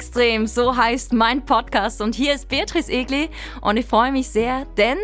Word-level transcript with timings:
Extrem, 0.00 0.46
so 0.46 0.78
heißt 0.78 1.12
mein 1.12 1.44
Podcast. 1.44 2.00
Und 2.00 2.14
hier 2.14 2.32
ist 2.32 2.48
Beatrice 2.48 2.90
Egli 2.90 3.28
und 3.60 3.76
ich 3.76 3.84
freue 3.84 4.10
mich 4.10 4.30
sehr, 4.30 4.64
denn 4.78 4.96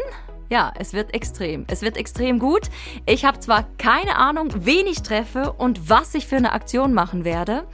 ja, 0.48 0.72
es 0.78 0.94
wird 0.94 1.12
extrem. 1.12 1.66
Es 1.68 1.82
wird 1.82 1.98
extrem 1.98 2.38
gut. 2.38 2.70
Ich 3.04 3.26
habe 3.26 3.38
zwar 3.38 3.66
keine 3.76 4.16
Ahnung, 4.16 4.48
wen 4.60 4.86
ich 4.86 5.02
treffe 5.02 5.52
und 5.52 5.90
was 5.90 6.14
ich 6.14 6.26
für 6.26 6.36
eine 6.36 6.52
Aktion 6.52 6.94
machen 6.94 7.26
werde, 7.26 7.66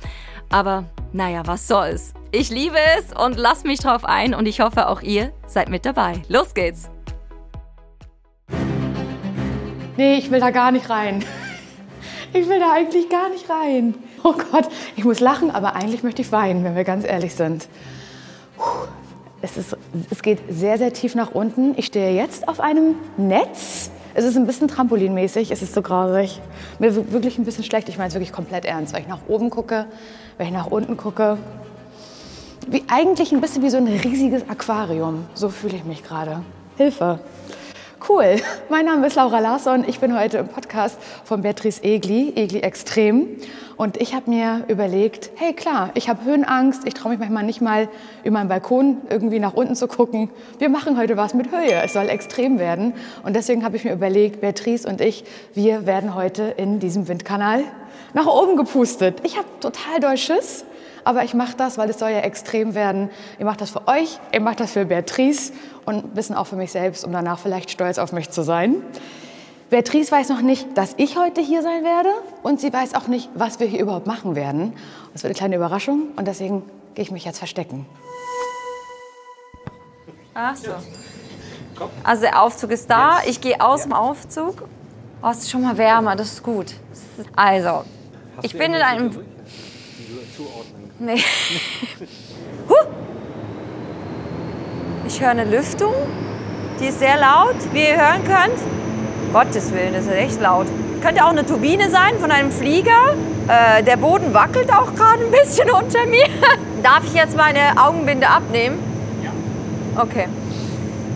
aber 0.50 0.86
naja, 1.12 1.42
was 1.46 1.68
soll's. 1.68 2.12
Ich 2.32 2.50
liebe 2.50 2.78
es 2.98 3.16
und 3.16 3.36
lasst 3.36 3.66
mich 3.66 3.78
drauf 3.78 4.04
ein 4.04 4.34
und 4.34 4.46
ich 4.46 4.58
hoffe 4.58 4.88
auch 4.88 5.00
ihr 5.00 5.32
seid 5.46 5.68
mit 5.68 5.86
dabei. 5.86 6.22
Los 6.28 6.54
geht's! 6.54 6.90
Nee, 9.96 10.16
ich 10.16 10.28
will 10.32 10.40
da 10.40 10.50
gar 10.50 10.72
nicht 10.72 10.90
rein. 10.90 11.24
Ich 12.32 12.48
will 12.48 12.58
da 12.58 12.72
eigentlich 12.72 13.08
gar 13.08 13.28
nicht 13.28 13.48
rein. 13.48 13.94
Oh 14.24 14.34
Gott, 14.52 14.68
ich 14.96 15.04
muss 15.04 15.20
lachen, 15.20 15.50
aber 15.50 15.74
eigentlich 15.74 16.02
möchte 16.02 16.22
ich 16.22 16.30
weinen, 16.30 16.64
wenn 16.64 16.76
wir 16.76 16.84
ganz 16.84 17.04
ehrlich 17.04 17.34
sind. 17.34 17.68
Es, 19.40 19.56
ist, 19.56 19.76
es 20.10 20.22
geht 20.22 20.38
sehr, 20.48 20.78
sehr 20.78 20.92
tief 20.92 21.14
nach 21.14 21.32
unten. 21.32 21.74
Ich 21.76 21.86
stehe 21.86 22.14
jetzt 22.14 22.46
auf 22.46 22.60
einem 22.60 22.94
Netz. 23.16 23.90
Es 24.14 24.24
ist 24.24 24.36
ein 24.36 24.46
bisschen 24.46 24.68
trampolinmäßig, 24.68 25.50
es 25.50 25.62
ist 25.62 25.74
so 25.74 25.82
grausig. 25.82 26.40
Mir 26.78 26.88
ist 26.88 27.12
wirklich 27.12 27.38
ein 27.38 27.44
bisschen 27.44 27.64
schlecht, 27.64 27.88
ich 27.88 27.96
meine 27.96 28.08
es 28.08 28.14
wirklich 28.14 28.32
komplett 28.32 28.64
ernst. 28.64 28.92
Wenn 28.92 29.02
ich 29.02 29.08
nach 29.08 29.20
oben 29.26 29.50
gucke, 29.50 29.86
wenn 30.36 30.46
ich 30.46 30.52
nach 30.52 30.66
unten 30.66 30.96
gucke. 30.96 31.38
Wie, 32.68 32.84
eigentlich 32.88 33.32
ein 33.32 33.40
bisschen 33.40 33.62
wie 33.62 33.70
so 33.70 33.78
ein 33.78 33.88
riesiges 33.88 34.48
Aquarium. 34.48 35.24
So 35.34 35.48
fühle 35.48 35.76
ich 35.76 35.84
mich 35.84 36.04
gerade. 36.04 36.42
Hilfe. 36.76 37.18
Cool. 38.08 38.36
Mein 38.68 38.86
Name 38.86 39.06
ist 39.06 39.14
Laura 39.14 39.38
Larsson. 39.38 39.84
Ich 39.86 40.00
bin 40.00 40.18
heute 40.18 40.38
im 40.38 40.48
Podcast 40.48 40.98
von 41.24 41.42
Beatrice 41.42 41.84
Egli, 41.84 42.32
Egli 42.34 42.58
Extrem. 42.58 43.28
Und 43.76 43.96
ich 43.96 44.12
habe 44.12 44.28
mir 44.28 44.64
überlegt, 44.66 45.30
hey 45.36 45.52
klar, 45.52 45.90
ich 45.94 46.08
habe 46.08 46.24
Höhenangst. 46.24 46.84
Ich 46.84 46.94
traue 46.94 47.12
mich 47.12 47.20
manchmal 47.20 47.44
nicht 47.44 47.60
mal 47.60 47.88
über 48.24 48.38
meinen 48.38 48.48
Balkon 48.48 49.02
irgendwie 49.08 49.38
nach 49.38 49.54
unten 49.54 49.76
zu 49.76 49.86
gucken. 49.86 50.30
Wir 50.58 50.68
machen 50.68 50.98
heute 50.98 51.16
was 51.16 51.32
mit 51.34 51.52
Höhe. 51.52 51.80
Es 51.82 51.92
soll 51.92 52.08
extrem 52.08 52.58
werden. 52.58 52.94
Und 53.22 53.36
deswegen 53.36 53.64
habe 53.64 53.76
ich 53.76 53.84
mir 53.84 53.92
überlegt, 53.92 54.40
Beatrice 54.40 54.88
und 54.88 55.00
ich, 55.00 55.24
wir 55.54 55.86
werden 55.86 56.16
heute 56.16 56.42
in 56.56 56.80
diesem 56.80 57.06
Windkanal 57.06 57.62
nach 58.14 58.26
oben 58.26 58.56
gepustet. 58.56 59.20
Ich 59.22 59.36
habe 59.36 59.46
total 59.60 60.00
doll 60.00 60.16
Schiss. 60.16 60.64
Aber 61.04 61.24
ich 61.24 61.34
mache 61.34 61.56
das, 61.56 61.78
weil 61.78 61.90
es 61.90 61.98
soll 61.98 62.10
ja 62.10 62.20
extrem 62.20 62.74
werden. 62.74 63.10
Ich 63.38 63.44
mache 63.44 63.56
das 63.56 63.70
für 63.70 63.88
euch, 63.88 64.18
ich 64.30 64.40
mache 64.40 64.56
das 64.56 64.72
für 64.72 64.84
Beatrice 64.84 65.52
und 65.84 66.04
ein 66.04 66.10
bisschen 66.10 66.36
auch 66.36 66.46
für 66.46 66.56
mich 66.56 66.72
selbst, 66.72 67.04
um 67.04 67.12
danach 67.12 67.38
vielleicht 67.38 67.70
stolz 67.70 67.98
auf 67.98 68.12
mich 68.12 68.30
zu 68.30 68.42
sein. 68.42 68.82
Beatrice 69.70 70.12
weiß 70.12 70.28
noch 70.28 70.42
nicht, 70.42 70.76
dass 70.76 70.94
ich 70.98 71.16
heute 71.16 71.40
hier 71.40 71.62
sein 71.62 71.82
werde 71.82 72.10
und 72.42 72.60
sie 72.60 72.72
weiß 72.72 72.94
auch 72.94 73.06
nicht, 73.06 73.30
was 73.34 73.58
wir 73.58 73.66
hier 73.66 73.80
überhaupt 73.80 74.06
machen 74.06 74.34
werden. 74.34 74.74
Das 75.12 75.22
wird 75.22 75.30
eine 75.30 75.38
kleine 75.38 75.56
Überraschung 75.56 76.08
und 76.16 76.28
deswegen 76.28 76.62
gehe 76.94 77.02
ich 77.04 77.10
mich 77.10 77.24
jetzt 77.24 77.38
verstecken. 77.38 77.86
Ach 80.34 80.56
so. 80.56 80.72
Also 82.04 82.22
der 82.22 82.42
Aufzug 82.42 82.70
ist 82.70 82.90
da, 82.90 83.20
ich 83.26 83.40
gehe 83.40 83.60
aus 83.60 83.84
dem 83.84 83.92
Aufzug. 83.92 84.68
Oh, 85.22 85.28
es 85.30 85.38
ist 85.38 85.50
schon 85.50 85.62
mal 85.62 85.78
wärmer, 85.78 86.16
das 86.16 86.32
ist 86.32 86.42
gut. 86.42 86.74
Also, 87.36 87.84
ich 88.42 88.52
bin 88.52 88.74
in 88.74 88.82
einem... 88.82 89.24
Nee. 90.98 91.16
huh. 92.68 92.86
Ich 95.04 95.20
höre 95.20 95.30
eine 95.30 95.44
Lüftung, 95.44 95.92
die 96.78 96.86
ist 96.86 97.00
sehr 97.00 97.16
laut, 97.18 97.56
wie 97.72 97.82
ihr 97.82 97.96
hören 97.96 98.22
könnt. 98.24 98.58
Gottes 99.32 99.72
Willen, 99.72 99.94
das 99.94 100.04
ist 100.04 100.12
echt 100.12 100.40
laut. 100.40 100.66
Könnte 101.02 101.24
auch 101.24 101.30
eine 101.30 101.44
Turbine 101.44 101.90
sein 101.90 102.18
von 102.20 102.30
einem 102.30 102.52
Flieger. 102.52 103.14
Äh, 103.48 103.82
der 103.82 103.96
Boden 103.96 104.32
wackelt 104.32 104.72
auch 104.72 104.94
gerade 104.94 105.24
ein 105.24 105.30
bisschen 105.32 105.68
unter 105.70 106.06
mir. 106.06 106.26
Darf 106.82 107.02
ich 107.04 107.14
jetzt 107.14 107.36
meine 107.36 107.60
Augenbinde 107.76 108.28
abnehmen? 108.28 108.78
Ja. 109.24 110.02
Okay. 110.02 110.28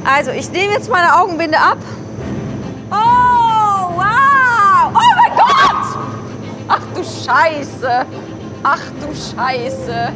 Also, 0.05 0.33
ich 0.33 0.51
nehme 0.51 0.73
jetzt 0.73 0.91
meine 0.91 1.17
Augenbinde 1.17 1.59
ab. 1.59 1.79
Oh, 2.91 3.95
wow! 3.95 4.93
Oh 4.95 5.15
mein 5.17 5.37
Gott! 5.37 5.99
Ach 6.69 6.83
du 6.93 7.03
Scheiße! 7.03 8.07
Ach 8.65 8.83
du 9.01 9.15
Scheiße! 9.15 10.13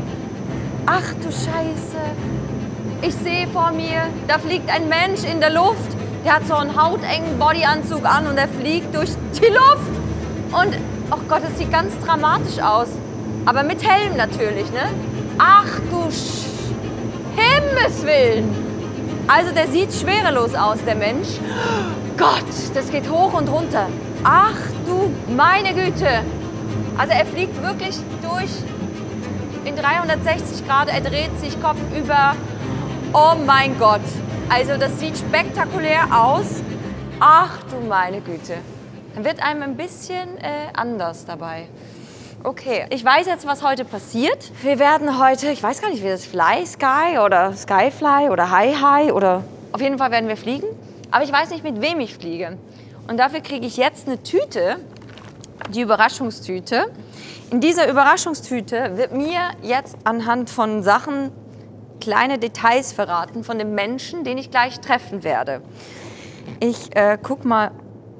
Ach 0.86 1.14
du 1.22 1.30
Scheiße! 1.30 2.39
Ich 3.02 3.14
sehe 3.14 3.46
vor 3.48 3.72
mir, 3.72 4.08
da 4.28 4.38
fliegt 4.38 4.68
ein 4.68 4.88
Mensch 4.88 5.24
in 5.24 5.40
der 5.40 5.50
Luft. 5.50 5.96
Der 6.24 6.34
hat 6.34 6.46
so 6.46 6.54
einen 6.54 6.76
hautengen 6.76 7.38
Bodyanzug 7.38 8.04
an 8.04 8.26
und 8.26 8.36
er 8.36 8.48
fliegt 8.48 8.94
durch 8.94 9.08
die 9.40 9.46
Luft. 9.46 9.90
Und, 10.52 10.76
oh 11.10 11.18
Gott, 11.26 11.40
es 11.50 11.58
sieht 11.58 11.72
ganz 11.72 11.98
dramatisch 12.04 12.60
aus. 12.60 12.88
Aber 13.46 13.62
mit 13.62 13.82
Helm 13.82 14.16
natürlich, 14.16 14.70
ne? 14.70 14.90
Ach 15.38 15.80
du 15.90 16.10
Sch 16.10 16.50
Himmelswillen! 17.36 18.50
Also 19.28 19.54
der 19.54 19.68
sieht 19.68 19.94
schwerelos 19.94 20.54
aus, 20.54 20.78
der 20.84 20.96
Mensch. 20.96 21.28
Gott, 22.18 22.44
das 22.74 22.90
geht 22.90 23.08
hoch 23.08 23.32
und 23.32 23.48
runter. 23.48 23.86
Ach 24.24 24.58
du 24.84 25.10
meine 25.34 25.72
Güte! 25.72 26.22
Also 26.98 27.12
er 27.14 27.24
fliegt 27.24 27.62
wirklich 27.62 27.96
durch 28.20 28.50
in 29.64 29.74
360 29.76 30.66
Grad, 30.66 30.88
er 30.88 31.00
dreht 31.00 31.38
sich 31.40 31.60
kopfüber. 31.62 32.34
Oh 33.12 33.34
mein 33.44 33.76
Gott! 33.76 34.00
Also 34.48 34.76
das 34.76 35.00
sieht 35.00 35.18
spektakulär 35.18 36.04
aus. 36.16 36.62
Ach 37.18 37.58
du 37.64 37.84
meine 37.88 38.20
Güte. 38.20 38.54
Dann 39.14 39.24
wird 39.24 39.42
einem 39.42 39.62
ein 39.62 39.76
bisschen 39.76 40.38
äh, 40.38 40.68
anders 40.74 41.24
dabei. 41.24 41.66
Okay, 42.44 42.86
ich 42.90 43.04
weiß 43.04 43.26
jetzt, 43.26 43.48
was 43.48 43.64
heute 43.64 43.84
passiert. 43.84 44.52
Wir 44.62 44.78
werden 44.78 45.18
heute, 45.18 45.50
ich 45.50 45.60
weiß 45.60 45.82
gar 45.82 45.90
nicht, 45.90 46.04
wie 46.04 46.08
das 46.08 46.24
Fly 46.24 46.64
Sky 46.64 47.18
oder 47.18 47.52
Skyfly 47.52 48.30
oder 48.30 48.48
Hi 48.52 48.74
Hi 48.74 49.10
oder 49.10 49.42
auf 49.72 49.80
jeden 49.80 49.98
Fall 49.98 50.12
werden 50.12 50.28
wir 50.28 50.36
fliegen. 50.36 50.68
Aber 51.10 51.24
ich 51.24 51.32
weiß 51.32 51.50
nicht, 51.50 51.64
mit 51.64 51.80
wem 51.80 51.98
ich 51.98 52.14
fliege. 52.14 52.58
Und 53.08 53.18
dafür 53.18 53.40
kriege 53.40 53.66
ich 53.66 53.76
jetzt 53.76 54.06
eine 54.06 54.22
Tüte 54.22 54.76
die 55.70 55.80
Überraschungstüte. 55.80 56.90
In 57.50 57.60
dieser 57.60 57.88
Überraschungstüte 57.88 58.96
wird 58.96 59.12
mir 59.12 59.40
jetzt 59.62 59.96
anhand 60.04 60.50
von 60.50 60.82
Sachen 60.82 61.32
kleine 62.00 62.38
Details 62.38 62.92
verraten 62.92 63.44
von 63.44 63.58
dem 63.58 63.74
Menschen, 63.74 64.24
den 64.24 64.38
ich 64.38 64.50
gleich 64.50 64.80
treffen 64.80 65.22
werde. 65.24 65.62
Ich 66.60 66.94
äh, 66.96 67.18
guck 67.22 67.44
mal. 67.44 67.70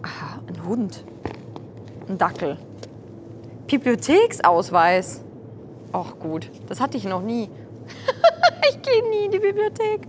Aha, 0.03 0.41
ein 0.47 0.67
Hund. 0.67 1.05
Ein 2.09 2.19
Dackel. 2.19 2.57
Bibliotheksausweis. 3.67 5.23
Auch 5.93 6.19
gut. 6.19 6.51
Das 6.69 6.81
hatte 6.81 6.97
ich 6.97 7.05
noch 7.05 7.23
nie. 7.23 7.51
ich 8.71 8.83
gehe 8.83 9.09
nie 9.11 9.27
in 9.27 9.31
die 9.33 9.39
Bibliothek. 9.39 10.03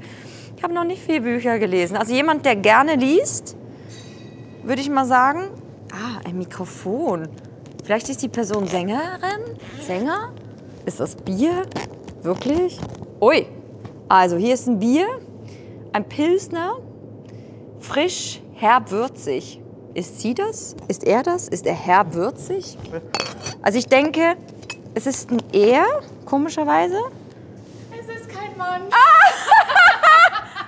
Ich 0.55 0.63
habe 0.63 0.73
noch 0.73 0.83
nicht 0.83 1.01
viele 1.01 1.21
Bücher 1.21 1.59
gelesen. 1.59 1.97
Also 1.97 2.13
jemand, 2.13 2.45
der 2.45 2.55
gerne 2.55 2.95
liest, 2.95 3.55
würde 4.63 4.81
ich 4.81 4.89
mal 4.89 5.05
sagen, 5.05 5.49
Ah, 5.91 6.21
ein 6.23 6.37
Mikrofon. 6.37 7.27
Vielleicht 7.83 8.07
ist 8.09 8.21
die 8.21 8.29
Person 8.29 8.65
Sängerin? 8.67 9.57
Sänger? 9.81 10.31
Ist 10.85 10.99
das 11.01 11.15
Bier? 11.15 11.63
Wirklich? 12.21 12.79
Ui. 13.19 13.45
Also 14.11 14.35
hier 14.35 14.53
ist 14.55 14.67
ein 14.67 14.77
Bier, 14.77 15.07
ein 15.93 16.03
Pilsner, 16.03 16.79
frisch, 17.79 18.41
herb, 18.55 18.91
würzig. 18.91 19.61
Ist 19.93 20.19
sie 20.19 20.33
das? 20.33 20.75
Ist 20.89 21.05
er 21.05 21.23
das? 21.23 21.47
Ist 21.47 21.65
er 21.65 21.73
herb, 21.73 22.13
würzig? 22.13 22.77
Also 23.61 23.79
ich 23.79 23.85
denke, 23.87 24.35
es 24.95 25.07
ist 25.07 25.31
ein 25.31 25.41
Er, 25.53 25.85
komischerweise. 26.25 26.97
Es 27.97 28.13
ist 28.13 28.27
kein 28.27 28.57
Mann. 28.57 28.81
Ah! 28.91 29.21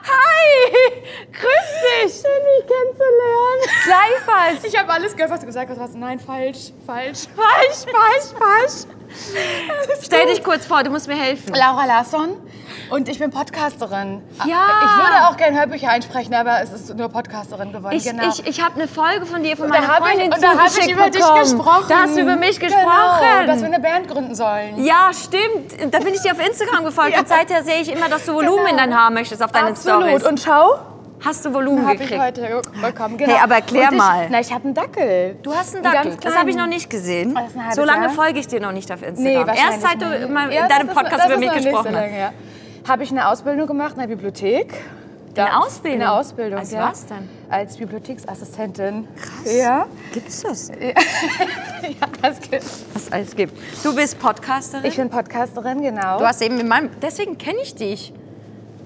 Hi! 0.05 1.03
Grüß 1.33 1.69
dich! 1.83 2.13
Schön, 2.13 2.43
dich 2.47 2.65
kennenzulernen. 2.65 3.61
Gleichfalls. 3.83 4.43
Ich 4.65 4.77
habe 4.79 4.91
alles 4.91 5.15
gehört, 5.15 5.31
was 5.31 5.39
du 5.41 5.45
gesagt 5.45 5.69
hast. 5.69 5.79
Was- 5.79 5.93
Nein, 5.95 6.19
falsch, 6.19 6.71
falsch. 6.85 7.27
Falsch, 7.35 7.85
falsch, 7.85 8.39
falsch. 8.39 8.87
Stell 10.01 10.25
dich 10.27 10.43
kurz 10.43 10.65
vor, 10.65 10.81
du 10.83 10.89
musst 10.89 11.07
mir 11.07 11.15
helfen. 11.15 11.53
Laura 11.53 11.85
Larsson 11.85 12.31
und 12.89 13.07
ich 13.09 13.19
bin 13.19 13.29
Podcasterin. 13.29 14.21
Ja. 14.45 14.65
Ich 14.81 14.97
würde 14.97 15.27
auch 15.29 15.37
gerne 15.37 15.59
Hörbücher 15.59 15.89
einsprechen, 15.89 16.33
aber 16.33 16.61
es 16.61 16.71
ist 16.71 16.95
nur 16.95 17.09
Podcasterin 17.09 17.71
geworden. 17.71 17.95
Ich, 17.95 18.03
genau. 18.05 18.27
ich, 18.29 18.45
ich 18.47 18.63
habe 18.63 18.75
eine 18.75 18.87
Folge 18.87 19.25
von 19.25 19.43
dir 19.43 19.55
von 19.55 19.69
da 19.71 19.75
meiner 19.81 19.87
habe 19.87 20.05
ich, 20.05 20.11
Freundin 20.17 20.33
und 20.33 20.43
da 20.43 20.49
habe 20.57 20.67
ich 20.67 20.91
über 20.91 21.09
dich 21.09 21.21
bekommen. 21.21 21.39
gesprochen. 21.41 21.85
Da 21.89 21.95
hast 22.03 22.15
du 22.17 22.21
über 22.21 22.35
mich 22.35 22.59
Genau, 22.59 22.73
gesprochen. 22.75 23.47
dass 23.47 23.59
wir 23.59 23.67
eine 23.67 23.79
Band 23.79 24.07
gründen 24.07 24.33
sollen. 24.35 24.83
ja, 24.83 25.11
stimmt. 25.13 25.93
Da 25.93 25.99
bin 25.99 26.13
ich 26.13 26.21
dir 26.21 26.31
auf 26.31 26.45
Instagram 26.45 26.83
gefolgt. 26.85 27.11
Ja. 27.13 27.19
Und 27.19 27.27
seither 27.27 27.63
sehe 27.63 27.81
ich 27.81 27.91
immer, 27.91 28.09
dass 28.09 28.25
du 28.25 28.33
Volumen 28.33 28.65
in 28.67 28.77
dein 28.77 28.97
Haar 28.97 29.11
möchtest 29.11 29.43
auf 29.43 29.51
deinen 29.51 29.69
Absolut. 29.73 30.03
Stories. 30.03 30.23
Und 30.25 30.39
schau, 30.39 30.79
Hast 31.25 31.45
du 31.45 31.53
Volumen 31.53 31.83
habe 31.85 31.95
ich 31.95 32.01
gekriegt? 32.09 32.21
heute 32.21 32.61
bekommen. 32.81 33.17
Genau. 33.17 33.33
Hey, 33.33 33.41
aber 33.41 33.55
erklär 33.55 33.89
ich, 33.91 33.97
mal. 33.97 34.27
Na, 34.29 34.39
ich 34.39 34.51
habe 34.53 34.65
einen 34.65 34.73
Dackel. 34.73 35.35
Du 35.41 35.53
hast 35.53 35.75
einen 35.75 35.85
Einen 35.85 35.93
Dackel. 35.95 36.11
ganz 36.11 36.23
Das 36.23 36.35
habe 36.35 36.49
ich 36.49 36.55
noch 36.55 36.67
nicht 36.67 36.89
gesehen. 36.89 37.37
Halbes 37.37 37.75
So 37.75 37.83
lange 37.83 38.05
Jahr. 38.07 38.13
folge 38.13 38.39
ich 38.39 38.47
dir 38.47 38.59
noch 38.59 38.71
nicht 38.73 38.91
auf 38.91 39.01
Nee, 39.01 39.07
Instagram. 39.07 39.47
wahrscheinlich 39.47 39.73
Erst 39.73 39.81
seit 39.81 40.01
du 40.01 40.05
Ja, 40.05 40.63
in 40.63 40.69
deinem 40.69 40.87
Podcast 40.87 41.25
über 41.27 41.37
mich 41.37 41.51
gesprochen 41.53 41.95
hast. 41.95 42.11
ja. 42.11 42.33
Habe 42.87 43.03
ich 43.03 43.11
eine 43.11 43.27
Ausbildung 43.29 43.67
gemacht 43.67 43.93
in 43.93 43.99
der 44.01 44.07
Bibliothek. 44.07 44.73
Da, 45.33 45.47
In 45.47 45.51
Ausbildung? 45.53 45.93
In 45.93 45.99
der 46.01 46.13
Ausbildung, 46.13 46.59
Als 46.59 46.71
ja. 46.71 46.89
was 46.91 47.05
denn? 47.07 47.27
Als 47.49 47.77
Bibliotheksassistentin. 47.77 49.07
Krass. 49.19 49.55
Ja. 49.55 49.85
Gibt's 50.13 50.43
das? 50.43 50.69
ja, 50.81 52.07
das 52.21 52.39
gibt's. 52.39 52.83
Was 52.93 53.03
es 53.07 53.11
alles 53.11 53.35
gibt. 53.35 53.57
Du 53.83 53.95
bist 53.95 54.19
Podcasterin. 54.19 54.85
Ich 54.85 54.95
bin 54.97 55.09
Podcasterin, 55.09 55.81
genau. 55.81 56.19
du 56.19 56.27
hast 56.27 56.41
eben 56.43 56.59
in 56.59 56.67
meinem. 56.67 56.89
Deswegen 57.01 57.37
kenne 57.39 57.57
ich 57.63 57.73
dich. 57.73 58.13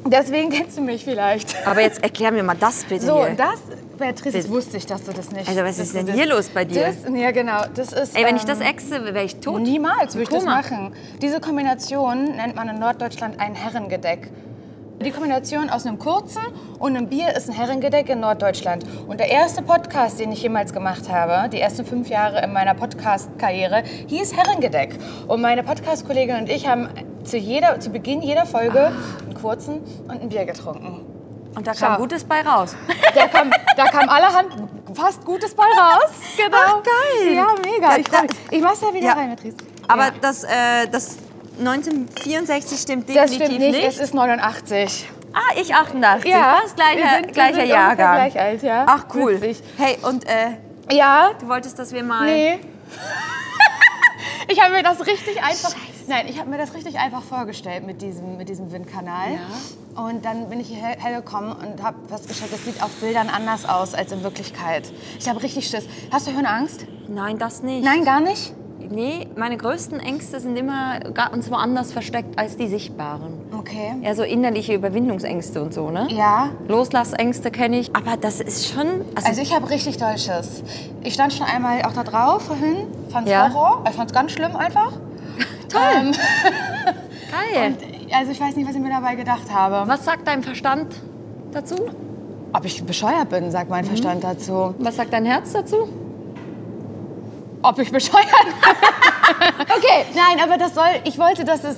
Deswegen 0.10 0.50
kennst 0.50 0.78
du 0.78 0.82
mich 0.82 1.04
vielleicht. 1.04 1.56
Aber 1.66 1.82
jetzt 1.82 2.02
erklär 2.04 2.32
mir 2.32 2.44
mal 2.44 2.56
das 2.60 2.84
bitte 2.84 3.06
So, 3.06 3.18
hier. 3.18 3.32
und 3.32 3.40
das, 3.40 3.60
Beatrice, 3.98 4.38
das 4.38 4.50
wusste 4.50 4.78
ich, 4.78 4.86
dass 4.86 5.04
du 5.04 5.12
das 5.12 5.32
nicht. 5.32 5.48
Also, 5.48 5.64
was 5.64 5.80
ist 5.80 5.96
denn 5.96 6.08
hier 6.08 6.26
los 6.26 6.50
bei 6.50 6.66
dir? 6.66 6.86
Das, 6.88 6.98
ja, 7.14 7.32
genau. 7.32 7.64
Das 7.74 7.94
ist. 7.94 8.16
Ey, 8.18 8.26
wenn 8.26 8.36
ich 8.36 8.46
das 8.46 8.60
ähm, 8.60 8.68
exe, 8.68 9.04
wäre 9.04 9.24
ich 9.24 9.38
tot. 9.38 9.62
Niemals 9.62 10.16
würde 10.16 10.24
ich 10.24 10.30
das 10.30 10.46
machen. 10.46 10.94
Diese 11.22 11.40
Kombination 11.40 12.36
nennt 12.36 12.56
man 12.56 12.70
in 12.70 12.80
Norddeutschland 12.80 13.40
ein 13.40 13.56
Herrengedeck. 13.56 14.30
Die 15.00 15.12
Kombination 15.12 15.70
aus 15.70 15.86
einem 15.86 16.00
kurzen 16.00 16.42
und 16.80 16.98
einem 16.98 17.08
Bier 17.08 17.36
ist 17.36 17.48
ein 17.48 17.54
Herrengedeck 17.56 18.10
in 18.10 18.20
Norddeutschland. 18.20 18.84
Und 19.08 19.20
der 19.20 19.30
erste 19.30 19.62
Podcast, 19.62 20.20
den 20.20 20.32
ich 20.32 20.42
jemals 20.42 20.74
gemacht 20.74 21.08
habe, 21.10 21.50
die 21.50 21.62
ersten 21.62 21.86
fünf 21.86 22.10
Jahre 22.10 22.42
in 22.44 22.52
meiner 22.52 22.74
Podcast-Karriere, 22.74 23.84
hieß 24.08 24.36
Herrengedeck. 24.36 24.98
Und 25.28 25.42
meine 25.42 25.62
Podcast-Kollegin 25.64 26.38
und 26.38 26.50
ich 26.50 26.68
haben 26.68 26.90
zu, 27.24 27.38
jeder, 27.38 27.80
zu 27.80 27.92
Beginn 27.92 28.22
jeder 28.24 28.48
Folge 28.48 28.88
einen 28.88 29.34
kurzen 29.40 29.82
und 30.08 30.20
ein 30.22 30.30
Bier 30.30 30.46
getrunken. 30.46 31.06
Und 31.56 31.68
da 31.68 31.74
kam 31.74 31.94
Schau. 31.94 31.98
Gutes 32.02 32.24
bei 32.24 32.42
raus. 32.42 32.76
Da 33.16 33.28
kam, 33.28 33.50
da 33.76 33.86
kam 33.86 34.10
allerhand 34.10 34.50
fast 34.94 35.24
Gutes 35.26 35.56
bei 35.56 35.64
raus. 35.64 36.12
Genau. 36.36 36.58
Ach, 36.60 36.84
geil. 36.84 37.34
Ja, 37.34 37.48
mega. 37.64 37.92
Ja, 37.94 37.98
Ich, 37.98 38.08
da- 38.10 38.24
ich 38.52 38.62
mach's 38.62 38.82
ja 38.82 38.94
wieder 38.94 39.06
Ja. 39.08 39.14
rein, 39.14 39.30
Beatrice. 39.30 39.56
Aber 39.88 40.06
ja. 40.06 40.12
das, 40.22 40.44
äh, 40.44 40.88
das 40.92 41.18
1964 41.60 42.80
stimmt 42.80 43.10
das 43.10 43.16
definitiv 43.32 43.46
stimmt 43.46 43.60
nicht. 43.60 43.72
nicht. 43.78 43.88
Es 43.88 43.98
ist 44.00 44.14
89. 44.14 45.10
Ah, 45.34 45.40
ich 45.60 45.74
88. 45.76 46.32
Ja, 46.32 46.60
Fast 46.62 46.76
gleicher, 46.76 46.98
wir 46.98 47.10
sind- 47.10 47.26
wir 47.28 47.34
gleicher 47.34 47.54
sind 47.54 47.64
ungefähr 47.64 47.66
Jahrgang. 47.82 48.16
gleich 48.16 48.40
alt, 48.40 48.64
ja. 48.64 48.86
Ach, 48.88 49.06
cool. 49.14 49.42
Witzig. 49.42 49.64
Hey, 49.78 49.98
und 50.04 50.26
äh, 50.28 50.52
Ja, 50.92 51.32
du 51.40 51.48
wolltest, 51.48 51.78
dass 51.80 51.92
wir 51.94 52.04
mal. 52.04 52.26
nee. 52.26 52.60
ich 54.48 54.62
habe 54.62 54.74
mir 54.74 54.84
das 54.84 55.00
richtig 55.06 55.42
einfach. 55.44 55.74
Nein, 56.10 56.28
ich 56.30 56.40
habe 56.40 56.50
mir 56.50 56.58
das 56.58 56.74
richtig 56.74 56.98
einfach 57.00 57.22
vorgestellt 57.22 57.86
mit 57.86 58.02
diesem, 58.02 58.38
mit 58.38 58.48
diesem 58.48 58.72
Windkanal. 58.72 59.38
Und 59.96 60.24
dann 60.24 60.48
bin 60.50 60.62
ich 60.62 60.68
hierher 60.70 60.96
gekommen 61.22 61.52
und 61.52 61.84
habe 61.84 61.98
festgestellt, 62.08 62.54
das 62.54 62.64
sieht 62.64 62.82
auf 62.82 62.92
Bildern 63.02 63.30
anders 63.30 63.68
aus 63.68 63.94
als 63.94 64.14
in 64.14 64.24
Wirklichkeit. 64.24 64.90
Ich 65.20 65.28
habe 65.28 65.44
richtig 65.44 65.68
Schiss. 65.68 65.86
Hast 66.12 66.28
du 66.28 66.32
Höhenangst? 66.32 66.86
Nein, 67.10 67.38
das 67.38 67.62
nicht. 67.62 67.84
Nein, 67.84 68.06
gar 68.06 68.22
nicht? 68.22 68.54
Nee, 68.90 69.28
meine 69.36 69.58
größten 69.58 70.00
Ängste 70.00 70.40
sind 70.40 70.58
immer 70.58 71.00
ganz 71.14 71.50
woanders 71.52 71.92
versteckt 71.92 72.38
als 72.40 72.58
die 72.58 72.68
sichtbaren. 72.68 73.34
Okay. 73.58 73.96
Ja, 74.02 74.16
so 74.16 74.24
innerliche 74.24 74.74
Überwindungsängste 74.74 75.62
und 75.62 75.74
so, 75.74 75.90
ne? 75.90 76.08
Ja. 76.10 76.50
Loslasszängste 76.68 77.52
kenne 77.52 77.80
ich. 77.80 77.96
Aber 77.96 78.18
das 78.18 78.40
ist 78.40 78.68
schon. 78.74 78.88
Also, 79.16 79.28
Also 79.30 79.42
ich 79.42 79.54
habe 79.54 79.70
richtig 79.70 79.98
doll 79.98 80.18
Schiss. 80.18 80.64
Ich 81.04 81.14
stand 81.14 81.34
schon 81.34 81.46
einmal 81.46 81.82
auch 81.84 81.94
da 81.94 82.04
drauf 82.04 82.44
vorhin, 82.44 82.88
fand's 83.10 83.30
Ja. 83.30 83.54
Horror. 83.54 83.84
Ich 83.90 83.96
fand's 83.96 84.14
ganz 84.14 84.32
schlimm 84.32 84.56
einfach. 84.56 84.92
toll. 85.70 85.82
Ähm, 85.96 86.12
Geil. 87.54 87.74
also 88.14 88.32
ich 88.32 88.40
weiß 88.40 88.56
nicht, 88.56 88.68
was 88.68 88.76
ich 88.76 88.82
mir 88.82 88.90
dabei 88.90 89.16
gedacht 89.16 89.52
habe. 89.54 89.88
Was 89.90 90.06
sagt 90.06 90.28
dein 90.28 90.44
Verstand 90.44 90.96
dazu? 91.52 91.76
Ob 92.54 92.64
ich 92.66 92.84
bescheuert 92.86 93.30
bin, 93.30 93.52
sagt 93.52 93.70
mein 93.70 93.84
Verstand 93.84 94.24
dazu. 94.24 94.74
Was 94.80 94.96
sagt 94.96 95.12
dein 95.14 95.26
Herz 95.26 95.52
dazu? 95.52 95.90
Ob 97.68 97.80
ich 97.80 97.92
bescheuert 97.92 98.26
bin? 98.26 98.70
okay. 99.78 100.06
Nein, 100.16 100.44
aber 100.44 100.58
das 100.58 100.74
soll, 100.74 100.86
ich 101.04 101.18
wollte, 101.18 101.44
dass 101.44 101.64
es 101.64 101.78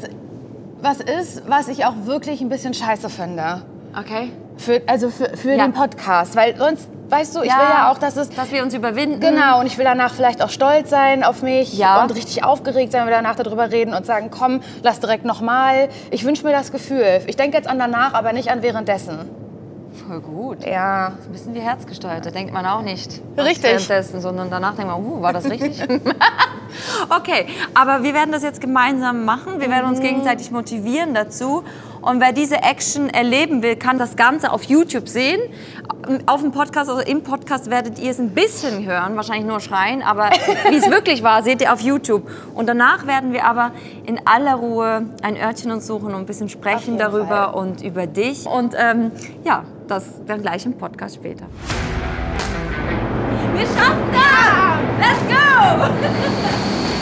was 0.81 0.99
ist, 0.99 1.43
was 1.49 1.67
ich 1.67 1.85
auch 1.85 1.93
wirklich 2.05 2.41
ein 2.41 2.49
bisschen 2.49 2.73
scheiße 2.73 3.09
finde. 3.09 3.63
Okay. 3.97 4.31
Für, 4.57 4.81
also 4.87 5.09
für, 5.09 5.35
für 5.35 5.53
Ja. 5.53 5.65
den 5.65 5.73
Podcast. 5.73 6.35
Weil 6.35 6.55
sonst, 6.57 6.87
weißt 7.09 7.35
du, 7.35 7.39
ich 7.41 7.45
will 7.51 7.69
ja 7.69 7.91
auch, 7.91 7.97
dass 7.97 8.15
es... 8.17 8.29
Dass 8.29 8.51
wir 8.51 8.61
uns 8.63 8.73
überwinden. 8.73 9.19
Genau, 9.19 9.59
und 9.59 9.65
ich 9.65 9.77
will 9.77 9.85
danach 9.85 10.13
vielleicht 10.13 10.41
auch 10.43 10.49
stolz 10.49 10.89
sein 10.89 11.23
auf 11.23 11.41
mich 11.41 11.73
Ja. 11.77 12.03
und 12.03 12.11
richtig 12.15 12.43
aufgeregt 12.43 12.91
sein, 12.91 13.01
wenn 13.01 13.09
wir 13.09 13.15
danach 13.15 13.35
darüber 13.35 13.71
reden 13.71 13.93
und 13.93 14.05
sagen, 14.05 14.29
komm, 14.31 14.61
lass 14.83 14.99
direkt 14.99 15.25
nochmal. 15.25 15.89
Ich 16.11 16.23
wünsche 16.23 16.45
mir 16.45 16.51
das 16.53 16.71
Gefühl. 16.71 17.21
Ich 17.27 17.35
denke 17.35 17.57
jetzt 17.57 17.67
an 17.67 17.79
danach, 17.79 18.13
aber 18.13 18.31
nicht 18.31 18.51
an 18.51 18.61
währenddessen. 18.61 19.29
Voll 20.09 20.21
gut. 20.21 20.65
Ja. 20.65 21.11
Ein 21.23 21.31
bisschen 21.31 21.53
wie 21.53 21.59
herzgesteuert. 21.59 22.25
Da 22.25 22.31
denkt 22.31 22.51
man 22.51 22.65
auch 22.65 22.81
nicht. 22.81 23.21
Richtig. 23.37 23.63
Währenddessen, 23.63 24.21
sondern 24.21 24.49
danach 24.49 24.73
denkt 24.75 24.91
man, 24.91 25.03
uh, 25.05 25.21
war 25.21 25.33
das 25.33 25.45
richtig? 25.45 25.79
okay, 27.09 27.45
aber 27.75 28.01
wir 28.01 28.15
werden 28.15 28.31
das 28.31 28.41
jetzt 28.41 28.59
gemeinsam 28.59 29.23
machen. 29.23 29.59
Wir 29.59 29.69
werden 29.69 29.83
Mhm. 29.85 29.91
uns 29.91 29.99
gegenseitig 29.99 30.49
motivieren 30.49 31.13
dazu. 31.13 31.63
Und 32.09 32.21
wer 32.21 32.33
diese 32.33 32.55
Action 32.63 33.07
erleben 33.07 33.61
will, 33.61 33.75
kann 33.75 33.99
das 33.99 34.15
Ganze 34.15 34.51
auf 34.51 34.63
YouTube 34.63 35.07
sehen. 35.07 35.39
Auf 36.25 36.41
dem 36.41 36.51
Podcast, 36.51 36.89
also 36.89 37.01
im 37.01 37.21
Podcast 37.21 37.69
werdet 37.69 37.99
ihr 37.99 38.09
es 38.09 38.17
ein 38.17 38.31
bisschen 38.31 38.83
hören, 38.83 39.15
wahrscheinlich 39.15 39.45
nur 39.45 39.59
schreien, 39.59 40.01
aber 40.01 40.31
wie 40.71 40.75
es 40.75 40.89
wirklich 40.89 41.21
war, 41.21 41.43
seht 41.43 41.61
ihr 41.61 41.71
auf 41.71 41.81
YouTube. 41.81 42.27
Und 42.55 42.67
danach 42.67 43.05
werden 43.05 43.31
wir 43.31 43.45
aber 43.45 43.73
in 44.07 44.19
aller 44.25 44.55
Ruhe 44.55 45.05
ein 45.21 45.37
Örtchen 45.37 45.69
uns 45.69 45.85
suchen 45.85 46.07
und 46.07 46.15
ein 46.15 46.25
bisschen 46.25 46.49
sprechen 46.49 46.97
darüber 46.97 47.51
Fall. 47.51 47.53
und 47.53 47.83
über 47.83 48.07
dich. 48.07 48.47
Und 48.47 48.73
ähm, 48.75 49.11
ja, 49.43 49.65
das 49.87 50.05
dann 50.25 50.41
gleich 50.41 50.65
im 50.65 50.73
Podcast 50.73 51.13
später. 51.13 51.45
Wir 53.53 53.67
schaffen 53.67 54.09
das! 54.11 54.97
Let's 54.99 55.21
go! 55.27 56.95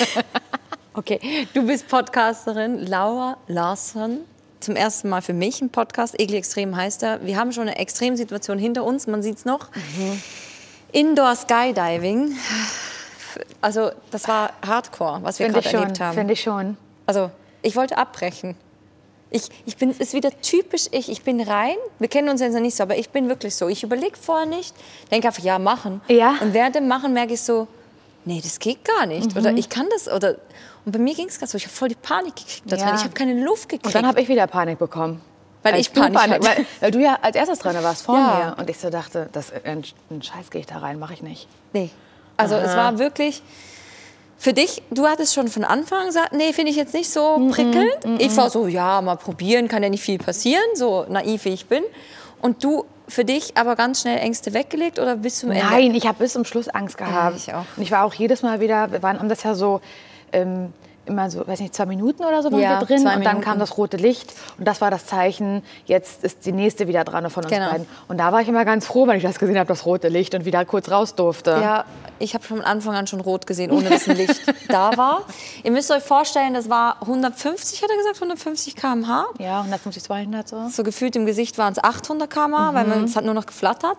Okay, 0.98 1.46
du 1.52 1.66
bist 1.66 1.88
Podcasterin 1.88 2.86
Laura 2.86 3.36
Larsson. 3.48 4.20
Zum 4.60 4.76
ersten 4.76 5.10
Mal 5.10 5.20
für 5.20 5.34
mich 5.34 5.60
ein 5.60 5.68
Podcast. 5.68 6.18
Egli 6.18 6.38
Extrem 6.38 6.74
heißt 6.74 7.02
er. 7.02 7.22
Wir 7.22 7.36
haben 7.36 7.52
schon 7.52 7.68
eine 7.68 7.76
Extremsituation 7.76 8.58
hinter 8.58 8.82
uns, 8.82 9.06
man 9.06 9.22
sieht 9.22 9.36
es 9.36 9.44
noch. 9.44 9.68
Indoor 10.92 11.36
Skydiving. 11.36 12.34
Also, 13.60 13.90
das 14.10 14.26
war 14.26 14.54
Hardcore, 14.66 15.18
was 15.22 15.38
wir 15.38 15.50
gerade 15.50 15.68
erlebt 15.68 16.00
haben. 16.00 16.14
Finde 16.14 16.32
ich 16.32 16.40
schon. 16.40 16.78
Also, 17.04 17.30
ich 17.60 17.76
wollte 17.76 17.98
abbrechen. 17.98 18.56
Ich, 19.28 19.50
ich 19.66 19.76
bin, 19.76 19.90
ist 19.90 20.14
wieder 20.14 20.30
typisch 20.40 20.86
ich. 20.92 21.10
Ich 21.10 21.22
bin 21.24 21.42
rein. 21.42 21.76
Wir 21.98 22.08
kennen 22.08 22.30
uns 22.30 22.40
jetzt 22.40 22.54
noch 22.54 22.60
nicht 22.60 22.74
so, 22.74 22.82
aber 22.82 22.96
ich 22.96 23.10
bin 23.10 23.28
wirklich 23.28 23.54
so. 23.54 23.68
Ich 23.68 23.82
überlege 23.82 24.16
vorher 24.16 24.46
nicht, 24.46 24.74
denke 25.10 25.28
einfach, 25.28 25.42
ja, 25.42 25.58
machen. 25.58 26.00
Ja. 26.08 26.36
Und 26.40 26.54
während 26.54 26.74
dem 26.74 26.88
Machen 26.88 27.12
merke 27.12 27.34
ich 27.34 27.42
so, 27.42 27.68
nee, 28.26 28.40
das 28.42 28.58
geht 28.58 28.84
gar 28.84 29.06
nicht. 29.06 29.34
Oder 29.36 29.52
ich 29.52 29.68
kann 29.70 29.86
das. 29.90 30.08
Oder, 30.08 30.36
und 30.84 30.92
bei 30.92 30.98
mir 30.98 31.14
ging 31.14 31.28
es 31.28 31.38
gerade 31.38 31.50
so, 31.50 31.56
ich 31.56 31.64
habe 31.64 31.74
voll 31.74 31.88
die 31.88 31.94
Panik 31.94 32.36
gekriegt. 32.36 32.70
Ja. 32.70 32.94
Ich 32.94 33.02
habe 33.02 33.14
keine 33.14 33.42
Luft 33.42 33.68
gekriegt. 33.68 33.86
Und 33.86 33.94
dann 33.94 34.06
habe 34.06 34.20
ich 34.20 34.28
wieder 34.28 34.46
Panik 34.46 34.78
bekommen. 34.78 35.22
Weil 35.62 35.72
Als 35.72 35.80
ich 35.80 35.92
du 35.92 36.00
Panik 36.00 36.18
hatte. 36.18 36.44
weil, 36.44 36.66
weil 36.80 36.90
du 36.92 37.00
ja 37.00 37.18
als 37.22 37.34
erstes 37.34 37.58
dran 37.58 37.82
warst 37.82 38.02
vor 38.04 38.16
Ja. 38.16 38.54
mir. 38.56 38.62
Und 38.62 38.70
ich 38.70 38.78
so 38.78 38.90
dachte, 38.90 39.28
das, 39.32 39.50
einen, 39.64 39.82
einen 40.10 40.22
Scheiß 40.22 40.50
gehe 40.50 40.60
ich 40.60 40.66
da 40.66 40.78
rein, 40.78 40.98
mache 40.98 41.14
ich 41.14 41.22
nicht. 41.22 41.48
Nee. 41.72 41.90
Also 42.36 42.54
es 42.56 42.76
war 42.76 42.98
wirklich 42.98 43.42
für 44.38 44.52
dich, 44.52 44.82
du 44.90 45.06
hattest 45.08 45.32
schon 45.34 45.48
von 45.48 45.64
Anfang 45.64 46.00
an 46.00 46.06
gesagt, 46.06 46.34
nee, 46.34 46.52
finde 46.52 46.70
ich 46.70 46.76
jetzt 46.76 46.92
nicht 46.92 47.10
so 47.10 47.48
prickelnd. 47.50 47.96
Ich 48.18 48.36
war 48.36 48.50
so, 48.50 48.66
ja, 48.66 49.00
mal 49.00 49.16
probieren, 49.16 49.66
kann 49.66 49.82
ja 49.82 49.88
nicht 49.88 50.02
viel 50.02 50.18
passieren, 50.18 50.62
so 50.74 51.06
naiv 51.08 51.46
wie 51.46 51.54
ich 51.54 51.66
bin. 51.66 51.82
Und 52.42 52.62
du 52.62 52.84
für 53.08 53.24
dich 53.24 53.56
aber 53.56 53.76
ganz 53.76 54.02
schnell 54.02 54.18
Ängste 54.18 54.54
weggelegt 54.54 54.98
oder 54.98 55.16
bis 55.16 55.38
zum 55.38 55.50
Ende? 55.50 55.64
Nein, 55.64 55.94
ich 55.94 56.06
habe 56.06 56.18
bis 56.18 56.32
zum 56.32 56.44
Schluss 56.44 56.68
Angst 56.68 56.98
gehabt. 56.98 57.36
ich 57.36 57.54
auch. 57.54 57.64
Und 57.76 57.82
ich 57.82 57.90
war 57.90 58.04
auch 58.04 58.14
jedes 58.14 58.42
Mal 58.42 58.60
wieder, 58.60 58.90
wir 58.92 59.02
waren, 59.02 59.18
haben 59.18 59.28
das 59.28 59.42
ja 59.42 59.54
so 59.54 59.80
ähm, 60.32 60.72
immer 61.06 61.30
so, 61.30 61.46
weiß 61.46 61.60
nicht, 61.60 61.74
zwei 61.74 61.86
Minuten 61.86 62.24
oder 62.24 62.42
so 62.42 62.50
waren 62.52 62.60
Ja, 62.60 62.80
wir 62.80 62.86
drin. 62.86 62.98
Und 62.98 63.04
dann 63.06 63.18
Minuten. 63.20 63.40
kam 63.40 63.58
das 63.58 63.76
rote 63.78 63.96
Licht 63.96 64.32
und 64.58 64.66
das 64.66 64.80
war 64.80 64.90
das 64.90 65.06
Zeichen, 65.06 65.62
jetzt 65.86 66.24
ist 66.24 66.44
die 66.46 66.52
nächste 66.52 66.88
wieder 66.88 67.04
dran 67.04 67.28
von 67.30 67.44
uns 67.44 67.52
Genau. 67.52 67.70
beiden. 67.70 67.86
Und 68.08 68.18
da 68.18 68.32
war 68.32 68.40
ich 68.40 68.48
immer 68.48 68.64
ganz 68.64 68.86
froh, 68.86 69.06
wenn 69.06 69.16
ich 69.16 69.22
das 69.22 69.38
gesehen 69.38 69.58
habe, 69.58 69.68
das 69.68 69.86
rote 69.86 70.08
Licht 70.08 70.34
und 70.34 70.44
wieder 70.44 70.64
kurz 70.64 70.90
raus 70.90 71.14
durfte. 71.14 71.50
Ja, 71.52 71.84
ich 72.18 72.34
habe 72.34 72.44
von 72.44 72.60
Anfang 72.62 72.94
an 72.94 73.06
schon 73.06 73.20
rot 73.20 73.46
gesehen, 73.46 73.70
ohne 73.70 73.88
dass 73.90 74.08
ein 74.08 74.16
Licht 74.16 74.40
da 74.68 74.96
war. 74.96 75.22
Ihr 75.62 75.70
müsst 75.70 75.90
euch 75.90 76.02
vorstellen, 76.02 76.54
das 76.54 76.68
war 76.70 76.96
150, 77.02 77.82
hat 77.82 77.90
er 77.90 77.96
gesagt, 77.96 78.16
150 78.16 78.74
km/h. 78.76 79.26
Ja, 79.38 79.58
150, 79.60 80.02
200 80.02 80.48
so. 80.48 80.68
So 80.70 80.82
gefühlt 80.82 81.14
im 81.16 81.26
Gesicht 81.26 81.58
waren 81.58 81.72
es 81.72 81.82
800 81.82 82.30
km/h, 82.30 82.74
weil 82.74 82.84
Mhm. 82.84 82.90
man, 82.90 83.04
es 83.04 83.16
hat 83.16 83.24
nur 83.24 83.34
noch 83.34 83.46
geflattert. 83.46 83.98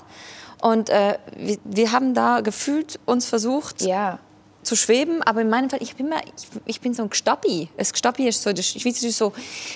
Und 0.61 0.89
äh, 0.89 1.17
wir, 1.35 1.57
wir 1.63 1.91
haben 1.91 2.15
da 2.15 2.41
gefühlt 2.41 2.99
uns 3.05 3.27
versucht 3.27 3.81
Ja. 3.83 4.17
Zu 4.63 4.75
schweben, 4.75 5.23
aber 5.23 5.41
in 5.41 5.49
meinem 5.49 5.69
Fall, 5.69 5.81
ich 5.81 5.95
bin, 5.95 6.09
mal, 6.09 6.21
ich, 6.25 6.47
ich 6.65 6.81
bin 6.81 6.93
so 6.93 7.03
ein 7.03 7.09
Gstappi. 7.09 7.69
Das 7.77 7.93
Gstappi 7.93 8.27
ist 8.27 8.43
so, 8.43 8.51
das, 8.51 8.75
nicht, 8.75 9.01
so, 9.15 9.33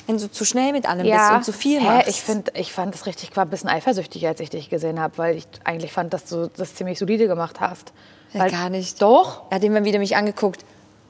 wenn 0.08 0.18
du 0.18 0.30
zu 0.30 0.46
schnell 0.46 0.74
mit 0.74 0.86
allem 0.86 1.10
bist 1.10 1.32
und 1.32 1.46
zu 1.46 1.54
viel 1.54 1.80
Hä, 1.80 1.86
machst. 1.86 2.10
ich, 2.10 2.22
find, 2.22 2.52
ich 2.56 2.74
fand 2.74 2.94
das 2.94 3.06
richtig, 3.06 3.30
ich 3.32 3.38
war 3.38 3.46
ein 3.46 3.50
bisschen 3.50 3.70
eifersüchtig, 3.70 4.28
als 4.28 4.40
ich 4.40 4.50
dich 4.50 4.70
gesehen 4.70 5.00
habe, 5.00 5.18
weil 5.18 5.38
ich 5.38 5.48
eigentlich 5.64 5.94
fand, 5.94 6.14
dass 6.14 6.26
du 6.26 6.50
das 6.56 6.76
ziemlich 6.76 7.00
solide 7.00 7.28
gemacht 7.28 7.60
hast. 7.60 7.94
Ja, 8.34 8.48
gar 8.48 8.70
nicht. 8.70 9.02
Doch? 9.02 9.44
Er 9.50 9.56
hat 9.56 9.64
immer 9.64 9.84
wieder 9.84 10.00
mich 10.00 10.16
angeguckt. 10.16 10.64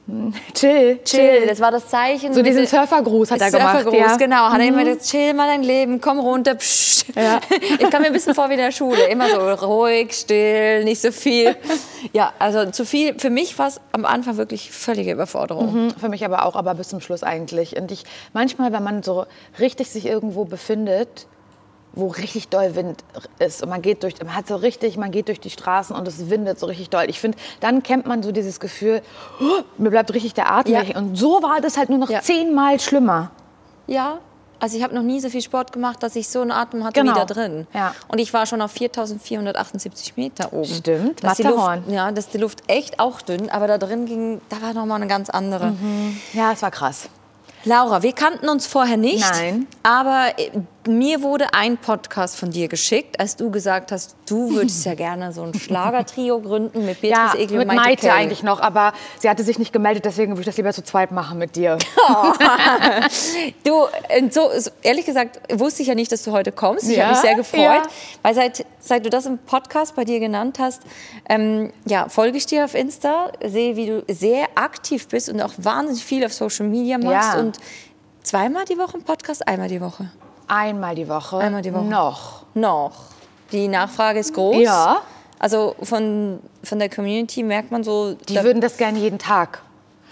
Chill, 0.54 0.98
Chill, 1.04 1.46
das 1.46 1.60
war 1.60 1.70
das 1.70 1.86
Zeichen. 1.88 2.34
So 2.34 2.42
diesen 2.42 2.66
Surfergruß 2.66 3.30
hat 3.30 3.40
er 3.40 3.50
gemacht. 3.50 3.82
Surfergruß, 3.82 3.98
ja. 3.98 4.14
Mhm. 4.14 4.18
genau. 4.18 4.48
Hat 4.50 4.60
er 4.60 4.66
immer 4.66 4.84
gesagt, 4.84 5.06
chill 5.06 5.32
mal 5.34 5.46
dein 5.46 5.62
Leben, 5.62 6.00
komm 6.00 6.18
runter. 6.18 6.54
Psst. 6.56 7.06
Ja. 7.14 7.40
Ich 7.78 7.90
kam 7.90 8.02
mir 8.02 8.08
ein 8.08 8.12
bisschen 8.12 8.34
vor 8.34 8.48
wie 8.48 8.54
in 8.54 8.58
der 8.58 8.72
Schule. 8.72 9.06
Immer 9.06 9.28
so 9.28 9.66
ruhig, 9.66 10.12
still, 10.12 10.84
nicht 10.84 11.00
so 11.00 11.12
viel. 11.12 11.56
Ja, 12.12 12.32
also 12.40 12.68
zu 12.70 12.84
viel. 12.84 13.18
Für 13.18 13.30
mich 13.30 13.56
war 13.60 13.68
es 13.68 13.80
am 13.92 14.04
Anfang 14.04 14.36
wirklich 14.36 14.72
völlige 14.72 15.12
Überforderung. 15.12 15.86
Mhm, 15.86 15.90
Für 15.92 16.08
mich 16.08 16.24
aber 16.24 16.44
auch, 16.44 16.56
aber 16.56 16.74
bis 16.74 16.88
zum 16.88 17.00
Schluss 17.00 17.22
eigentlich. 17.22 17.76
Und 17.76 17.92
ich, 17.92 18.02
manchmal, 18.32 18.72
wenn 18.72 18.82
man 18.82 19.04
so 19.04 19.24
richtig 19.60 19.88
sich 19.88 20.06
irgendwo 20.06 20.44
befindet, 20.44 21.26
wo 21.94 22.06
richtig 22.08 22.48
doll 22.48 22.74
Wind 22.74 23.04
ist 23.38 23.62
und 23.62 23.68
man 23.68 23.82
geht 23.82 24.02
durch, 24.02 24.14
man 24.24 24.34
hat 24.34 24.46
so 24.48 24.56
richtig, 24.56 24.96
man 24.96 25.10
geht 25.10 25.28
durch 25.28 25.40
die 25.40 25.50
Straßen 25.50 25.94
und 25.94 26.08
es 26.08 26.30
windet 26.30 26.58
so 26.58 26.66
richtig 26.66 26.88
doll. 26.90 27.04
Ich 27.08 27.20
finde, 27.20 27.36
dann 27.60 27.82
kennt 27.82 28.06
man 28.06 28.22
so 28.22 28.32
dieses 28.32 28.60
Gefühl, 28.60 29.02
oh, 29.40 29.62
mir 29.78 29.90
bleibt 29.90 30.12
richtig 30.14 30.34
der 30.34 30.50
Atem 30.50 30.72
Ja. 30.74 30.80
weg. 30.88 30.96
Und 30.96 31.16
so 31.16 31.42
war 31.42 31.60
das 31.60 31.76
halt 31.76 31.90
nur 31.90 31.98
noch 31.98 32.08
Ja. 32.10 32.20
zehnmal 32.20 32.80
schlimmer. 32.80 33.30
Ja, 33.86 34.18
also 34.58 34.76
ich 34.76 34.82
habe 34.84 34.94
noch 34.94 35.02
nie 35.02 35.18
so 35.20 35.28
viel 35.28 35.42
Sport 35.42 35.72
gemacht, 35.72 36.02
dass 36.02 36.14
ich 36.16 36.28
so 36.28 36.40
einen 36.40 36.52
Atem 36.52 36.84
hatte 36.84 37.00
Genau. 37.00 37.14
wie 37.14 37.18
da 37.18 37.24
drin. 37.24 37.66
Ja. 37.74 37.94
Und 38.08 38.20
ich 38.20 38.32
war 38.32 38.46
schon 38.46 38.62
auf 38.62 38.70
4478 38.70 40.16
Meter 40.16 40.52
oben. 40.52 40.64
Stimmt, 40.66 41.24
dass 41.24 41.36
die 41.36 41.42
Matterhorn. 41.42 41.80
Luft, 41.80 41.90
Ja, 41.92 42.12
dass 42.12 42.28
die 42.28 42.38
Luft 42.38 42.62
echt 42.68 43.00
auch 43.00 43.20
dünn, 43.22 43.50
aber 43.50 43.66
da 43.66 43.76
drin 43.78 44.06
ging, 44.06 44.40
da 44.48 44.62
war 44.62 44.72
noch 44.72 44.86
mal 44.86 44.94
eine 44.96 45.08
ganz 45.08 45.30
andere. 45.30 45.74
Ja, 46.32 46.52
es 46.52 46.62
war 46.62 46.70
krass. 46.70 47.08
Laura, 47.64 48.02
wir 48.02 48.12
kannten 48.12 48.48
uns 48.48 48.66
vorher 48.66 48.96
nicht. 48.96 49.20
Nein. 49.20 49.68
Aber 49.84 50.30
äh, 50.36 50.50
mir 50.88 51.22
wurde 51.22 51.54
ein 51.54 51.76
Podcast 51.78 52.36
von 52.36 52.50
dir 52.50 52.68
geschickt, 52.68 53.20
als 53.20 53.36
du 53.36 53.50
gesagt 53.50 53.92
hast, 53.92 54.16
du 54.28 54.50
würdest 54.54 54.84
ja 54.84 54.94
gerne 54.94 55.32
so 55.32 55.42
ein 55.42 55.54
Schlagertrio 55.54 56.40
gründen 56.40 56.84
mit 56.84 57.02
Ja, 57.02 57.26
Beatrice 57.32 57.38
Egli 57.42 57.58
und 57.58 57.66
mit 57.66 57.76
Maite 57.76 58.06
Maite 58.06 58.12
eigentlich 58.12 58.42
noch, 58.42 58.60
aber 58.60 58.92
sie 59.18 59.28
hatte 59.30 59.44
sich 59.44 59.58
nicht 59.58 59.72
gemeldet, 59.72 60.04
deswegen 60.04 60.32
würde 60.32 60.40
ich 60.40 60.46
das 60.46 60.56
lieber 60.56 60.72
zu 60.72 60.82
zweit 60.82 61.12
machen 61.12 61.38
mit 61.38 61.56
dir. 61.56 61.78
Du, 63.64 63.84
äh, 64.08 64.28
so, 64.30 64.50
ehrlich 64.82 65.06
gesagt, 65.06 65.40
wusste 65.58 65.82
ich 65.82 65.88
ja 65.88 65.94
nicht, 65.94 66.10
dass 66.12 66.22
du 66.22 66.32
heute 66.32 66.52
kommst. 66.52 66.88
Ich 66.88 66.96
Ja, 66.96 67.04
habe 67.04 67.12
mich 67.14 67.20
sehr 67.22 67.34
gefreut, 67.34 67.60
ja. 67.60 67.82
weil 68.22 68.34
seit, 68.34 68.64
seit 68.80 69.04
du 69.04 69.10
das 69.10 69.26
im 69.26 69.38
Podcast 69.38 69.94
bei 69.94 70.04
dir 70.04 70.20
genannt 70.20 70.58
hast, 70.58 70.82
ähm, 71.28 71.72
ja, 71.84 72.08
folge 72.08 72.38
ich 72.38 72.46
dir 72.46 72.64
auf 72.64 72.74
Insta, 72.74 73.30
sehe, 73.44 73.76
wie 73.76 73.86
du 73.86 74.04
sehr 74.08 74.46
aktiv 74.54 75.08
bist 75.08 75.28
und 75.28 75.40
auch 75.40 75.52
wahnsinnig 75.58 76.04
viel 76.04 76.24
auf 76.24 76.32
Social 76.32 76.66
Media 76.66 76.98
machst 76.98 77.34
Ja. 77.34 77.40
und 77.40 77.58
zweimal 78.22 78.64
die 78.64 78.78
Woche 78.78 78.96
im 78.98 79.04
Podcast, 79.04 79.46
einmal 79.46 79.68
die 79.68 79.80
Woche. 79.80 80.10
Einmal 80.54 80.94
die 80.94 81.08
Woche. 81.08 81.38
Einmal 81.38 81.62
die 81.62 81.72
Woche. 81.72 81.84
Noch. 81.84 82.42
Noch. 82.52 82.92
Die 83.52 83.68
Nachfrage 83.68 84.18
ist 84.18 84.34
groß. 84.34 84.62
Ja. 84.62 85.00
Also 85.38 85.74
von, 85.82 86.40
von 86.62 86.78
der 86.78 86.90
Community 86.90 87.42
merkt 87.42 87.70
man 87.70 87.82
so, 87.82 88.14
Die 88.28 88.34
da- 88.34 88.44
würden 88.44 88.60
das 88.60 88.76
gerne 88.76 88.98
jeden 88.98 89.18
Tag. 89.18 89.62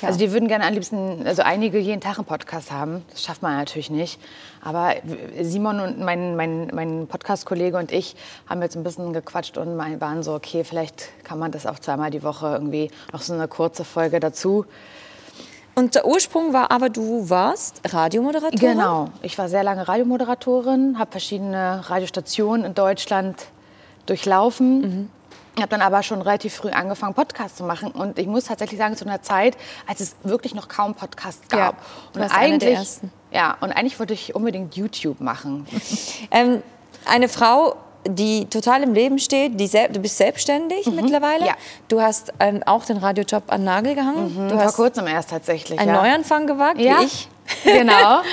Ja. 0.00 0.08
Also 0.08 0.18
die 0.18 0.32
würden 0.32 0.48
gerne 0.48 0.64
am 0.66 0.72
liebsten, 0.72 1.26
also 1.26 1.42
einige 1.42 1.78
jeden 1.78 2.00
Tag 2.00 2.16
einen 2.16 2.24
Podcast 2.24 2.70
haben. 2.72 3.04
Das 3.10 3.22
schafft 3.22 3.42
man 3.42 3.54
natürlich 3.58 3.90
nicht. 3.90 4.18
Aber 4.62 4.94
Simon 5.42 5.78
und 5.78 6.00
mein, 6.00 6.36
mein, 6.36 6.70
mein 6.72 7.06
Podcast-Kollege 7.06 7.76
und 7.76 7.92
ich 7.92 8.16
haben 8.48 8.62
jetzt 8.62 8.76
ein 8.76 8.82
bisschen 8.82 9.12
gequatscht 9.12 9.58
und 9.58 9.76
waren 9.76 10.22
so, 10.22 10.32
okay, 10.34 10.64
vielleicht 10.64 11.08
kann 11.22 11.38
man 11.38 11.52
das 11.52 11.66
auch 11.66 11.78
zweimal 11.78 12.10
die 12.10 12.22
Woche 12.22 12.46
irgendwie 12.46 12.90
noch 13.12 13.20
so 13.20 13.34
eine 13.34 13.46
kurze 13.46 13.84
Folge 13.84 14.20
dazu. 14.20 14.64
Und 15.80 15.94
der 15.94 16.06
Ursprung 16.06 16.52
war 16.52 16.70
aber, 16.70 16.90
du 16.90 17.30
warst 17.30 17.80
Radiomoderatorin. 17.88 18.58
Genau. 18.60 19.08
Ich 19.22 19.38
war 19.38 19.48
sehr 19.48 19.64
lange 19.64 19.88
Radiomoderatorin, 19.88 20.98
habe 20.98 21.10
verschiedene 21.10 21.88
Radiostationen 21.88 22.66
in 22.66 22.74
Deutschland 22.74 23.46
durchlaufen. 24.04 25.10
Ich 25.56 25.62
habe 25.62 25.70
dann 25.70 25.80
aber 25.80 26.02
schon 26.02 26.20
relativ 26.20 26.52
früh 26.52 26.68
angefangen, 26.68 27.14
Podcasts 27.14 27.56
zu 27.56 27.64
machen. 27.64 27.92
Und 27.92 28.18
ich 28.18 28.26
muss 28.26 28.44
tatsächlich 28.44 28.78
sagen, 28.78 28.94
zu 28.94 29.06
einer 29.06 29.22
Zeit, 29.22 29.56
als 29.86 30.00
es 30.00 30.16
wirklich 30.22 30.54
noch 30.54 30.68
kaum 30.68 30.94
Podcasts 30.94 31.46
Ja, 31.50 31.70
gab. 31.70 31.76
du 32.12 32.20
und 32.20 32.30
eigentlich, 32.30 32.78
ja, 33.30 33.56
und 33.62 33.72
eigentlich 33.72 33.98
wollte 33.98 34.12
ich 34.12 34.34
unbedingt 34.34 34.76
YouTube 34.76 35.20
machen. 35.20 35.66
Ähm, 36.30 36.62
eine 37.06 37.30
Frau, 37.30 37.76
die 38.06 38.46
total 38.46 38.82
im 38.82 38.94
Leben 38.94 39.18
steht, 39.18 39.60
die 39.60 39.68
du 39.68 40.00
bist 40.00 40.16
selbstständig 40.16 40.86
mittlerweile. 40.86 41.42
Mhm. 41.42 41.46
Ja. 41.46 41.54
Du 41.88 42.00
hast 42.00 42.32
ähm, 42.40 42.62
auch 42.64 42.84
den 42.84 42.96
Radiojob 42.96 43.44
an 43.48 43.60
den 43.60 43.64
Nagel 43.66 43.94
gehangen. 43.94 44.48
Du 44.48 44.54
Vor 44.54 44.64
hast 44.64 44.76
kurzem 44.76 45.06
erst 45.06 45.30
tatsächlich. 45.30 45.78
einen 45.78 45.94
ja. 45.94 46.02
Neuanfang 46.02 46.46
gewagt, 46.46 46.80
Ja, 46.80 47.00
wie 47.00 47.04
ich. 47.04 47.28
genau. 47.64 48.20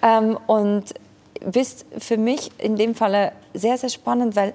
Ähm, 0.00 0.38
und 0.46 0.84
bist 1.44 1.84
für 1.98 2.18
mich 2.18 2.52
in 2.58 2.76
dem 2.76 2.94
Falle 2.94 3.32
sehr, 3.52 3.76
sehr 3.78 3.88
spannend, 3.88 4.36
weil 4.36 4.52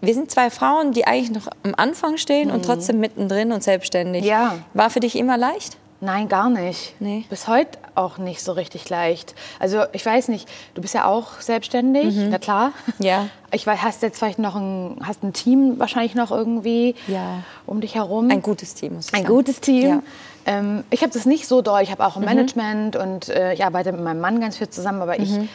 wir 0.00 0.14
sind 0.14 0.30
zwei 0.30 0.50
Frauen, 0.50 0.92
die 0.92 1.06
eigentlich 1.06 1.30
noch 1.30 1.48
am 1.62 1.74
Anfang 1.76 2.16
stehen 2.16 2.50
und 2.50 2.64
trotzdem 2.64 3.00
mittendrin 3.00 3.52
und 3.52 3.62
selbstständig. 3.62 4.22
Mhm. 4.22 4.28
Ja. 4.28 4.58
War 4.72 4.88
für 4.88 5.00
dich 5.00 5.16
immer 5.16 5.36
leicht? 5.36 5.76
Nein, 6.00 6.28
gar 6.28 6.50
nicht. 6.50 6.94
Nee. 7.00 7.24
Bis 7.30 7.48
heute 7.48 7.78
auch 7.94 8.18
nicht 8.18 8.42
so 8.42 8.52
richtig 8.52 8.88
leicht. 8.90 9.34
Also 9.58 9.84
ich 9.92 10.04
weiß 10.04 10.28
nicht, 10.28 10.46
du 10.74 10.82
bist 10.82 10.92
ja 10.92 11.06
auch 11.06 11.40
selbstständig, 11.40 12.14
na 12.30 12.38
klar. 12.38 12.72
Mhm. 12.98 13.04
Ja. 13.06 13.26
Ich 13.50 13.66
weiß, 13.66 13.80
hast 13.82 14.02
jetzt 14.02 14.18
vielleicht 14.18 14.38
noch 14.38 14.56
ein, 14.56 14.98
hast 15.02 15.22
ein 15.22 15.32
Team 15.32 15.78
wahrscheinlich 15.78 16.14
noch 16.14 16.30
irgendwie 16.30 16.94
Ja. 17.06 17.42
um 17.64 17.80
dich 17.80 17.94
herum. 17.94 18.30
Ein 18.30 18.42
gutes 18.42 18.74
Team, 18.74 18.96
muss 18.96 19.08
ich 19.08 19.14
Ein 19.14 19.22
sagen. 19.22 19.34
gutes 19.34 19.60
Team. 19.60 19.88
Ja. 19.88 19.94
Mhm. 19.96 20.02
Ähm, 20.48 20.84
ich 20.90 21.00
habe 21.02 21.12
das 21.12 21.24
nicht 21.24 21.48
so 21.48 21.62
doll. 21.62 21.80
Ich 21.82 21.90
habe 21.90 22.04
auch 22.06 22.16
ein 22.16 22.24
Management 22.24 22.96
und 22.96 23.30
äh, 23.30 23.54
ich 23.54 23.64
arbeite 23.64 23.90
mit 23.92 24.02
meinem 24.04 24.20
Mann 24.20 24.38
ganz 24.40 24.58
viel 24.58 24.68
zusammen, 24.68 25.00
aber 25.00 25.18
ich 25.18 25.30
Mhm. 25.30 25.48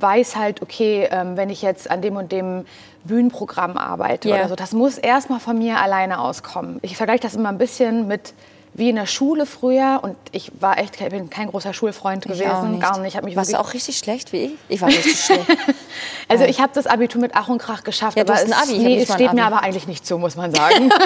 weiß 0.00 0.36
halt, 0.36 0.62
okay, 0.62 1.06
ähm, 1.10 1.36
wenn 1.36 1.50
ich 1.50 1.60
jetzt 1.60 1.90
an 1.90 2.00
dem 2.00 2.16
und 2.16 2.32
dem 2.32 2.64
Bühnenprogramm 3.04 3.76
arbeite 3.76 4.30
Ja. 4.30 4.36
oder 4.36 4.48
so, 4.48 4.54
das 4.56 4.72
muss 4.72 4.96
erstmal 4.98 5.38
von 5.38 5.58
mir 5.58 5.78
alleine 5.80 6.18
auskommen. 6.18 6.78
Ich 6.82 6.96
vergleiche 6.96 7.20
das 7.20 7.34
immer 7.34 7.50
ein 7.50 7.58
bisschen 7.58 8.08
mit 8.08 8.32
wie 8.78 8.90
in 8.90 8.96
der 8.96 9.06
Schule 9.06 9.46
früher 9.46 10.00
und 10.02 10.16
ich 10.32 10.52
war 10.60 10.78
echt 10.78 11.00
ich 11.00 11.08
bin 11.08 11.30
kein 11.30 11.48
großer 11.48 11.72
Schulfreund 11.72 12.26
Ich 12.26 12.32
gewesen, 12.32 12.72
nicht. 12.72 12.82
gar 12.82 12.98
nicht. 12.98 13.14
Ich 13.16 13.22
mich 13.22 13.34
Warst 13.34 13.52
du 13.52 13.58
auch 13.58 13.72
richtig 13.72 13.96
schlecht 13.96 14.32
wie 14.34 14.36
ich? 14.44 14.52
Ich 14.68 14.80
war 14.82 14.88
richtig 14.88 15.18
schlecht. 15.18 15.46
also 16.28 16.44
ich 16.44 16.60
habe 16.60 16.72
das 16.74 16.86
Abitur 16.86 17.20
mit 17.22 17.32
Ach 17.34 17.48
und 17.48 17.56
Krach 17.58 17.84
geschafft, 17.84 18.18
Ja, 18.18 18.24
du 18.24 18.32
aber 18.32 18.42
hast 18.42 18.52
ein 18.52 18.52
es, 18.52 18.68
Abi, 18.68 18.76
hab 18.78 18.82
nee, 18.86 19.02
es 19.02 19.14
steht 19.14 19.32
mir 19.32 19.44
Abi. 19.44 19.54
aber 19.54 19.62
eigentlich 19.62 19.86
nicht 19.88 20.06
zu, 20.06 20.18
muss 20.18 20.36
man 20.36 20.52
sagen. 20.54 20.90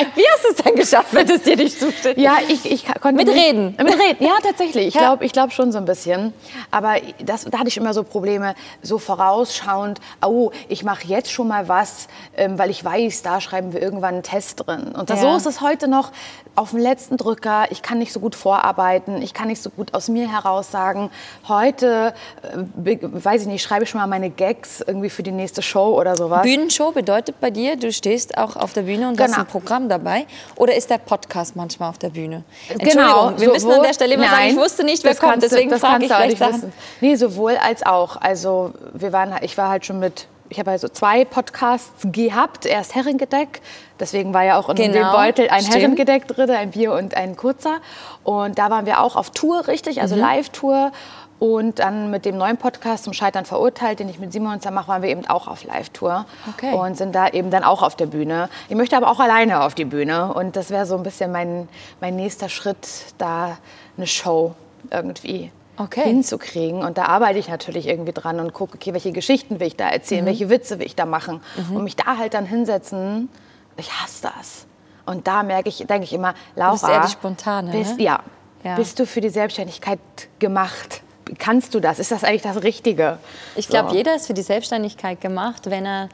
Wie 0.14 0.22
hast 0.32 0.44
du 0.44 0.48
es 0.50 0.56
denn 0.64 0.74
geschafft, 0.76 1.08
wenn 1.12 1.28
es 1.28 1.42
dir 1.42 1.56
nicht 1.56 1.78
zusteht? 1.78 2.16
Ja, 2.16 2.38
ich, 2.48 2.70
ich 2.70 2.86
konnte 2.86 3.12
Mit 3.22 3.28
Reden? 3.28 3.76
Mit 3.76 3.94
Reden, 3.98 4.24
ja, 4.24 4.32
tatsächlich. 4.42 4.86
Ich 4.88 4.94
glaube 4.94 5.24
ich 5.24 5.32
glaub 5.32 5.52
schon 5.52 5.72
so 5.72 5.78
ein 5.78 5.84
bisschen. 5.84 6.32
Aber 6.70 6.94
das, 7.24 7.44
da 7.44 7.58
hatte 7.58 7.68
ich 7.68 7.76
immer 7.76 7.92
so 7.92 8.02
Probleme, 8.02 8.54
so 8.82 8.98
vorausschauend, 8.98 10.00
oh, 10.24 10.50
ich 10.68 10.84
mache 10.84 11.06
jetzt 11.06 11.30
schon 11.30 11.48
mal 11.48 11.68
was, 11.68 12.08
ähm, 12.36 12.58
weil 12.58 12.70
ich 12.70 12.84
weiß, 12.84 13.22
da 13.22 13.40
schreiben 13.40 13.72
wir 13.72 13.82
irgendwann 13.82 14.14
einen 14.14 14.22
Test 14.22 14.66
drin. 14.66 14.92
Und 14.96 15.10
Ja. 15.10 15.16
so 15.16 15.36
ist 15.36 15.46
es 15.46 15.60
heute 15.60 15.86
noch 15.88 16.12
auf 16.56 16.70
dem 16.70 16.78
letzten 16.90 17.16
Drücker. 17.16 17.66
Ich 17.70 17.82
kann 17.82 17.98
nicht 17.98 18.12
so 18.12 18.20
gut 18.20 18.34
vorarbeiten, 18.34 19.22
ich 19.22 19.32
kann 19.32 19.48
nicht 19.48 19.62
so 19.62 19.70
gut 19.70 19.94
aus 19.94 20.08
mir 20.08 20.30
heraus 20.30 20.70
sagen, 20.70 21.10
heute, 21.48 22.12
äh, 22.42 22.98
weiß 23.00 23.42
ich 23.42 23.48
nicht, 23.48 23.62
schreibe 23.62 23.84
ich 23.84 23.90
schon 23.90 24.00
mal 24.00 24.06
meine 24.06 24.30
Gags 24.30 24.80
irgendwie 24.86 25.10
für 25.10 25.22
die 25.22 25.30
nächste 25.32 25.62
Show 25.62 25.98
oder 25.98 26.16
sowas. 26.16 26.42
Bühnenshow 26.42 26.90
bedeutet 26.92 27.40
bei 27.40 27.50
dir, 27.50 27.76
du 27.76 27.92
stehst 27.92 28.36
auch 28.36 28.56
auf 28.56 28.72
der 28.72 28.82
Bühne 28.82 29.08
und 29.08 29.20
hast 29.20 29.30
Genau. 29.30 29.40
ein 29.40 29.46
Programm 29.46 29.88
dabei? 29.88 30.26
Oder 30.56 30.74
ist 30.74 30.90
der 30.90 30.98
Podcast 30.98 31.56
manchmal 31.56 31.90
auf 31.90 31.98
der 31.98 32.10
Bühne? 32.10 32.42
Genau, 32.78 33.32
wir 33.38 33.48
müssen 33.52 33.70
an 33.70 33.82
der 33.82 33.94
Stelle 33.94 34.14
immer 34.14 34.24
sagen, 34.28 34.48
ich 34.48 34.54
nein, 34.54 34.64
wusste 34.64 34.84
nicht, 34.84 35.04
wer 35.04 35.14
kommt, 35.14 35.42
deswegen 35.42 35.70
frage 35.78 36.04
ich 36.04 36.18
nicht 36.18 36.38
Sachen. 36.38 36.72
Nee, 37.00 37.14
sowohl 37.14 37.56
als 37.56 37.84
auch. 37.86 38.16
Also 38.16 38.72
wir 38.92 39.12
waren, 39.12 39.34
ich 39.42 39.56
war 39.56 39.68
halt 39.68 39.86
schon 39.86 40.00
mit, 40.00 40.26
ich 40.50 40.58
habe 40.58 40.72
also 40.72 40.88
zwei 40.88 41.24
Podcasts 41.24 41.90
gehabt. 42.04 42.66
Erst 42.66 42.94
Herrengedeck, 42.94 43.62
deswegen 43.98 44.34
war 44.34 44.44
ja 44.44 44.58
auch 44.58 44.68
in 44.68 44.76
dem 44.76 44.92
Genau, 44.92 45.12
Beutel 45.12 45.48
ein 45.48 45.60
stimmt. 45.62 45.76
Herrengedeck 45.76 46.28
drin, 46.28 46.50
ein 46.50 46.72
Bier 46.72 46.92
und 46.92 47.16
ein 47.16 47.36
kurzer. 47.36 47.78
Und 48.24 48.58
da 48.58 48.68
waren 48.68 48.84
wir 48.84 49.00
auch 49.00 49.16
auf 49.16 49.30
Tour, 49.30 49.66
richtig, 49.68 50.00
also 50.02 50.14
Mhm. 50.16 50.20
Live-Tour. 50.20 50.92
Und 51.38 51.78
dann 51.78 52.10
mit 52.10 52.26
dem 52.26 52.36
neuen 52.36 52.58
Podcast 52.58 53.04
zum 53.04 53.14
Scheitern 53.14 53.46
verurteilt, 53.46 53.98
den 53.98 54.10
ich 54.10 54.18
mit 54.18 54.30
Simon 54.30 54.60
zusammen 54.60 54.74
mache, 54.74 54.88
waren 54.88 55.00
wir 55.02 55.08
eben 55.08 55.26
auch 55.26 55.48
auf 55.48 55.64
Live-Tour. 55.64 56.26
Okay. 56.54 56.74
Und 56.74 56.98
sind 56.98 57.14
da 57.14 57.28
eben 57.28 57.50
dann 57.50 57.64
auch 57.64 57.82
auf 57.82 57.96
der 57.96 58.04
Bühne. 58.06 58.50
Ich 58.68 58.76
möchte 58.76 58.94
aber 58.94 59.08
auch 59.10 59.20
alleine 59.20 59.62
auf 59.62 59.74
die 59.74 59.86
Bühne. 59.86 60.34
Und 60.34 60.54
das 60.56 60.68
wäre 60.68 60.84
so 60.84 60.96
ein 60.98 61.02
bisschen 61.02 61.32
mein, 61.32 61.66
mein 62.02 62.14
nächster 62.14 62.50
Schritt, 62.50 62.86
da 63.16 63.56
eine 63.96 64.06
Show 64.06 64.54
irgendwie 64.90 65.50
Okay. 65.80 66.02
hinzukriegen. 66.04 66.82
Und 66.84 66.98
da 66.98 67.06
arbeite 67.06 67.38
ich 67.38 67.48
natürlich 67.48 67.86
irgendwie 67.88 68.12
dran 68.12 68.38
und 68.38 68.52
gucke, 68.52 68.74
okay, 68.74 68.92
welche 68.92 69.12
Geschichten 69.12 69.60
will 69.60 69.66
ich 69.66 69.76
da 69.76 69.86
Mhm. 69.86 69.92
erzählen, 69.92 70.26
welche 70.26 70.50
Witze 70.50 70.78
will 70.78 70.86
ich 70.86 70.94
da 70.94 71.06
machen. 71.06 71.40
Und 71.72 71.84
mich 71.84 71.96
da 71.96 72.18
halt 72.18 72.34
dann 72.34 72.44
hinsetzen, 72.46 73.28
ich 73.76 73.90
hasse 73.92 74.22
das. 74.34 74.66
Und 75.06 75.26
da 75.26 75.42
merke 75.42 75.68
ich, 75.70 75.78
denke 75.78 76.04
ich 76.04 76.12
immer, 76.12 76.34
Laura, 76.54 76.72
bist 76.72 76.84
eher 76.88 77.00
die 77.00 77.10
Spontane, 77.12 77.72
bist, 77.72 77.96
ne? 77.98 78.04
ja, 78.04 78.20
Ja. 78.62 78.76
bist 78.76 78.98
du 78.98 79.06
für 79.06 79.20
die 79.20 79.30
Selbstständigkeit 79.30 79.98
gemacht? 80.38 81.02
Kannst 81.38 81.74
du 81.74 81.80
das? 81.80 81.98
Ist 81.98 82.10
das 82.12 82.24
eigentlich 82.24 82.42
das 82.42 82.62
Richtige? 82.62 83.18
Ich 83.56 83.68
glaube, 83.68 83.90
So. 83.90 83.96
jeder 83.96 84.14
ist 84.16 84.26
für 84.26 84.34
die 84.34 84.42
Selbstständigkeit 84.42 85.20
gemacht, 85.20 85.70
wenn 85.70 85.86
er 85.86 86.08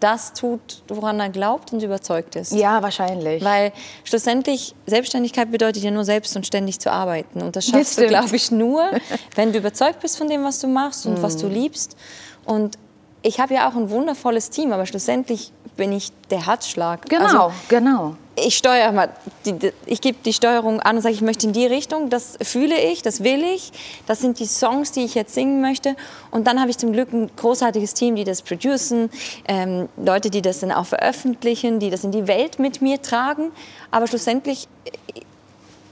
das 0.00 0.32
tut, 0.34 0.82
woran 0.88 1.18
er 1.20 1.30
glaubt 1.30 1.72
und 1.72 1.82
überzeugt 1.82 2.36
ist. 2.36 2.52
Ja, 2.52 2.82
wahrscheinlich. 2.82 3.42
Weil 3.42 3.72
schlussendlich 4.04 4.74
Selbstständigkeit 4.86 5.50
bedeutet 5.50 5.82
ja 5.82 5.90
nur 5.90 6.04
selbst 6.04 6.36
und 6.36 6.46
ständig 6.46 6.78
zu 6.80 6.92
arbeiten. 6.92 7.40
Und 7.42 7.56
das 7.56 7.66
schaffst 7.66 7.96
du, 7.98 8.02
stimmt. 8.02 8.08
glaube 8.10 8.36
ich, 8.36 8.50
nur, 8.50 8.84
wenn 9.34 9.52
du 9.52 9.58
überzeugt 9.58 10.00
bist 10.00 10.18
von 10.18 10.28
dem, 10.28 10.44
was 10.44 10.58
du 10.60 10.66
machst 10.66 11.06
und 11.06 11.22
was 11.22 11.36
Mhm. 11.36 11.40
du 11.40 11.48
liebst. 11.48 11.96
Und 12.44 12.76
ich 13.22 13.40
habe 13.40 13.54
ja 13.54 13.68
auch 13.70 13.74
ein 13.74 13.88
wundervolles 13.88 14.50
Team, 14.50 14.72
aber 14.72 14.84
schlussendlich 14.84 15.52
bin 15.76 15.92
ich 15.92 16.12
der 16.30 16.46
Herzschlag. 16.46 17.08
genau, 17.08 17.24
Also, 17.24 17.52
genau. 17.68 18.16
Ich 18.36 18.56
steuere 18.56 18.92
mal, 18.92 19.10
die, 19.44 19.72
ich 19.86 20.00
gebe 20.00 20.18
die 20.24 20.32
Steuerung 20.32 20.80
an 20.80 20.96
und 20.96 21.02
sage, 21.02 21.14
ich 21.14 21.20
möchte 21.20 21.46
in 21.46 21.52
die 21.52 21.66
Richtung, 21.66 22.10
das 22.10 22.36
fühle 22.42 22.78
ich, 22.78 23.02
das 23.02 23.22
will 23.22 23.42
ich, 23.44 23.72
das 24.06 24.20
sind 24.20 24.38
die 24.40 24.46
Songs, 24.46 24.92
die 24.92 25.04
ich 25.04 25.14
jetzt 25.14 25.34
singen 25.34 25.60
möchte. 25.60 25.96
Und 26.30 26.46
dann 26.46 26.60
habe 26.60 26.70
ich 26.70 26.78
zum 26.78 26.92
Glück 26.92 27.12
ein 27.12 27.30
großartiges 27.36 27.94
Team, 27.94 28.16
die 28.16 28.24
das 28.24 28.42
producen, 28.42 29.10
ähm, 29.46 29.88
Leute, 29.96 30.30
die 30.30 30.42
das 30.42 30.60
dann 30.60 30.72
auch 30.72 30.86
veröffentlichen, 30.86 31.78
die 31.78 31.90
das 31.90 32.04
in 32.04 32.12
die 32.12 32.26
Welt 32.26 32.58
mit 32.58 32.82
mir 32.82 33.00
tragen. 33.00 33.52
Aber 33.90 34.06
schlussendlich, 34.06 34.68
äh, 34.84 35.20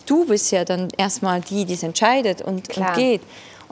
du 0.07 0.25
bist 0.27 0.51
ja 0.51 0.65
dann 0.65 0.89
erstmal 0.97 1.41
die, 1.41 1.65
die 1.65 1.75
es 1.75 1.83
entscheidet 1.83 2.43
und, 2.43 2.77
und 2.77 2.95
geht. 2.95 3.21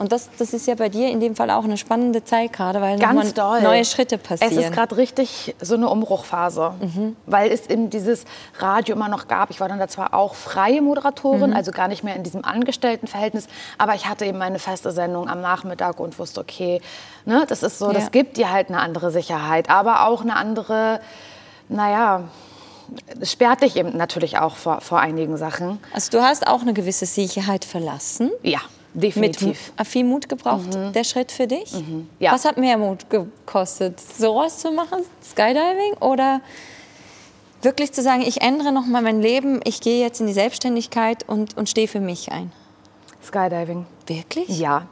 Und 0.01 0.11
das, 0.11 0.31
das 0.39 0.51
ist 0.53 0.65
ja 0.65 0.73
bei 0.73 0.89
dir 0.89 1.09
in 1.09 1.19
dem 1.19 1.35
Fall 1.35 1.51
auch 1.51 1.63
eine 1.63 1.77
spannende 1.77 2.23
Zeit 2.23 2.53
gerade, 2.53 2.81
weil 2.81 2.97
Ganz 2.97 3.35
doll. 3.35 3.61
neue 3.61 3.85
Schritte 3.85 4.17
passieren. 4.17 4.51
Es 4.51 4.57
ist 4.57 4.73
gerade 4.73 4.97
richtig 4.97 5.53
so 5.61 5.75
eine 5.75 5.89
Umbruchphase, 5.89 6.73
mhm. 6.81 7.15
weil 7.27 7.51
es 7.51 7.67
in 7.67 7.91
dieses 7.91 8.25
Radio 8.57 8.95
immer 8.95 9.09
noch 9.09 9.27
gab. 9.27 9.51
Ich 9.51 9.59
war 9.59 9.69
dann 9.69 9.77
da 9.77 9.87
zwar 9.87 10.15
auch 10.15 10.33
freie 10.33 10.81
Moderatorin, 10.81 11.51
mhm. 11.51 11.55
also 11.55 11.71
gar 11.71 11.87
nicht 11.87 12.03
mehr 12.03 12.15
in 12.15 12.23
diesem 12.23 12.43
Angestelltenverhältnis, 12.43 13.45
aber 13.77 13.93
ich 13.93 14.07
hatte 14.07 14.25
eben 14.25 14.39
meine 14.39 14.57
feste 14.57 14.91
Sendung 14.91 15.29
am 15.29 15.39
Nachmittag 15.39 15.99
und 15.99 16.17
wusste, 16.17 16.41
okay, 16.41 16.81
ne, 17.25 17.45
das 17.47 17.61
ist 17.61 17.77
so, 17.77 17.89
ja. 17.89 17.93
das 17.93 18.09
gibt 18.09 18.37
dir 18.37 18.51
halt 18.51 18.69
eine 18.69 18.79
andere 18.79 19.11
Sicherheit, 19.11 19.69
aber 19.69 20.07
auch 20.07 20.23
eine 20.23 20.35
andere, 20.35 20.99
naja, 21.69 22.23
das 23.19 23.31
sperrt 23.31 23.61
dich 23.61 23.75
eben 23.75 23.95
natürlich 23.95 24.39
auch 24.39 24.55
vor, 24.55 24.81
vor 24.81 24.99
einigen 24.99 25.37
Sachen. 25.37 25.79
Also 25.93 26.09
du 26.09 26.23
hast 26.23 26.47
auch 26.47 26.61
eine 26.61 26.73
gewisse 26.73 27.05
Sicherheit 27.05 27.65
verlassen? 27.65 28.31
Ja. 28.41 28.61
Definitiv. 28.93 29.71
Mit 29.77 29.87
viel 29.87 30.03
Mut 30.03 30.27
gebraucht, 30.27 30.75
mhm. 30.75 30.91
der 30.93 31.03
Schritt 31.03 31.31
für 31.31 31.47
dich? 31.47 31.73
Mhm. 31.73 32.09
Ja. 32.19 32.33
Was 32.33 32.45
hat 32.45 32.57
mehr 32.57 32.77
Mut 32.77 33.09
gekostet? 33.09 33.99
Sowas 33.99 34.59
zu 34.59 34.71
machen, 34.71 35.03
Skydiving? 35.23 35.93
Oder 36.01 36.41
wirklich 37.61 37.93
zu 37.93 38.01
sagen, 38.01 38.21
ich 38.21 38.41
ändere 38.41 38.71
noch 38.71 38.85
mal 38.85 39.01
mein 39.01 39.21
Leben, 39.21 39.61
ich 39.63 39.81
gehe 39.81 40.01
jetzt 40.03 40.19
in 40.19 40.27
die 40.27 40.33
Selbstständigkeit 40.33 41.27
und, 41.27 41.57
und 41.57 41.69
stehe 41.69 41.87
für 41.87 42.01
mich 42.01 42.31
ein? 42.31 42.51
Skydiving. 43.23 43.85
Wirklich? 44.07 44.59
Ja. 44.59 44.87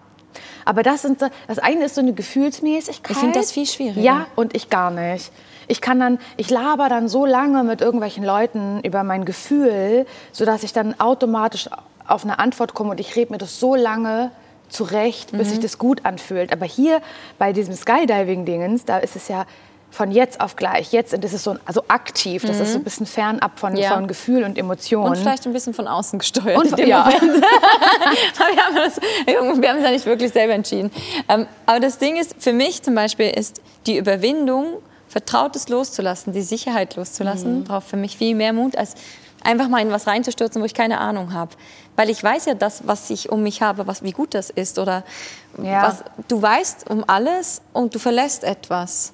Aber 0.64 0.84
das, 0.84 1.02
sind, 1.02 1.22
das 1.48 1.60
eine 1.60 1.86
ist 1.86 1.96
so 1.96 2.02
eine 2.02 2.14
Gefühlsmäßigkeit. 2.14 3.12
Ich 3.12 3.18
finde 3.18 3.40
das 3.40 3.52
viel 3.52 3.66
schwieriger. 3.66 4.02
Ja, 4.02 4.28
und 4.36 4.56
ich 4.56 4.70
gar 4.70 4.92
nicht. 4.92 5.32
Ich 5.70 5.80
kann 5.80 6.00
dann, 6.00 6.20
ich 6.36 6.50
laber 6.50 6.90
dann 6.90 7.08
so 7.08 7.26
lange 7.26 7.64
mit 7.64 7.80
irgendwelchen 7.80 8.26
Leuten 8.26 8.82
über 8.84 9.04
mein 9.04 9.24
Gefühl, 9.24 10.06
sodass 10.32 10.64
ich 10.64 10.74
dann 10.74 11.00
automatisch 11.00 11.70
auf 12.08 12.24
eine 12.24 12.40
Antwort 12.40 12.74
komme 12.74 12.92
und 12.92 13.00
ich 13.00 13.16
rede 13.16 13.32
mir 13.32 13.38
das 13.38 13.60
so 13.60 13.76
lange 13.76 14.32
zurecht, 14.68 15.32
bis 15.32 15.48
mhm. 15.48 15.52
sich 15.52 15.60
das 15.60 15.78
gut 15.78 16.06
anfühlt. 16.06 16.52
Aber 16.52 16.66
hier 16.66 17.02
bei 17.38 17.54
diesem 17.54 17.76
Skydiving-Dingens, 17.76 18.86
da 18.86 18.98
ist 18.98 19.16
es 19.16 19.28
ja 19.28 19.46
von 19.92 20.12
jetzt 20.12 20.40
auf 20.40 20.56
gleich. 20.56 20.92
Jetzt 20.92 21.14
und 21.14 21.24
das 21.24 21.34
ist 21.34 21.44
so 21.44 21.56
also 21.66 21.84
aktiv, 21.88 22.44
das 22.46 22.58
mhm. 22.58 22.64
ist 22.64 22.74
so 22.74 22.78
ein 22.80 22.84
bisschen 22.84 23.06
fernab 23.06 23.60
von, 23.60 23.76
ja. 23.76 23.94
von 23.94 24.08
Gefühl 24.08 24.44
und 24.44 24.58
Emotionen. 24.58 25.10
Und 25.10 25.18
vielleicht 25.18 25.46
ein 25.46 25.54
bisschen 25.54 25.74
von 25.74 25.88
außen 25.88 26.20
gesteuert. 26.20 26.58
Und, 26.58 26.78
ja. 26.80 27.08
wir, 27.10 27.16
haben 27.16 28.76
das, 28.76 29.00
wir 29.26 29.40
haben 29.40 29.80
es 29.80 29.84
ja 29.84 29.92
nicht 29.92 30.06
wirklich 30.06 30.32
selber 30.32 30.54
entschieden. 30.54 30.92
Ähm, 31.28 31.48
aber 31.66 31.80
das 31.80 31.98
Ding 31.98 32.18
ist, 32.18 32.36
für 32.40 32.54
mich 32.54 32.84
zum 32.84 32.96
Beispiel 32.96 33.30
ist 33.30 33.62
die 33.88 33.98
Überwindung, 33.98 34.78
Vertrautes 35.10 35.70
loszulassen, 35.70 36.34
die 36.34 36.44
Sicherheit 36.44 36.96
loszulassen, 36.96 37.60
mhm. 37.60 37.64
braucht 37.66 37.88
für 37.88 37.98
mich 37.98 38.16
viel 38.18 38.36
mehr 38.36 38.54
Mut 38.54 38.78
als 38.78 38.94
einfach 39.44 39.68
mal 39.68 39.82
in 39.82 39.92
was 39.92 40.08
reinzustürzen, 40.08 40.62
wo 40.62 40.66
ich 40.66 40.74
keine 40.74 41.00
Ahnung 41.00 41.34
habe. 41.34 41.52
Weil 41.96 42.10
ich 42.10 42.24
weiß 42.24 42.46
ja 42.46 42.54
das, 42.54 42.88
was 42.88 43.10
ich 43.10 43.32
um 43.32 43.44
mich 43.44 43.62
habe, 43.62 43.88
was, 43.88 44.04
wie 44.04 44.12
gut 44.12 44.34
das 44.34 44.50
ist. 44.50 44.80
Oder 44.80 45.04
ja. 45.62 45.84
was, 45.84 46.04
du 46.28 46.42
weißt 46.42 46.90
um 46.90 47.04
alles 47.08 47.62
und 47.74 47.96
du 47.96 48.00
verlässt 48.00 48.44
etwas, 48.44 49.14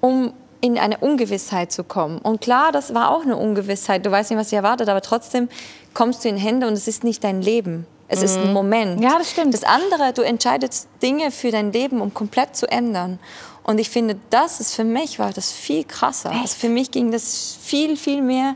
um 0.00 0.32
in 0.60 0.78
eine 0.78 0.98
Ungewissheit 0.98 1.70
zu 1.70 1.84
kommen. 1.84 2.18
Und 2.18 2.40
klar, 2.40 2.72
das 2.72 2.94
war 2.94 3.10
auch 3.10 3.22
eine 3.22 3.36
Ungewissheit. 3.36 4.06
Du 4.06 4.10
weißt 4.10 4.30
nicht, 4.30 4.40
was 4.40 4.48
dich 4.48 4.56
erwartet, 4.56 4.88
aber 4.88 5.02
trotzdem 5.02 5.48
kommst 5.94 6.24
du 6.24 6.28
in 6.28 6.36
Hände 6.36 6.66
und 6.66 6.72
es 6.72 6.88
ist 6.88 7.04
nicht 7.04 7.22
dein 7.22 7.42
Leben. 7.42 7.86
Es 8.08 8.20
mhm. 8.20 8.24
ist 8.24 8.36
ein 8.38 8.46
mhm. 8.48 8.52
Moment. 8.52 9.00
Ja, 9.00 9.18
das 9.18 9.30
stimmt. 9.30 9.54
Das 9.54 9.64
andere, 9.64 10.12
du 10.14 10.22
entscheidest 10.22 10.88
Dinge 11.02 11.30
für 11.30 11.50
dein 11.50 11.72
Leben, 11.72 12.00
um 12.00 12.14
komplett 12.14 12.56
zu 12.56 12.70
ändern. 12.70 13.18
Und 13.66 13.78
ich 13.78 13.90
finde, 13.90 14.16
das 14.30 14.60
ist 14.60 14.74
für 14.74 14.84
mich 14.84 15.18
war 15.18 15.32
das 15.32 15.52
viel 15.52 15.84
krasser. 15.84 16.30
Also 16.30 16.56
für 16.56 16.68
mich 16.68 16.90
ging 16.90 17.10
das 17.10 17.58
viel, 17.60 17.96
viel 17.96 18.22
mehr 18.22 18.54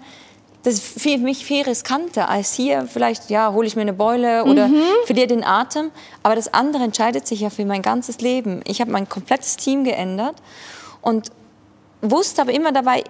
das 0.63 0.75
ist 0.75 1.01
für 1.01 1.17
mich 1.17 1.45
viel 1.45 1.63
riskanter 1.63 2.29
als 2.29 2.53
hier. 2.53 2.87
Vielleicht, 2.87 3.31
ja, 3.31 3.53
hole 3.53 3.67
ich 3.67 3.77
mir 3.77 3.83
eine 3.83 3.95
Beule 3.95 4.45
oder 4.45 4.69
mhm. 4.69 4.83
verliere 5.07 5.27
den 5.27 5.45
Atem. 5.45 5.91
Aber 6.23 6.35
das 6.35 6.53
andere 6.53 6.83
entscheidet 6.83 7.27
sich 7.27 7.41
ja 7.41 7.51
für 7.51 7.65
mein 7.65 7.83
ganzes 7.83 8.21
Leben. 8.21 8.61
Ich 8.67 8.81
habe 8.81 8.91
mein 8.91 9.09
komplettes 9.09 9.57
Team 9.57 9.85
geändert 9.85 10.37
und 11.01 11.31
wusste 12.03 12.43
aber 12.43 12.53
immer 12.53 12.73
dabei, 12.73 13.05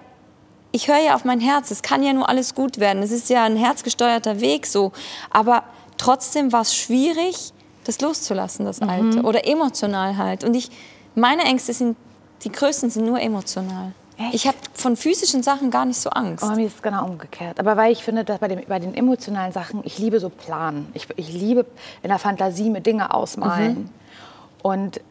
ich 0.71 0.87
höre 0.87 0.99
ja 0.99 1.15
auf 1.15 1.25
mein 1.25 1.41
Herz. 1.41 1.71
Es 1.71 1.81
kann 1.81 2.03
ja 2.03 2.13
nur 2.13 2.29
alles 2.29 2.55
gut 2.55 2.79
werden. 2.79 3.03
Es 3.03 3.11
ist 3.11 3.29
ja 3.29 3.43
ein 3.43 3.57
herzgesteuerter 3.57 4.39
Weg 4.39 4.65
so. 4.65 4.93
Aber 5.29 5.65
trotzdem 5.97 6.53
war 6.53 6.61
es 6.61 6.73
schwierig, 6.73 7.51
das 7.83 7.99
loszulassen, 7.99 8.65
das 8.65 8.81
Alte. 8.81 9.19
Mhm. 9.19 9.25
Oder 9.25 9.45
emotional 9.45 10.15
halt. 10.15 10.45
Und 10.45 10.53
ich, 10.53 10.69
meine 11.15 11.43
Ängste 11.43 11.73
sind, 11.73 11.97
die 12.43 12.51
größten 12.51 12.89
sind 12.89 13.05
nur 13.05 13.19
emotional. 13.19 13.93
Echt? 14.17 14.33
Ich 14.33 14.47
habe 14.47 14.57
von 14.73 14.95
physischen 14.95 15.43
Sachen 15.43 15.71
gar 15.71 15.85
nicht 15.85 15.99
so 15.99 16.09
Angst. 16.09 16.43
Oh, 16.43 16.55
mir 16.55 16.67
ist 16.67 16.75
es 16.75 16.81
genau 16.81 17.05
umgekehrt. 17.05 17.59
Aber 17.59 17.77
weil 17.77 17.91
ich 17.91 18.03
finde, 18.03 18.23
dass 18.23 18.39
bei, 18.39 18.47
dem, 18.47 18.61
bei 18.67 18.79
den 18.79 18.93
emotionalen 18.93 19.51
Sachen, 19.51 19.81
ich 19.83 19.97
liebe 19.97 20.19
so 20.19 20.29
Planen. 20.29 20.87
Ich, 20.93 21.07
ich 21.15 21.31
liebe 21.31 21.65
in 22.03 22.09
der 22.09 22.19
Fantasie 22.19 22.69
mit 22.69 22.85
Dinge 22.85 23.13
ausmalen. 23.13 23.73
Mhm. 23.73 23.89
Und 24.61 25.01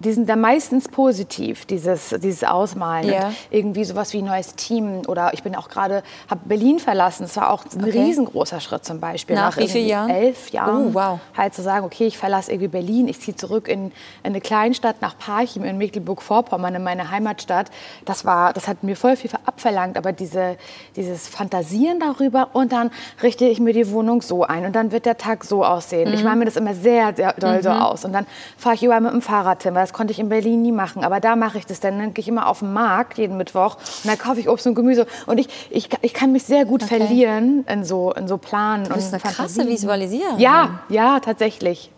die 0.00 0.12
sind 0.14 0.30
dann 0.30 0.40
meistens 0.40 0.88
positiv, 0.88 1.66
dieses, 1.66 2.08
dieses 2.22 2.42
Ausmalen. 2.42 3.12
Und 3.12 3.36
irgendwie 3.50 3.84
sowas 3.84 4.14
wie 4.14 4.18
ein 4.18 4.24
neues 4.24 4.54
Team. 4.54 5.02
Oder 5.06 5.34
ich 5.34 5.42
bin 5.42 5.54
auch 5.54 5.68
gerade, 5.68 6.02
habe 6.28 6.40
Berlin 6.46 6.78
verlassen. 6.78 7.24
Das 7.24 7.36
war 7.36 7.50
auch 7.50 7.64
ein 7.66 7.84
okay. 7.84 8.00
riesengroßer 8.00 8.60
Schritt 8.60 8.82
zum 8.86 8.98
Beispiel. 8.98 9.36
Nach, 9.36 9.54
Nach 9.54 9.62
wie 9.62 9.68
vielen 9.68 9.88
Jahren? 9.88 10.08
Elf 10.08 10.50
Jahren. 10.50 10.86
Oh, 10.86 10.94
wow. 10.94 11.20
Halt 11.36 11.52
zu 11.52 11.60
sagen, 11.60 11.84
okay, 11.84 12.06
ich 12.06 12.16
verlasse 12.16 12.50
irgendwie 12.50 12.68
Berlin, 12.68 13.08
ich 13.08 13.20
ziehe 13.20 13.36
zurück 13.36 13.68
in, 13.68 13.86
in 13.86 13.92
eine 14.22 14.40
Kleinstadt 14.40 15.02
nach 15.02 15.18
Parchim 15.18 15.64
in 15.64 15.76
Mecklenburg-Vorpommern, 15.76 16.76
in 16.76 16.82
meine 16.82 17.10
Heimatstadt. 17.10 17.70
Das, 18.06 18.24
war, 18.24 18.54
das 18.54 18.68
hat 18.68 18.82
mir 18.82 18.96
voll 18.96 19.16
viel 19.16 19.30
abverlangt. 19.44 19.98
Aber 19.98 20.12
diese, 20.12 20.56
dieses 20.96 21.28
Fantasieren 21.28 22.00
darüber 22.00 22.48
und 22.54 22.72
dann 22.72 22.90
richte 23.22 23.44
ich 23.44 23.60
mir 23.60 23.74
die 23.74 23.90
Wohnung 23.90 24.22
so 24.22 24.44
ein 24.44 24.64
und 24.64 24.74
dann 24.74 24.92
wird 24.92 25.04
der 25.04 25.18
Tag 25.18 25.44
so 25.44 25.62
aussehen. 25.62 26.08
Mhm. 26.08 26.14
Ich 26.14 26.24
male 26.24 26.36
mir 26.36 26.46
das 26.46 26.56
immer 26.56 26.74
sehr, 26.74 27.14
sehr 27.14 27.34
doll 27.34 27.58
mhm. 27.58 27.62
so 27.62 27.68
aus. 27.68 28.06
Und 28.06 28.14
dann 28.14 28.26
fahre 28.56 28.76
ich 28.76 28.82
überall 28.82 29.02
mit 29.02 29.12
dem 29.12 29.20
Fahrrad 29.20 29.62
hin, 29.62 29.74
weil 29.74 29.89
das 29.90 29.96
konnte 29.96 30.12
ich 30.12 30.20
in 30.20 30.28
Berlin 30.28 30.62
nie 30.62 30.70
machen. 30.70 31.02
Aber 31.02 31.18
da 31.18 31.34
mache 31.34 31.58
ich 31.58 31.66
das 31.66 31.80
dann. 31.80 31.98
Dann 31.98 32.14
gehe 32.14 32.22
ich 32.22 32.28
immer 32.28 32.46
auf 32.46 32.60
den 32.60 32.72
Markt 32.72 33.18
jeden 33.18 33.36
Mittwoch 33.36 33.76
und 33.76 34.06
dann 34.06 34.18
kaufe 34.18 34.38
ich 34.38 34.48
Obst 34.48 34.66
und 34.66 34.76
Gemüse. 34.76 35.06
Und 35.26 35.38
ich, 35.38 35.48
ich, 35.70 35.88
ich 36.02 36.14
kann 36.14 36.30
mich 36.30 36.44
sehr 36.44 36.64
gut 36.64 36.84
okay. 36.84 36.98
verlieren 36.98 37.64
in 37.68 37.84
so, 37.84 38.12
in 38.12 38.28
so 38.28 38.38
Planen. 38.38 38.84
Du 38.84 38.94
bist 38.94 39.12
eine 39.12 39.20
krasse 39.20 39.66
Visualisiererin. 39.66 40.38
Ja, 40.38 40.80
ja, 40.88 41.18
tatsächlich. 41.18 41.90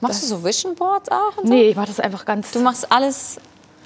Machst 0.00 0.22
das, 0.22 0.28
du 0.28 0.36
so 0.36 0.44
Vision 0.44 0.74
Boards 0.74 1.10
auch? 1.10 1.32
So? 1.36 1.48
Nee, 1.48 1.70
ich 1.70 1.76
mache 1.76 1.86
das 1.86 2.00
einfach 2.00 2.24
ganz. 2.24 2.50
Du 2.50 2.60
machst 2.60 2.90
alles. 2.90 3.40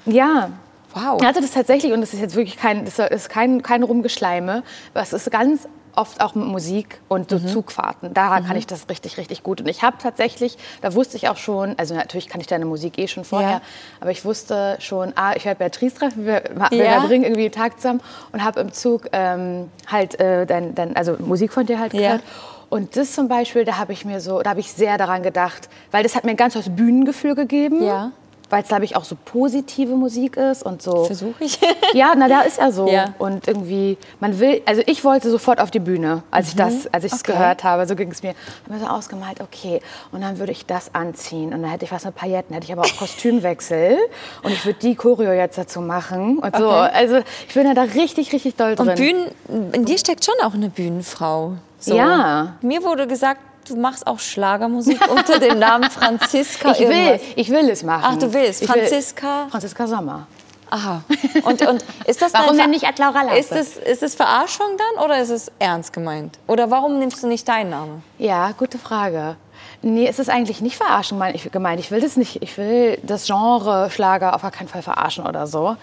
Ja. 0.05 0.49
Wow. 0.95 1.19
Ich 1.21 1.27
hatte 1.27 1.41
das 1.41 1.51
tatsächlich, 1.51 1.91
und 1.91 2.01
das 2.01 2.13
ist 2.13 2.19
jetzt 2.19 2.35
wirklich 2.35 2.57
kein, 2.57 2.85
das 2.85 2.99
ist 2.99 3.29
kein, 3.29 3.63
kein 3.63 3.81
Rumgeschleime, 3.83 4.63
aber 4.93 5.03
es 5.03 5.11
ist 5.11 5.31
ganz 5.31 5.67
oft 5.95 6.21
auch 6.21 6.35
mit 6.35 6.45
Musik 6.45 6.99
und 7.07 7.29
so 7.29 7.37
mhm. 7.37 7.47
Zugfahrten. 7.47 8.13
Da 8.13 8.39
mhm. 8.39 8.45
kann 8.45 8.57
ich 8.57 8.67
das 8.67 8.89
richtig, 8.89 9.17
richtig 9.17 9.43
gut. 9.43 9.61
Und 9.61 9.67
ich 9.67 9.83
habe 9.83 9.97
tatsächlich, 10.01 10.57
da 10.81 10.93
wusste 10.93 11.17
ich 11.17 11.29
auch 11.29 11.37
schon, 11.37 11.77
also 11.77 11.95
natürlich 11.95 12.27
kann 12.27 12.41
ich 12.41 12.47
deine 12.47 12.65
Musik 12.65 12.97
eh 12.97 13.07
schon 13.07 13.23
vorher, 13.23 13.49
ja. 13.49 13.61
aber 13.99 14.11
ich 14.11 14.25
wusste 14.25 14.77
schon, 14.79 15.13
ah, 15.15 15.33
ich 15.35 15.45
werde 15.45 15.59
Beatrice 15.59 15.95
treffen, 15.95 16.25
wir, 16.25 16.43
wir 16.69 16.83
ja. 16.83 16.99
bringen 17.05 17.23
irgendwie 17.23 17.43
einen 17.43 17.51
Tag 17.51 17.77
zusammen 17.79 18.01
und 18.31 18.43
habe 18.43 18.59
im 18.59 18.73
Zug 18.73 19.07
ähm, 19.11 19.69
halt 19.87 20.19
äh, 20.19 20.45
dein, 20.45 20.75
dein, 20.75 20.95
also 20.95 21.15
Musik 21.19 21.53
von 21.53 21.65
dir 21.65 21.79
halt 21.79 21.91
gehört. 21.91 22.21
Ja. 22.21 22.27
Und 22.69 22.95
das 22.95 23.13
zum 23.13 23.27
Beispiel, 23.27 23.65
da 23.65 23.77
habe 23.77 23.93
ich 23.93 24.03
mir 24.03 24.19
so, 24.19 24.41
da 24.41 24.49
habe 24.49 24.59
ich 24.59 24.71
sehr 24.71 24.97
daran 24.97 25.21
gedacht, 25.21 25.69
weil 25.91 26.01
das 26.01 26.15
hat 26.15 26.23
mir 26.23 26.31
ein 26.31 26.37
ganz 26.37 26.55
neues 26.55 26.75
Bühnengefühl 26.75 27.35
gegeben. 27.35 27.83
Ja 27.83 28.11
weil 28.49 28.61
es, 28.63 28.67
glaube 28.67 28.85
ich, 28.85 28.95
auch 28.95 29.03
so 29.03 29.15
positive 29.23 29.95
Musik 29.95 30.37
ist 30.37 30.63
und 30.63 30.81
so. 30.81 31.05
Versuche 31.05 31.43
ich. 31.43 31.59
ja, 31.93 32.13
na, 32.15 32.27
da 32.27 32.41
ist 32.41 32.59
er 32.59 32.71
so. 32.71 32.87
Ja. 32.87 33.13
Und 33.17 33.47
irgendwie, 33.47 33.97
man 34.19 34.39
will, 34.39 34.61
also 34.65 34.81
ich 34.85 35.03
wollte 35.03 35.29
sofort 35.29 35.59
auf 35.59 35.71
die 35.71 35.79
Bühne, 35.79 36.23
als 36.31 36.49
ich 36.49 36.55
mhm. 36.55 36.59
das, 36.59 36.93
als 36.93 37.03
ich 37.03 37.13
es 37.13 37.21
okay. 37.21 37.33
gehört 37.33 37.63
habe. 37.63 37.85
So 37.87 37.95
ging 37.95 38.11
es 38.11 38.23
mir. 38.23 38.31
Ich 38.31 38.69
habe 38.69 38.79
mir 38.79 38.85
so 38.85 38.91
ausgemalt, 38.91 39.41
okay, 39.41 39.81
und 40.11 40.21
dann 40.21 40.39
würde 40.39 40.51
ich 40.51 40.65
das 40.65 40.93
anziehen 40.93 41.53
und 41.53 41.61
dann 41.61 41.71
hätte 41.71 41.85
ich 41.85 41.91
was 41.91 42.05
mit 42.05 42.15
Pailletten, 42.15 42.53
hätte 42.53 42.65
ich 42.65 42.73
aber 42.73 42.83
auch 42.83 42.97
Kostümwechsel 42.97 43.97
und 44.43 44.51
ich 44.51 44.65
würde 44.65 44.79
die 44.79 44.95
Choreo 44.95 45.33
jetzt 45.33 45.57
dazu 45.57 45.81
machen 45.81 46.39
und 46.39 46.55
so. 46.55 46.69
Okay. 46.69 46.89
Also 46.93 47.17
ich 47.47 47.53
bin 47.53 47.65
ja 47.65 47.73
da 47.73 47.83
richtig, 47.83 48.33
richtig 48.33 48.55
doll 48.55 48.75
drin. 48.75 48.89
Und 48.89 48.95
Bühnen, 48.95 49.71
in 49.73 49.85
dir 49.85 49.97
steckt 49.97 50.25
schon 50.25 50.35
auch 50.43 50.53
eine 50.53 50.69
Bühnenfrau. 50.69 51.53
So. 51.79 51.95
Ja. 51.95 52.55
Mir 52.61 52.83
wurde 52.83 53.07
gesagt, 53.07 53.41
du 53.69 53.75
machst 53.75 54.07
auch 54.07 54.19
Schlagermusik 54.19 54.99
unter 55.11 55.39
dem 55.39 55.59
Namen 55.59 55.89
Franziska 55.89 56.71
ich 56.71 56.79
will, 56.79 57.19
ich 57.35 57.49
will 57.49 57.69
es 57.69 57.83
machen. 57.83 58.03
Ach, 58.05 58.17
du 58.17 58.33
willst. 58.33 58.65
Franziska? 58.65 59.43
Will, 59.43 59.51
Franziska 59.51 59.87
Sommer. 59.87 60.27
Aha. 60.69 61.03
Und, 61.43 61.61
und 61.67 61.85
ist 62.07 62.21
das 62.21 62.33
warum 62.33 62.57
denn 62.57 62.71
nicht 62.71 62.83
Laura 62.97 63.21
Lampe? 63.21 63.37
Ist 63.37 63.51
es, 63.51 63.77
ist 63.77 64.01
es 64.01 64.15
Verarschung 64.15 64.67
dann 64.77 65.05
oder 65.05 65.21
ist 65.21 65.29
es 65.29 65.51
ernst 65.59 65.93
gemeint? 65.93 66.39
Oder 66.47 66.71
warum 66.71 66.97
nimmst 66.97 67.21
du 67.21 67.27
nicht 67.27 67.47
deinen 67.47 67.69
Namen? 67.69 68.03
Ja, 68.17 68.51
gute 68.57 68.79
Frage. 68.79 69.35
Nee, 69.83 70.07
es 70.07 70.17
ist 70.17 70.29
eigentlich 70.29 70.61
nicht 70.61 70.77
Verarschung 70.77 71.21
gemeint. 71.51 71.79
Ich 71.79 71.91
will 71.91 72.01
das 72.01 72.17
nicht. 72.17 72.41
Ich 72.41 72.57
will 72.57 72.97
das 73.03 73.27
Genre 73.27 73.91
Schlager 73.91 74.33
auf 74.33 74.41
gar 74.41 74.49
keinen 74.49 74.69
Fall 74.69 74.81
verarschen 74.81 75.27
oder 75.27 75.45
so. 75.45 75.75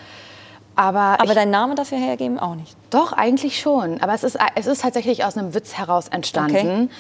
Aber, 0.76 1.00
Aber 1.20 1.24
ich, 1.24 1.34
deinen 1.34 1.50
Namen 1.50 1.76
dafür 1.76 1.98
hergeben 1.98 2.38
auch 2.38 2.54
nicht. 2.54 2.74
doch, 2.90 3.12
eigentlich 3.12 3.60
schon. 3.60 4.00
Aber 4.02 4.14
es 4.14 4.22
ist, 4.24 4.38
es 4.54 4.66
ist 4.66 4.82
tatsächlich 4.82 5.24
aus 5.24 5.36
einem 5.36 5.52
Witz 5.54 5.74
heraus 5.74 6.08
entstanden. 6.08 6.90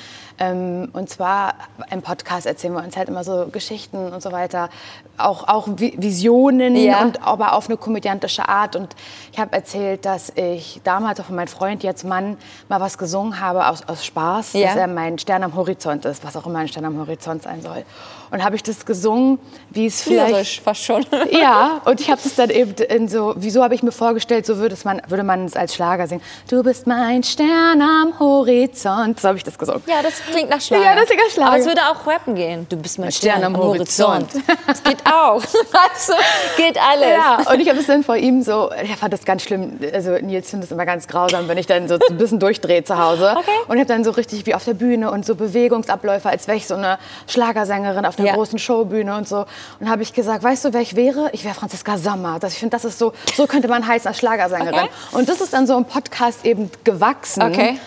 Ähm, 0.42 0.88
und 0.94 1.08
zwar 1.10 1.54
im 1.90 2.00
Podcast 2.02 2.46
erzählen 2.46 2.72
wir 2.74 2.82
uns 2.82 2.96
halt 2.96 3.08
immer 3.10 3.24
so 3.24 3.46
Geschichten 3.52 4.10
und 4.12 4.22
so 4.22 4.32
weiter. 4.32 4.70
Auch, 5.18 5.48
auch 5.48 5.68
Vi- 5.68 5.94
Visionen, 6.00 6.76
Ja. 6.76 7.02
und, 7.02 7.22
aber 7.22 7.52
auf 7.54 7.68
eine 7.68 7.76
komödiantische 7.76 8.48
Art. 8.48 8.74
Und 8.74 8.96
ich 9.32 9.38
habe 9.38 9.52
erzählt, 9.52 10.04
dass 10.06 10.30
ich 10.34 10.80
damals 10.84 11.20
auch 11.20 11.24
von 11.26 11.36
meinem 11.36 11.48
Freund, 11.48 11.82
jetzt 11.82 12.04
Mann, 12.04 12.38
mal 12.68 12.80
was 12.80 12.96
gesungen 12.98 13.38
habe 13.40 13.66
aus, 13.68 13.82
aus 13.86 14.04
Spaß, 14.04 14.54
Ja. 14.54 14.68
dass 14.68 14.76
er 14.76 14.86
mein 14.88 15.18
Stern 15.18 15.42
am 15.42 15.54
Horizont 15.54 16.04
ist, 16.06 16.24
was 16.24 16.36
auch 16.36 16.46
immer 16.46 16.60
ein 16.60 16.68
Stern 16.68 16.86
am 16.86 16.98
Horizont 16.98 17.42
sein 17.42 17.60
soll. 17.60 17.84
Und 18.30 18.44
habe 18.44 18.56
ich 18.56 18.62
das 18.62 18.86
gesungen, 18.86 19.38
wie 19.70 19.86
es 19.86 20.02
vielleicht... 20.02 20.32
Lyrisch, 20.32 20.60
fast 20.60 20.84
schon. 20.84 21.04
Ja, 21.30 21.80
und 21.84 22.00
ich 22.00 22.10
habe 22.10 22.20
das 22.22 22.34
dann 22.34 22.50
eben 22.50 22.74
in 22.74 23.08
so, 23.08 23.34
wieso 23.36 23.62
habe 23.62 23.74
ich 23.74 23.82
mir 23.82 23.92
vorgestellt, 23.92 24.46
so 24.46 24.58
würde, 24.58 24.76
man, 24.84 25.00
würde 25.08 25.22
man 25.22 25.44
es 25.44 25.54
als 25.56 25.74
Schlager 25.74 26.06
singen. 26.06 26.22
Du 26.48 26.62
bist 26.62 26.86
mein 26.86 27.22
Stern 27.22 27.80
am 27.80 28.18
Horizont. 28.18 29.20
So 29.20 29.28
habe 29.28 29.38
ich 29.38 29.44
das 29.44 29.58
gesungen. 29.58 29.82
Ja, 29.86 30.02
das 30.02 30.20
klingt 30.30 30.50
nach 30.50 30.60
Schlager. 30.60 30.84
Ja, 30.84 30.94
das 30.96 31.06
klingt 31.06 31.22
nach 31.22 31.30
Schlager. 31.30 31.50
Aber 31.50 31.58
es 31.58 31.66
würde 31.66 31.82
auch 31.82 32.06
rappen 32.06 32.34
gehen. 32.34 32.66
Du 32.68 32.76
bist 32.76 32.98
mein 32.98 33.12
Stern, 33.12 33.44
am 33.44 33.56
Horizont. 33.56 34.28
Horizont. 34.32 34.44
Das 34.66 34.82
geht 34.82 34.98
auch. 35.06 35.42
Also, 35.72 36.12
geht 36.56 36.78
alles. 36.78 37.08
Ja, 37.08 37.52
und 37.52 37.60
ich 37.60 37.68
habe 37.68 37.78
es 37.78 37.86
dann 37.86 38.02
vor 38.02 38.16
ihm 38.16 38.42
so, 38.42 38.70
ich 38.82 38.94
fand 38.96 39.12
das 39.12 39.24
ganz 39.24 39.42
schlimm, 39.42 39.78
also 39.92 40.12
Nils 40.20 40.50
findet 40.50 40.68
es 40.68 40.72
immer 40.72 40.84
ganz 40.84 41.06
grausam, 41.06 41.48
wenn 41.48 41.58
ich 41.58 41.66
dann 41.66 41.88
so 41.88 41.94
ein 41.94 42.16
bisschen 42.16 42.38
durchdrehe 42.38 42.84
zu 42.84 42.98
Hause. 42.98 43.34
Okay. 43.36 43.50
Und 43.68 43.76
ich 43.76 43.80
habe 43.80 43.86
dann 43.86 44.04
so 44.04 44.10
richtig 44.10 44.46
wie 44.46 44.54
auf 44.54 44.64
der 44.64 44.74
Bühne 44.74 45.10
und 45.10 45.24
so 45.24 45.34
Bewegungsabläufe, 45.34 46.28
als 46.28 46.48
wäre 46.48 46.56
ich 46.56 46.66
so 46.66 46.74
eine 46.74 46.98
Schlagersängerin 47.26 48.04
auf 48.04 48.16
einer 48.20 48.28
Ja. 48.30 48.34
großen 48.34 48.58
Showbühne 48.58 49.16
und 49.16 49.28
so. 49.28 49.46
Und 49.80 49.90
habe 49.90 50.02
ich 50.02 50.12
gesagt, 50.12 50.42
weißt 50.42 50.64
du, 50.64 50.72
wer 50.72 50.80
ich 50.80 50.96
wäre? 50.96 51.30
Ich 51.32 51.44
wäre 51.44 51.54
Franziska 51.54 51.98
Sommer. 51.98 52.38
Das, 52.38 52.52
ich 52.52 52.58
finde, 52.58 52.76
das 52.76 52.84
ist 52.84 52.98
so, 52.98 53.12
so 53.34 53.46
könnte 53.46 53.68
man 53.68 53.86
heißen 53.86 54.08
als 54.08 54.18
Schlagersängerin. 54.18 54.74
Okay. 54.74 54.88
Und 55.12 55.28
das 55.28 55.40
ist 55.40 55.52
dann 55.52 55.66
so 55.66 55.76
im 55.76 55.84
Podcast 55.84 56.44
eben 56.44 56.70
gewachsen. 56.84 57.42
Okay. 57.42 57.78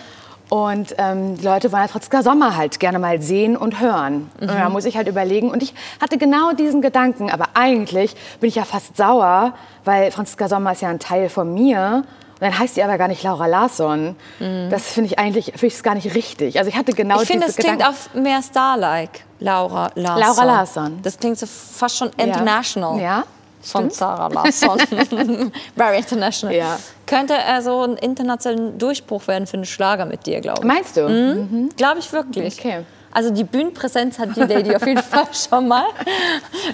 Und 0.50 0.94
ähm, 0.98 1.36
die 1.38 1.44
Leute 1.44 1.72
wollen 1.72 1.80
halt 1.82 1.90
Franziska 1.90 2.22
Sommer 2.22 2.54
halt 2.56 2.78
gerne 2.78 2.98
mal 2.98 3.20
sehen 3.22 3.56
und 3.56 3.80
hören. 3.80 4.30
Und 4.40 4.50
Mhm. 4.50 4.58
da 4.58 4.68
muss 4.68 4.84
ich 4.84 4.96
halt 4.96 5.08
überlegen. 5.08 5.50
Und 5.50 5.62
ich 5.62 5.74
hatte 6.00 6.18
genau 6.18 6.52
diesen 6.52 6.82
Gedanken. 6.82 7.30
Aber 7.30 7.46
eigentlich 7.54 8.14
bin 8.40 8.48
ich 8.48 8.54
ja 8.56 8.64
fast 8.64 8.96
sauer, 8.96 9.54
weil 9.84 10.10
Franziska 10.10 10.48
Sommer 10.48 10.72
ist 10.72 10.82
ja 10.82 10.90
ein 10.90 10.98
Teil 11.00 11.28
von 11.30 11.52
mir. 11.54 12.04
Dann 12.44 12.58
heißt 12.58 12.74
sie 12.74 12.82
aber 12.82 12.98
gar 12.98 13.08
nicht 13.08 13.22
Laura 13.22 13.46
Larsson. 13.46 14.16
Das 14.70 14.90
finde 14.90 15.08
ich 15.10 15.18
eigentlich 15.18 15.46
finde 15.46 15.66
ich 15.68 15.82
gar 15.82 15.94
nicht 15.94 16.14
richtig. 16.14 16.58
Also 16.58 16.68
ich 16.68 16.76
hatte 16.76 16.92
genau 16.92 17.16
Mhm. 17.16 17.22
Ich 17.22 17.28
finde, 17.28 17.46
das 17.46 17.56
klingt 17.56 17.82
auch 17.82 17.94
mehr 18.14 18.42
Star-like. 18.42 19.24
Laura 19.40 19.90
Larsson. 19.94 20.20
Laura 20.20 20.44
Larsson. 20.44 20.98
Das 21.02 21.18
klingt 21.18 21.38
so 21.38 21.46
fast 21.46 21.96
schon 21.96 22.10
international. 22.18 23.00
Ja, 23.00 23.24
Von 23.62 23.88
Sarah 23.88 24.28
Larsson. 24.28 24.78
Very 25.74 25.96
international. 25.96 26.54
Ja. 26.54 26.78
Könnte 27.06 27.34
also 27.46 27.82
ein 27.84 27.96
internationaler 27.96 28.72
Durchbruch 28.72 29.26
werden 29.26 29.46
für 29.46 29.54
einen 29.54 29.64
Schlager 29.64 30.04
mit 30.04 30.26
dir, 30.26 30.42
glaube 30.42 30.60
ich. 30.60 30.66
Meinst 30.66 30.98
du? 30.98 31.68
Glaube 31.78 31.98
ich 32.00 32.12
wirklich. 32.12 32.58
Okay. 32.58 32.84
Also 33.14 33.30
die 33.30 33.44
Bühnenpräsenz 33.44 34.18
hat 34.18 34.36
die 34.36 34.40
Lady 34.40 34.74
auf 34.74 34.86
jeden 34.86 35.02
Fall 35.02 35.26
schon 35.32 35.68
mal. 35.68 35.86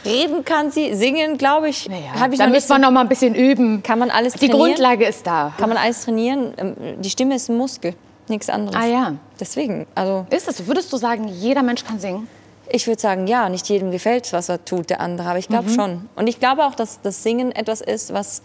Reden 0.05 0.44
kann 0.44 0.70
sie, 0.70 0.94
singen, 0.94 1.38
glaube 1.38 1.68
ich. 1.68 1.88
Naja, 1.88 2.12
Hab 2.18 2.33
ich 2.33 2.38
da 2.38 2.46
müssen 2.46 2.68
wir 2.68 2.74
bisschen- 2.76 2.81
noch 2.81 2.90
mal 2.90 3.00
ein 3.03 3.09
bisschen 3.09 3.35
üben. 3.35 3.83
Kann 3.83 3.98
man 3.98 4.11
alles 4.11 4.33
Die 4.35 4.48
trainieren? 4.48 4.61
Grundlage 4.74 5.07
ist 5.07 5.26
da. 5.26 5.53
Kann 5.59 5.68
man 5.68 5.79
alles 5.79 6.05
trainieren? 6.05 6.53
Ähm, 6.57 6.76
Die 7.00 7.11
Stimme 7.11 7.35
ist 7.37 7.48
ein 7.48 7.57
Muskel, 7.57 7.94
nichts 8.29 8.48
anderes. 8.48 8.74
Ah 8.81 8.87
ja. 8.87 9.12
Deswegen, 9.38 9.87
also 9.94 10.26
Ist 10.31 10.48
das 10.48 10.57
so? 10.57 10.66
Würdest 10.66 10.92
du 10.92 10.96
sagen, 10.96 11.29
jeder 11.29 11.62
Mensch 11.62 11.85
kann 11.85 12.00
singen? 12.00 12.26
ich 12.72 12.87
würde 12.87 13.00
sagen, 13.03 13.26
ja, 13.26 13.48
nicht 13.48 13.68
jedem 13.68 13.90
gefällt, 13.90 14.33
was 14.33 14.48
er 14.48 14.64
tut, 14.64 14.90
der 14.90 15.00
andere, 15.00 15.29
aber 15.31 15.38
ich 15.40 15.48
glaube 15.48 15.68
Mhm. 15.68 15.74
schon. 15.74 16.09
Und 16.14 16.29
ich 16.29 16.38
glaube 16.38 16.64
auch, 16.64 16.76
dass 16.76 17.00
das 17.03 17.22
Singen 17.24 17.50
etwas 17.50 17.81
ist, 17.81 18.14
was, 18.14 18.42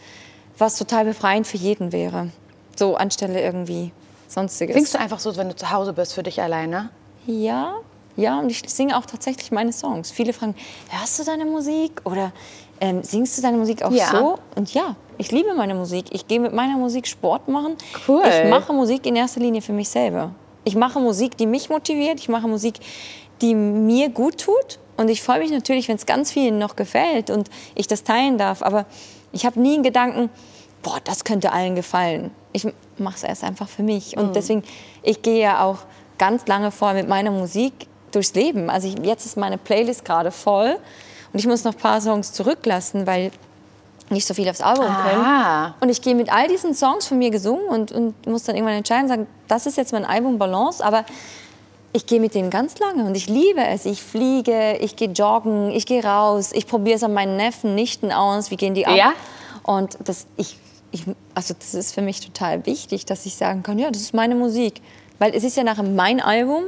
was 0.58 0.77
total 0.79 1.05
befreiend 1.05 1.45
für 1.45 1.58
jeden 1.58 1.91
wäre. 1.91 2.29
So 2.75 2.95
anstelle 2.95 3.39
irgendwie 3.39 3.91
sonstiges. 4.27 4.75
Singst 4.75 4.95
du 4.95 4.99
einfach 4.99 5.19
so, 5.19 5.38
wenn 5.38 5.49
du 5.49 5.55
zu 5.55 5.69
Hause 5.69 5.93
bist, 5.93 6.13
für 6.15 6.23
dich 6.23 6.41
alleine? 6.41 6.89
Ja, 7.25 7.75
ja, 8.17 8.39
und 8.39 8.49
ich 8.49 8.63
singe 8.67 8.97
auch 8.97 9.05
tatsächlich 9.05 9.51
meine 9.51 9.73
Songs. 9.73 10.09
Viele 10.11 10.31
fragen, 10.31 10.55
hörst 10.89 11.19
du 11.19 11.23
deine 11.25 11.45
Musik 11.45 12.01
oder 12.05 12.31
ähm, 12.79 13.03
singst 13.03 13.38
du 13.38 13.41
deine 13.41 13.57
Musik 13.57 13.83
auch 13.83 13.91
Ja. 13.91 14.09
so? 14.09 14.39
Und 14.55 14.73
ja, 14.73 14.95
ich 15.17 15.31
liebe 15.31 15.53
meine 15.53 15.75
Musik. 15.75 16.05
Ich 16.11 16.27
gehe 16.27 16.39
mit 16.39 16.53
meiner 16.53 16.77
Musik 16.77 17.07
Sport 17.07 17.47
machen. 17.47 17.75
Cool. 18.07 18.23
Ich 18.25 18.49
mache 18.49 18.71
Musik 18.73 19.05
in 19.05 19.15
erster 19.15 19.41
Linie 19.41 19.61
für 19.61 19.73
mich 19.73 19.89
selber. 19.89 20.31
Ich 20.63 20.75
mache 20.75 20.99
Musik, 20.99 21.38
die 21.38 21.45
mich 21.45 21.69
motiviert. 21.69 22.19
Ich 22.19 22.29
mache 22.29 22.47
Musik, 22.47 22.79
die 23.41 23.53
mir 23.53 24.09
gut 24.09 24.39
tut. 24.39 24.79
Und 24.97 25.09
ich 25.09 25.21
freue 25.21 25.39
mich 25.39 25.51
natürlich, 25.51 25.89
wenn 25.89 25.97
es 25.97 26.05
ganz 26.05 26.31
vielen 26.31 26.57
noch 26.57 26.77
gefällt 26.77 27.29
und 27.29 27.49
ich 27.75 27.88
das 27.88 28.03
teilen 28.03 28.38
darf. 28.38 28.61
Aber 28.61 28.85
ich 29.33 29.45
habe 29.45 29.59
nie 29.59 29.73
einen 29.73 29.83
Gedanken, 29.83 30.29
boah, 30.83 30.99
das 31.03 31.25
könnte 31.25 31.51
allen 31.51 31.75
gefallen. 31.75 32.31
Ich 32.53 32.65
mache 32.97 33.15
es 33.15 33.23
erst 33.23 33.43
einfach 33.43 33.67
für 33.67 33.83
mich. 33.83 34.15
Und 34.15 34.35
deswegen, 34.38 34.63
ich 35.03 35.21
gehe 35.21 35.41
ja 35.41 35.63
auch 35.65 35.79
ganz 36.17 36.47
lange 36.47 36.71
vor 36.71 36.93
mit 36.93 37.08
meiner 37.08 37.32
Musik 37.32 37.73
durchs 38.12 38.34
Leben. 38.34 38.69
Also 38.69 38.88
ich, 38.88 38.95
jetzt 39.06 39.25
ist 39.25 39.38
meine 39.38 39.58
Playlist 39.58 40.06
gerade 40.06 40.32
voll 40.32 40.78
und 41.34 41.39
ich 41.39 41.47
muss 41.47 41.63
noch 41.63 41.73
ein 41.73 41.80
paar 41.80 41.99
Songs 42.01 42.32
zurücklassen, 42.34 43.06
weil 43.08 43.32
nicht 44.10 44.28
so 44.28 44.34
viel 44.34 44.47
aufs 44.49 44.62
Album 44.62 44.86
Ah. 44.86 45.10
können. 45.10 45.73
Und 45.82 45.89
ich 45.89 46.01
gehe 46.01 46.13
mit 46.15 46.32
all 46.32 46.47
diesen 46.47 46.73
Songs 46.75 47.08
von 47.08 47.17
mir 47.17 47.32
gesungen 47.32 47.65
und, 47.67 47.91
und 47.91 48.28
muss 48.28 48.43
dann 48.43 48.56
irgendwann 48.56 48.78
entscheiden, 48.78 49.08
sagen, 49.08 49.28
das 49.47 49.65
ist 49.65 49.78
jetzt 49.78 49.91
mein 49.93 50.06
Album 50.06 50.38
Balance, 50.38 50.86
aber 50.86 51.06
ich 51.91 52.06
gehe 52.06 52.19
mit 52.19 52.36
denen 52.36 52.49
ganz 52.49 52.78
lange 52.80 53.06
und 53.06 53.15
ich 53.15 53.28
liebe 53.28 53.63
es. 53.65 53.86
Ich 53.86 54.04
fliege, 54.04 54.78
ich 54.80 54.95
gehe 54.95 55.10
joggen, 55.10 55.71
ich 55.71 55.86
gehe 55.86 56.04
raus, 56.04 56.51
ich 56.54 56.67
probiere 56.67 56.97
es 56.97 57.04
an 57.04 57.13
meinen 57.13 57.36
Neffen, 57.38 57.73
Nichten 57.73 58.12
aus, 58.12 58.51
wie 58.51 58.58
gehen 58.58 58.75
die 58.75 58.86
ab. 58.86 58.95
Ja? 58.95 59.13
Und 59.63 59.97
das, 60.04 60.28
ich, 60.38 60.58
ich, 60.91 61.04
also 61.34 61.56
das 61.58 61.73
ist 61.73 61.93
für 61.95 62.01
mich 62.01 62.19
total 62.19 62.65
wichtig, 62.65 63.06
dass 63.06 63.25
ich 63.25 63.36
sagen 63.36 63.63
kann, 63.63 63.80
ja, 63.80 63.89
das 63.89 64.01
ist 64.01 64.13
meine 64.13 64.36
Musik. 64.36 64.82
Weil 65.19 65.34
es 65.36 65.43
ist 65.43 65.56
ja 65.58 65.63
nachher 65.63 65.84
mein 65.84 66.19
Album 66.21 66.63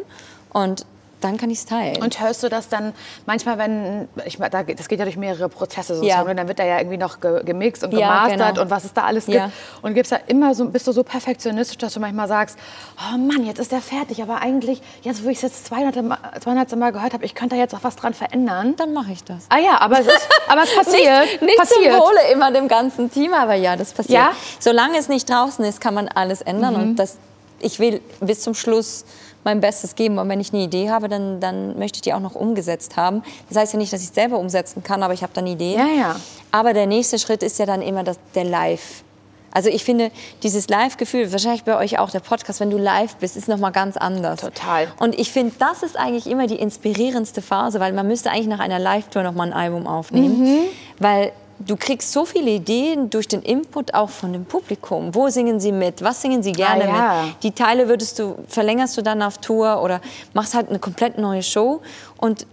und 0.53 0.85
dann 1.21 1.37
kann 1.37 1.49
ich 1.49 1.57
es 1.59 1.65
teilen. 1.65 2.01
Und 2.01 2.21
hörst 2.21 2.43
du 2.43 2.49
das 2.49 2.69
dann 2.69 2.93
manchmal, 3.25 3.57
wenn, 3.57 4.07
ich, 4.25 4.37
da 4.37 4.61
das 4.63 4.87
geht 4.87 4.99
ja 4.99 5.05
durch 5.05 5.17
mehrere 5.17 5.49
Prozesse, 5.49 5.95
so 5.95 6.01
ein 6.01 6.07
Ja. 6.07 6.23
Dann 6.23 6.47
wird 6.47 6.59
da 6.59 6.63
ja 6.63 6.77
irgendwie 6.77 6.97
noch 6.97 7.19
ge, 7.19 7.43
gemixt 7.43 7.83
und 7.83 7.91
Ja, 7.93 8.25
gemastert 8.27 8.49
genau. 8.49 8.61
und 8.61 8.69
was 8.69 8.83
es 8.85 8.93
da 8.93 9.03
alles 9.03 9.25
gibt. 9.25 9.37
Ja. 9.37 9.51
Und 9.81 9.95
gibt's 9.95 10.11
da 10.11 10.19
immer 10.27 10.53
so, 10.53 10.65
bist 10.65 10.85
du 10.85 10.91
so 10.91 11.03
perfektionistisch, 11.03 11.77
dass 11.79 11.93
du 11.95 11.99
manchmal 11.99 12.27
sagst, 12.27 12.57
oh 12.99 13.17
Mann, 13.17 13.45
jetzt 13.45 13.57
ist 13.59 13.71
der 13.71 13.81
fertig, 13.81 14.21
aber 14.21 14.41
eigentlich, 14.41 14.81
jetzt 15.01 15.25
wo 15.25 15.29
ich 15.29 15.37
es 15.37 15.41
jetzt 15.41 15.65
200 15.65 16.03
Mal, 16.03 16.19
200 16.39 16.75
Mal 16.75 16.91
gehört 16.91 17.13
habe, 17.13 17.25
ich 17.25 17.33
könnte 17.33 17.55
da 17.55 17.61
jetzt 17.61 17.73
auch 17.73 17.83
was 17.83 17.95
dran 17.95 18.13
verändern. 18.13 18.75
dann 18.77 18.93
mache 18.93 19.11
ich 19.11 19.23
das. 19.23 19.45
Ah 19.49 19.57
ja, 19.57 19.81
aber 19.81 19.99
es, 19.99 20.07
ist, 20.07 20.29
aber 20.47 20.63
es 20.63 20.75
passiert. 20.75 21.23
Nicht, 21.23 21.41
nicht 21.41 21.57
passiert. 21.57 21.93
zum 21.93 22.01
Wohle 22.01 22.31
immer 22.31 22.51
dem 22.51 22.67
ganzen 22.67 23.09
Team, 23.11 23.33
aber 23.33 23.55
ja, 23.55 23.75
das 23.75 23.91
passiert. 23.91 24.19
Ja? 24.19 24.29
Mhm. 24.29 24.35
Solange 24.59 24.97
es 24.99 25.09
nicht 25.09 25.27
draußen 25.27 25.65
ist, 25.65 25.81
kann 25.81 25.95
man 25.95 26.07
alles 26.09 26.43
ändern. 26.43 26.75
Und 26.75 26.95
das, 26.97 27.17
ich 27.59 27.79
will 27.79 28.01
bis 28.19 28.41
zum 28.41 28.53
Schluss 28.53 29.05
mein 29.43 29.61
Bestes 29.61 29.95
geben. 29.95 30.17
Und 30.19 30.27
wenn 30.29 30.39
ich 30.39 30.53
eine 30.53 30.63
Idee 30.63 30.89
habe, 30.89 31.07
dann, 31.07 31.39
dann 31.39 31.77
möchte 31.79 31.97
ich 31.97 32.01
die 32.01 32.13
auch 32.13 32.19
noch 32.19 32.35
umgesetzt 32.35 32.97
haben. 32.97 33.23
Das 33.49 33.57
heißt 33.57 33.73
ja 33.73 33.79
nicht, 33.79 33.93
dass 33.93 34.01
ich 34.01 34.09
es 34.09 34.15
selber 34.15 34.37
umsetzen 34.39 34.83
kann, 34.83 35.03
aber 35.03 35.13
ich 35.13 35.23
habe 35.23 35.31
dann 35.33 35.47
Ideen. 35.47 35.79
Ja, 35.79 35.87
ja. 35.87 36.15
Aber 36.51 36.73
der 36.73 36.85
nächste 36.85 37.17
Schritt 37.19 37.43
ist 37.43 37.57
ja 37.59 37.65
dann 37.65 37.81
immer 37.81 38.03
das, 38.03 38.17
der 38.35 38.43
Live. 38.43 39.03
Also 39.51 39.69
ich 39.69 39.83
finde, 39.85 40.11
dieses 40.43 40.67
Live-Gefühl, 40.67 41.31
wahrscheinlich 41.31 41.63
bei 41.63 41.77
euch 41.77 41.97
auch 41.97 42.09
der 42.11 42.19
Podcast, 42.19 42.59
wenn 42.59 42.69
du 42.69 42.77
live 42.77 43.15
bist, 43.15 43.37
ist 43.37 43.47
noch 43.47 43.57
mal 43.57 43.71
ganz 43.71 43.95
anders. 43.97 44.41
Total. 44.41 44.87
Und 44.99 45.17
ich 45.17 45.31
finde, 45.31 45.55
das 45.57 45.81
ist 45.81 45.97
eigentlich 45.97 46.27
immer 46.27 46.45
die 46.45 46.57
inspirierendste 46.57 47.41
Phase, 47.41 47.79
weil 47.79 47.93
man 47.93 48.07
müsste 48.07 48.29
eigentlich 48.29 48.47
nach 48.47 48.59
einer 48.59 48.77
Live-Tour 48.77 49.23
noch 49.23 49.33
mal 49.33 49.47
ein 49.47 49.53
Album 49.53 49.87
aufnehmen, 49.87 50.41
Mhm. 50.43 50.59
weil 50.99 51.31
du 51.59 51.75
kriegst 51.75 52.11
so 52.11 52.25
viele 52.25 52.51
Ideen 52.51 53.09
durch 53.09 53.27
den 53.27 53.41
Input 53.41 53.93
auch 53.93 54.09
von 54.09 54.31
dem 54.33 54.45
Publikum. 54.45 55.13
Wo 55.15 55.29
singen 55.29 55.59
sie 55.59 55.71
mit? 55.71 56.03
Was 56.03 56.21
singen 56.21 56.43
sie 56.43 56.51
gerne 56.51 56.83
Ah, 56.85 56.87
ja. 56.87 57.23
mit? 57.25 57.43
Die 57.43 57.51
Teile 57.51 57.87
würdest 57.89 58.19
du 58.19 58.35
verlängerst 58.47 58.95
du 58.97 59.01
dann 59.01 59.21
auf 59.21 59.37
Tour 59.39 59.81
oder 59.81 60.01
machst 60.33 60.53
halt 60.53 60.69
eine 60.69 60.79
komplett 60.79 61.17
neue 61.17 61.41
Show 61.43 61.81
und 62.17 62.45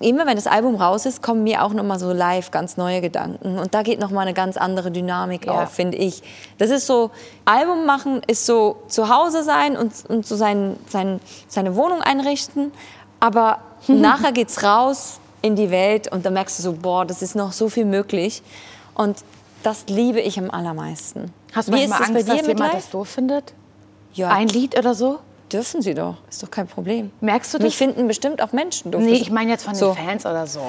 immer 0.00 0.26
wenn 0.26 0.34
das 0.34 0.48
Album 0.48 0.74
raus 0.74 1.06
ist, 1.06 1.22
kommen 1.22 1.44
mir 1.44 1.62
auch 1.62 1.72
noch 1.72 1.84
mal 1.84 1.96
so 1.98 2.12
live 2.12 2.50
ganz 2.50 2.76
neue 2.76 3.00
Gedanken 3.00 3.58
und 3.60 3.72
da 3.72 3.82
geht 3.82 4.00
noch 4.00 4.10
mal 4.10 4.22
eine 4.22 4.34
ganz 4.34 4.56
andere 4.56 4.90
Dynamik 4.90 5.46
Ja. 5.46 5.62
auf, 5.62 5.70
finde 5.70 5.96
ich. 5.96 6.22
Das 6.58 6.70
ist 6.70 6.88
so 6.88 7.12
Album 7.44 7.86
machen 7.86 8.20
ist 8.26 8.44
so 8.44 8.82
zu 8.88 9.08
Hause 9.08 9.44
sein 9.44 9.76
und, 9.76 9.92
und 10.08 10.26
so 10.26 10.34
sein, 10.34 10.76
sein, 10.88 11.20
seine 11.46 11.76
Wohnung 11.76 12.02
einrichten, 12.02 12.72
aber 13.20 13.58
nachher 13.86 14.32
geht's 14.32 14.64
raus 14.64 15.20
in 15.42 15.56
die 15.56 15.70
Welt 15.70 16.10
und 16.10 16.24
da 16.24 16.30
merkst 16.30 16.58
du 16.58 16.62
so, 16.62 16.72
boah, 16.72 17.04
das 17.04 17.20
ist 17.22 17.34
noch 17.34 17.52
so 17.52 17.68
viel 17.68 17.84
möglich 17.84 18.42
und 18.94 19.18
das 19.62 19.84
liebe 19.88 20.20
ich 20.20 20.38
am 20.38 20.50
allermeisten. 20.50 21.32
Hast 21.52 21.68
du 21.68 21.72
Wie 21.72 21.86
manchmal 21.86 21.98
das 21.98 22.08
bei 22.08 22.14
Angst, 22.14 22.28
dir 22.28 22.36
dass 22.36 22.46
jemand 22.46 22.74
das 22.74 22.90
doof 22.90 23.08
findet? 23.08 23.52
Ja, 24.14 24.30
Ein 24.30 24.48
Lied 24.48 24.76
oder 24.78 24.94
so? 24.94 25.18
dürfen 25.52 25.82
sie 25.82 25.94
doch, 25.94 26.16
ist 26.30 26.42
doch 26.42 26.50
kein 26.50 26.66
Problem. 26.66 27.10
Merkst 27.20 27.52
du 27.52 27.58
das? 27.58 27.66
Mich 27.66 27.76
finden 27.76 28.08
bestimmt 28.08 28.42
auch 28.42 28.52
Menschen 28.52 28.90
doof. 28.90 29.02
Nee, 29.02 29.12
ich 29.12 29.30
meine 29.30 29.50
jetzt 29.50 29.64
von 29.64 29.74
den 29.74 29.80
so. 29.80 29.92
Fans 29.94 30.24
oder 30.24 30.46
so. 30.46 30.60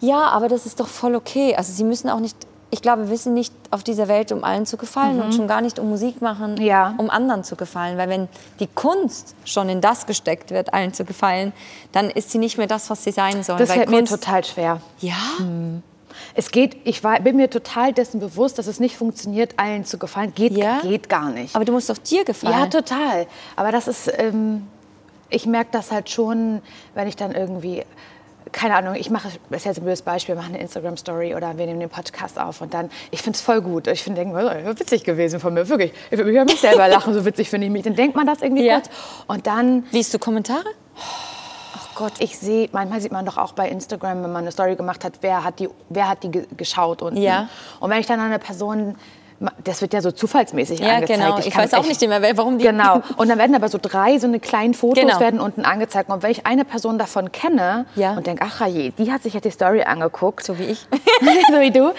Ja, 0.00 0.28
aber 0.28 0.48
das 0.48 0.66
ist 0.66 0.80
doch 0.80 0.88
voll 0.88 1.14
okay. 1.14 1.54
Also 1.54 1.72
sie 1.72 1.84
müssen 1.84 2.10
auch 2.10 2.20
nicht, 2.20 2.36
ich 2.70 2.82
glaube, 2.82 3.08
wir 3.08 3.16
sind 3.16 3.34
nicht 3.34 3.54
auf 3.70 3.84
dieser 3.84 4.08
Welt, 4.08 4.32
um 4.32 4.42
allen 4.42 4.66
zu 4.66 4.76
gefallen 4.76 5.22
und 5.22 5.32
schon 5.34 5.46
gar 5.46 5.60
nicht 5.60 5.78
um 5.78 5.88
Musik 5.88 6.20
machen, 6.20 6.54
Mhm. 6.54 6.60
Ja. 6.62 6.94
um 6.98 7.10
anderen 7.10 7.44
zu 7.44 7.54
gefallen. 7.56 7.96
Weil 7.96 8.08
wenn 8.08 8.28
die 8.60 8.66
Kunst 8.66 9.34
schon 9.44 9.68
in 9.68 9.80
das 9.80 10.06
gesteckt 10.06 10.50
wird, 10.50 10.74
allen 10.74 10.92
zu 10.92 11.04
gefallen, 11.04 11.52
dann 11.92 12.10
ist 12.10 12.30
sie 12.30 12.38
nicht 12.38 12.58
mehr 12.58 12.66
das, 12.66 12.90
was 12.90 13.04
sie 13.04 13.12
sein 13.12 13.42
soll. 13.44 13.58
Das 13.58 13.70
fällt 13.72 13.88
Kunst, 13.88 14.10
mir 14.12 14.18
total 14.18 14.44
schwer. 14.44 14.80
Ja? 14.98 15.14
Es 16.34 16.50
geht, 16.50 16.76
ich 16.84 17.04
war, 17.04 17.20
bin 17.20 17.36
mir 17.36 17.48
total 17.50 17.92
dessen 17.92 18.20
bewusst, 18.20 18.58
dass 18.58 18.66
es 18.66 18.80
nicht 18.80 18.96
funktioniert, 18.96 19.54
allen 19.58 19.84
zu 19.84 19.98
gefallen. 19.98 20.32
Geht, 20.34 20.52
Ja? 20.52 20.80
geht 20.80 21.08
gar 21.08 21.30
nicht. 21.30 21.54
Aber 21.54 21.64
du 21.64 21.72
musst 21.72 21.88
doch 21.88 21.98
dir 21.98 22.24
gefallen. 22.24 22.58
Ja, 22.58 22.66
total. 22.66 23.26
Aber 23.54 23.70
das 23.70 23.86
ist, 23.86 24.10
ähm, 24.18 24.66
ich 25.28 25.46
merke 25.46 25.70
das 25.72 25.90
halt 25.92 26.08
schon, 26.10 26.62
wenn 26.94 27.06
ich 27.06 27.16
dann 27.16 27.32
irgendwie, 27.32 27.84
keine 28.52 28.76
Ahnung, 28.76 28.94
ich 28.94 29.10
mache, 29.10 29.28
das 29.50 29.60
ist 29.60 29.64
jetzt 29.64 29.78
ein 29.78 29.82
blödes 29.84 30.02
Beispiel, 30.02 30.34
mache 30.34 30.48
eine 30.48 30.58
Instagram-Story 30.60 31.34
oder 31.34 31.58
wir 31.58 31.66
nehmen 31.66 31.80
den 31.80 31.88
Podcast 31.88 32.38
auf 32.38 32.60
und 32.60 32.72
dann, 32.74 32.90
ich 33.10 33.20
finde 33.22 33.36
es 33.36 33.42
voll 33.42 33.60
gut. 33.60 33.86
Ich 33.88 34.02
finde, 34.02 34.22
oh, 34.24 34.68
witzig 34.78 35.04
gewesen 35.04 35.40
von 35.40 35.54
mir, 35.54 35.68
wirklich. 35.68 35.92
Ich 36.10 36.18
würde 36.18 36.24
mich 36.30 36.34
über 36.34 36.44
mich 36.44 36.60
selber 36.60 36.88
lachen, 36.88 37.12
so 37.14 37.24
witzig 37.24 37.50
finde 37.50 37.66
ich 37.66 37.72
mich. 37.72 37.82
Dann 37.84 37.94
denkt 37.96 38.16
man 38.16 38.26
das 38.26 38.42
irgendwie 38.42 38.64
Ja. 38.66 38.74
kurz 38.80 38.90
und 39.26 39.46
dann 39.46 39.84
Liest 39.90 40.14
du 40.14 40.18
Kommentare? 40.18 40.64
Ach 41.76 41.94
Gott, 41.94 42.12
ich 42.18 42.38
sehe, 42.38 42.68
manchmal 42.72 43.00
sieht 43.00 43.12
man 43.12 43.24
doch 43.26 43.36
auch 43.38 43.52
bei 43.52 43.68
Instagram, 43.68 44.22
wenn 44.22 44.32
man 44.32 44.42
eine 44.42 44.52
Story 44.52 44.76
gemacht 44.76 45.04
hat, 45.04 45.14
wer 45.22 45.44
hat 45.44 45.58
die, 45.60 45.68
wer 45.88 46.08
hat 46.08 46.22
die 46.22 46.30
ge- 46.30 46.46
geschaut 46.56 47.02
unten. 47.02 47.20
Ja. 47.20 47.48
Und 47.80 47.90
wenn 47.90 48.00
ich 48.00 48.06
dann 48.06 48.20
eine 48.20 48.38
Person, 48.38 48.96
das 49.64 49.80
wird 49.82 49.92
ja 49.92 50.00
so 50.00 50.10
zufallsmäßig 50.10 50.80
Ja, 50.80 50.94
angezeigt. 50.96 51.20
genau. 51.20 51.38
Ich 51.38 51.50
kann 51.50 51.64
weiß 51.64 51.74
auch 51.74 51.86
nicht 51.86 52.02
immer, 52.02 52.22
wer- 52.22 52.36
warum 52.36 52.58
die- 52.58 52.64
Genau. 52.64 53.02
Und 53.16 53.28
dann 53.28 53.38
werden 53.38 53.54
aber 53.54 53.68
so 53.68 53.78
drei, 53.80 54.18
so 54.18 54.26
eine 54.26 54.40
kleinen 54.40 54.74
Fotos 54.74 55.02
Genau. 55.04 55.20
werden 55.20 55.40
unten 55.40 55.64
angezeigt. 55.64 56.10
Und 56.10 56.22
wenn 56.22 56.30
ich 56.30 56.46
eine 56.46 56.64
Person 56.64 56.98
davon 56.98 57.32
kenne 57.32 57.86
Ja. 57.96 58.12
und 58.14 58.26
denke, 58.26 58.44
ach 58.46 58.66
je, 58.66 58.90
die 58.96 59.12
hat 59.12 59.22
sich 59.22 59.34
jetzt 59.34 59.44
die 59.44 59.50
Story 59.50 59.82
angeguckt, 59.82 60.44
So 60.44 60.58
wie 60.58 60.64
ich. 60.64 60.86
so 61.50 61.60
wie 61.60 61.70
du, 61.70 61.92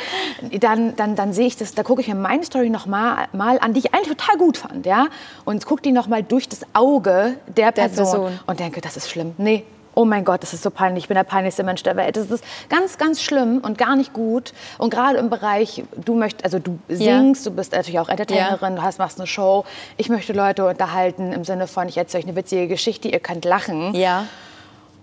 dann, 0.59 0.95
dann, 0.95 1.15
dann 1.15 1.33
sehe 1.33 1.47
ich 1.47 1.57
das, 1.57 1.73
da 1.75 1.83
gucke 1.83 2.01
ich 2.01 2.07
mir 2.07 2.15
meine 2.15 2.43
Story 2.43 2.69
noch 2.69 2.85
mal, 2.85 3.27
mal 3.33 3.59
an, 3.59 3.73
die 3.73 3.79
ich 3.79 3.93
eigentlich 3.93 4.15
total 4.17 4.37
gut 4.37 4.57
fand, 4.57 4.85
ja, 4.85 5.07
und 5.45 5.65
gucke 5.65 5.81
die 5.81 5.91
noch 5.91 6.07
mal 6.07 6.23
durch 6.23 6.47
das 6.49 6.61
Auge 6.73 7.35
der 7.47 7.71
Der 7.71 7.83
Person, 7.83 8.05
Person. 8.05 8.39
und 8.47 8.59
denke, 8.59 8.81
das 8.81 8.97
ist 8.97 9.09
schlimm. 9.09 9.33
Nee, 9.37 9.63
oh 9.97 10.05
mein 10.05 10.23
Gott, 10.23 10.43
das 10.43 10.53
ist 10.53 10.61
so 10.61 10.69
peinlich, 10.69 11.05
ich 11.05 11.07
bin 11.07 11.15
der 11.15 11.23
peinlichste 11.23 11.63
Mensch 11.63 11.81
der 11.81 11.95
Welt. 11.95 12.17
Das 12.17 12.29
ist 12.29 12.43
ganz, 12.69 12.99
ganz 12.99 13.19
schlimm 13.19 13.61
und 13.63 13.79
gar 13.79 13.95
nicht 13.95 14.13
gut. 14.13 14.53
Und 14.77 14.91
gerade 14.91 15.17
im 15.17 15.31
Bereich, 15.31 15.83
du 15.95 16.13
möchtest, 16.13 16.45
also 16.45 16.59
du 16.59 16.77
singst, 16.87 17.47
du 17.47 17.51
bist 17.51 17.71
natürlich 17.71 17.99
auch 17.99 18.07
Entertainerin, 18.07 18.75
du 18.75 18.83
hast, 18.83 18.99
machst 18.99 19.19
eine 19.19 19.25
Show. 19.25 19.65
Ich 19.97 20.09
möchte 20.09 20.33
Leute 20.33 20.67
unterhalten 20.67 21.33
im 21.33 21.43
Sinne 21.43 21.65
von, 21.65 21.89
ich 21.89 21.97
erzähle 21.97 22.21
euch 22.21 22.27
eine 22.29 22.37
witzige 22.37 22.67
Geschichte, 22.67 23.07
ihr 23.07 23.19
könnt 23.19 23.43
lachen. 23.43 23.95
Ja. 23.95 24.25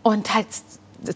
Und 0.05 0.33
halt 0.33 0.47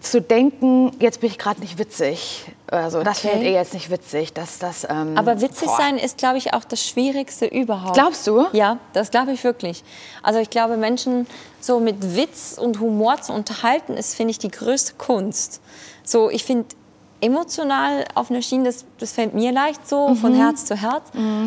zu 0.00 0.20
denken, 0.20 0.92
jetzt 1.00 1.20
bin 1.20 1.30
ich 1.30 1.38
gerade 1.38 1.60
nicht 1.60 1.78
witzig. 1.78 2.44
Also 2.70 3.02
das 3.02 3.18
Okay. 3.18 3.28
findet 3.28 3.46
ihr 3.48 3.54
jetzt 3.54 3.72
nicht 3.74 3.90
witzig. 3.90 4.32
Das, 4.34 4.58
das, 4.58 4.86
ähm, 4.88 5.16
Aber 5.16 5.40
witzig 5.40 5.68
boah. 5.68 5.76
sein 5.76 5.96
ist, 5.96 6.18
glaube 6.18 6.36
ich, 6.38 6.52
auch 6.52 6.64
das 6.64 6.84
Schwierigste 6.86 7.46
überhaupt. 7.46 7.94
Glaubst 7.94 8.26
du? 8.26 8.46
Ja, 8.52 8.78
das 8.92 9.10
glaube 9.10 9.32
ich 9.32 9.42
wirklich. 9.44 9.84
Also 10.22 10.38
ich 10.40 10.50
glaube, 10.50 10.76
Menschen 10.76 11.26
so 11.60 11.80
mit 11.80 12.16
Witz 12.16 12.58
und 12.60 12.80
Humor 12.80 13.20
zu 13.22 13.32
unterhalten, 13.32 13.94
ist, 13.94 14.14
finde 14.14 14.32
ich, 14.32 14.38
die 14.38 14.50
größte 14.50 14.94
Kunst. 14.98 15.60
So, 16.04 16.28
ich 16.30 16.44
finde, 16.44 16.66
emotional 17.20 18.04
auf 18.14 18.30
einer 18.30 18.42
Schiene, 18.42 18.64
das, 18.64 18.84
das 18.98 19.12
fällt 19.12 19.34
mir 19.34 19.52
leicht 19.52 19.88
so, 19.88 20.14
von 20.14 20.32
Mhm. 20.32 20.36
Herz 20.36 20.64
zu 20.64 20.76
Herz. 20.76 21.02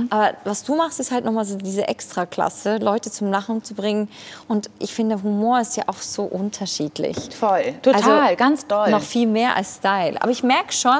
Aber 0.09 0.31
was 0.43 0.63
du 0.63 0.75
machst, 0.75 0.99
ist 0.99 1.11
halt 1.11 1.25
nochmal 1.25 1.45
so 1.45 1.57
diese 1.57 1.87
Extraklasse, 1.87 2.77
Leute 2.77 3.09
zum 3.11 3.29
Lachen 3.31 3.63
zu 3.63 3.73
bringen. 3.73 4.09
Und 4.47 4.69
ich 4.79 4.93
finde, 4.93 5.21
Humor 5.23 5.59
ist 5.61 5.77
ja 5.77 5.83
auch 5.87 5.97
so 6.01 6.23
unterschiedlich. 6.23 7.17
Voll. 7.37 7.73
Total, 7.81 8.01
Also 8.23 8.35
ganz 8.35 8.67
doll. 8.67 8.89
Noch 8.91 9.01
viel 9.01 9.27
mehr 9.27 9.55
als 9.55 9.75
Style. 9.77 10.21
Aber 10.21 10.31
ich 10.31 10.43
merke 10.43 10.73
schon, 10.73 10.99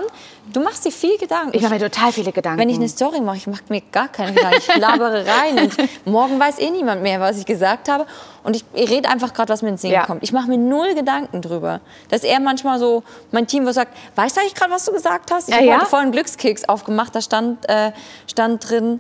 du 0.52 0.60
machst 0.60 0.86
dir 0.86 0.92
viel 0.92 1.18
Gedanken. 1.18 1.56
ich 1.56 1.62
mache 1.62 1.74
mir 1.74 1.80
total 1.80 2.12
viele 2.12 2.32
Gedanken. 2.32 2.60
Wenn 2.60 2.70
ich 2.70 2.76
eine 2.78 2.90
Story 2.90 3.20
mache, 3.22 3.38
ich 3.38 3.48
mache 3.48 3.62
mir 3.70 3.82
gar 3.92 4.08
keine 4.08 4.34
Gedanken. 4.34 4.60
Ich 4.60 4.76
labere 4.78 5.26
rein 5.26 5.58
und 5.60 5.76
morgen 6.06 6.40
weiß 6.40 6.60
eh 6.60 6.70
niemand 6.70 7.02
mehr, 7.02 7.20
was 7.20 7.38
ich 7.38 7.46
gesagt 7.46 7.90
habe. 7.90 8.06
Und 8.44 8.56
ich, 8.56 8.66
ich 8.74 8.90
rede 8.90 9.08
einfach 9.10 9.34
gerade, 9.34 9.50
was 9.54 9.62
mir 9.62 9.70
ins 9.70 9.82
Sinn 9.82 9.92
Ja. 9.92 10.06
kommt. 10.06 10.24
Ich 10.24 10.32
mache 10.34 10.48
mir 10.48 10.58
null 10.58 10.94
Gedanken 10.96 11.42
drüber. 11.42 11.80
Dass 12.10 12.24
er 12.24 12.40
manchmal 12.40 12.80
so, 12.80 13.04
mein 13.32 13.48
Team, 13.48 13.66
wo 13.66 13.72
sagt, 13.72 13.96
weißt 14.16 14.36
du 14.36 14.42
eigentlich 14.42 14.56
gerade, 14.56 14.72
was 14.72 14.86
du 14.86 14.92
gesagt 14.92 15.32
hast? 15.32 15.50
Ich 15.50 15.54
Ja, 15.56 15.58
habe 15.62 15.68
ja? 15.68 15.78
heute 15.80 15.86
vorhin 15.88 16.06
einen 16.08 16.12
Glückskeks 16.14 16.68
aufgemacht, 16.68 17.14
da 17.16 17.22
stand, 17.22 17.68
äh, 17.70 17.92
stand 18.28 18.70
drin, 18.70 19.00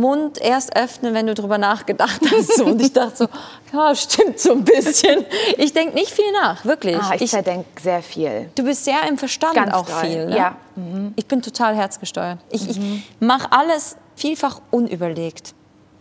Mund 0.00 0.38
erst 0.40 0.76
öffnen, 0.76 1.14
wenn 1.14 1.26
du 1.26 1.34
drüber 1.34 1.58
nachgedacht 1.58 2.20
hast. 2.30 2.60
Und 2.60 2.80
ich 2.80 2.92
dachte 2.92 3.16
so, 3.16 3.28
ja, 3.72 3.94
stimmt 3.94 4.38
so 4.38 4.52
ein 4.52 4.64
bisschen. 4.64 5.24
Ich 5.58 5.72
denke 5.72 5.94
nicht 5.94 6.10
viel 6.10 6.30
nach, 6.32 6.64
wirklich. 6.64 6.96
ah, 6.96 7.12
ich, 7.14 7.22
ich, 7.22 7.30
zerdenke 7.30 7.66
sehr 7.82 8.02
viel. 8.02 8.50
Du 8.54 8.62
bist 8.64 8.84
sehr 8.84 9.06
im 9.08 9.18
Verstand 9.18 9.54
Ganz 9.54 9.74
auch 9.74 9.86
doll, 9.86 10.00
viel. 10.00 10.26
Ne? 10.26 10.36
ja. 10.36 10.56
Ich 11.16 11.26
bin 11.26 11.42
total 11.42 11.74
herzgesteuert. 11.74 12.38
Ich, 12.50 12.68
ich 12.68 12.80
mache 13.20 13.50
alles 13.50 13.96
vielfach 14.14 14.60
unüberlegt. 14.70 15.54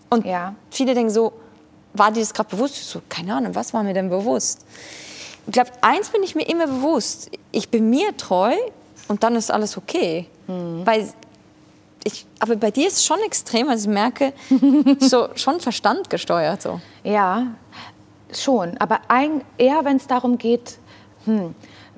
Und 0.10 0.26
Ja. 0.26 0.56
viele 0.70 0.94
denken 0.94 1.12
so, 1.12 1.34
war 1.94 2.12
dir 2.12 2.20
das 2.20 2.34
gerade 2.34 2.50
bewusst? 2.50 2.76
Ich 2.78 2.86
so, 2.86 3.02
keine 3.10 3.34
Ahnung, 3.36 3.56
was 3.56 3.74
war 3.74 3.84
mir 3.84 3.94
denn 3.94 4.10
bewusst? 4.10 4.66
Ich 5.48 5.54
glaube, 5.54 5.72
eins 5.82 6.10
bin 6.10 6.24
ich 6.24 6.36
mir 6.36 6.48
immer 6.48 6.68
bewusst. 6.68 7.30
Ich 7.52 7.70
bin 7.70 7.90
mir 7.90 8.16
treu 8.18 8.54
und 9.08 9.24
dann 9.24 9.36
ist 9.36 9.52
alles 9.52 9.78
okay. 9.78 10.28
Weil 10.48 11.08
ich, 12.06 12.26
aber 12.40 12.56
bei 12.56 12.72
dir 12.72 12.88
ist 12.88 12.98
es 12.98 13.06
schon 13.06 13.20
extrem. 13.26 13.68
Also 13.68 13.90
ich 13.90 13.94
merke, 13.94 14.32
so, 15.00 15.28
schon 15.36 15.60
Verstand 15.60 16.10
gesteuert. 16.10 16.62
So. 16.62 16.80
Ja, 17.04 17.48
schon. 18.34 18.78
Aber 18.78 19.00
ein, 19.10 19.42
eher, 19.58 19.84
wenn 19.84 19.98
es 19.98 20.08
darum 20.08 20.38
geht, 20.38 20.78
hm, 21.26 21.54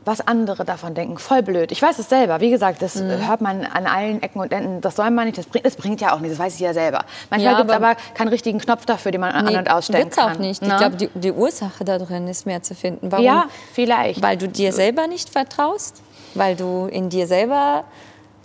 was 0.05 0.25
andere 0.25 0.63
davon 0.63 0.93
denken. 0.95 1.17
Voll 1.17 1.43
blöd. 1.43 1.73
Ich 1.73 1.81
weiß 1.81 1.99
es 1.99 2.07
selber. 2.07 2.39
Wie 2.39 2.49
gesagt, 2.49 2.81
das 2.81 2.95
Mhm. 2.95 3.27
hört 3.27 3.41
man 3.41 3.65
an 3.65 3.85
allen 3.85 4.23
Ecken 4.23 4.39
und 4.39 4.53
Enden. 4.53 4.79
Das 4.79 4.95
soll 4.95 5.11
man 5.11 5.25
nicht. 5.25 5.37
Das 5.37 5.47
bringt, 5.47 5.65
das 5.65 5.75
bringt 5.75 5.99
ja 5.99 6.13
auch 6.15 6.21
nicht. 6.21 6.31
Das 6.31 6.39
weiß 6.39 6.53
ich 6.55 6.61
ja 6.61 6.73
selber. 6.73 7.03
Manchmal 7.29 7.51
Ja, 7.51 7.57
gibt 7.57 7.69
es 7.71 7.75
aber- 7.75 7.95
keinen 8.13 8.29
richtigen 8.29 8.59
Knopf 8.59 8.85
dafür, 8.85 9.11
den 9.11 9.19
man 9.19 9.33
an 9.33 9.53
und 9.53 9.69
ausstellen 9.69 10.05
wird's 10.05 10.15
kann. 10.15 10.35
auch 10.35 10.39
nicht. 10.39 10.61
Ich 10.61 10.67
Ne? 10.69 10.77
glaube, 10.77 10.95
die, 10.95 11.09
die 11.13 11.33
Ursache 11.33 11.83
da 11.83 11.97
drin 11.97 12.29
ist 12.29 12.45
mehr 12.45 12.63
zu 12.63 12.73
finden. 12.73 13.11
Warum? 13.11 13.25
Ja, 13.25 13.45
vielleicht. 13.73 14.21
Weil 14.21 14.37
du 14.37 14.47
dir 14.47 14.71
selber 14.71 15.07
nicht 15.07 15.29
vertraust? 15.29 16.01
Weil 16.35 16.55
du 16.55 16.85
in 16.85 17.09
dir 17.09 17.27
selber 17.27 17.83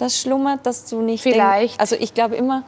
das 0.02 0.18
schlummert, 0.20 0.66
dass 0.66 0.84
du 0.86 1.00
nicht 1.00 1.22
Vielleicht. 1.22 1.72
Denk, 1.74 1.80
also 1.80 1.96
ich 1.96 2.12
glaube 2.14 2.36
immer, 2.36 2.62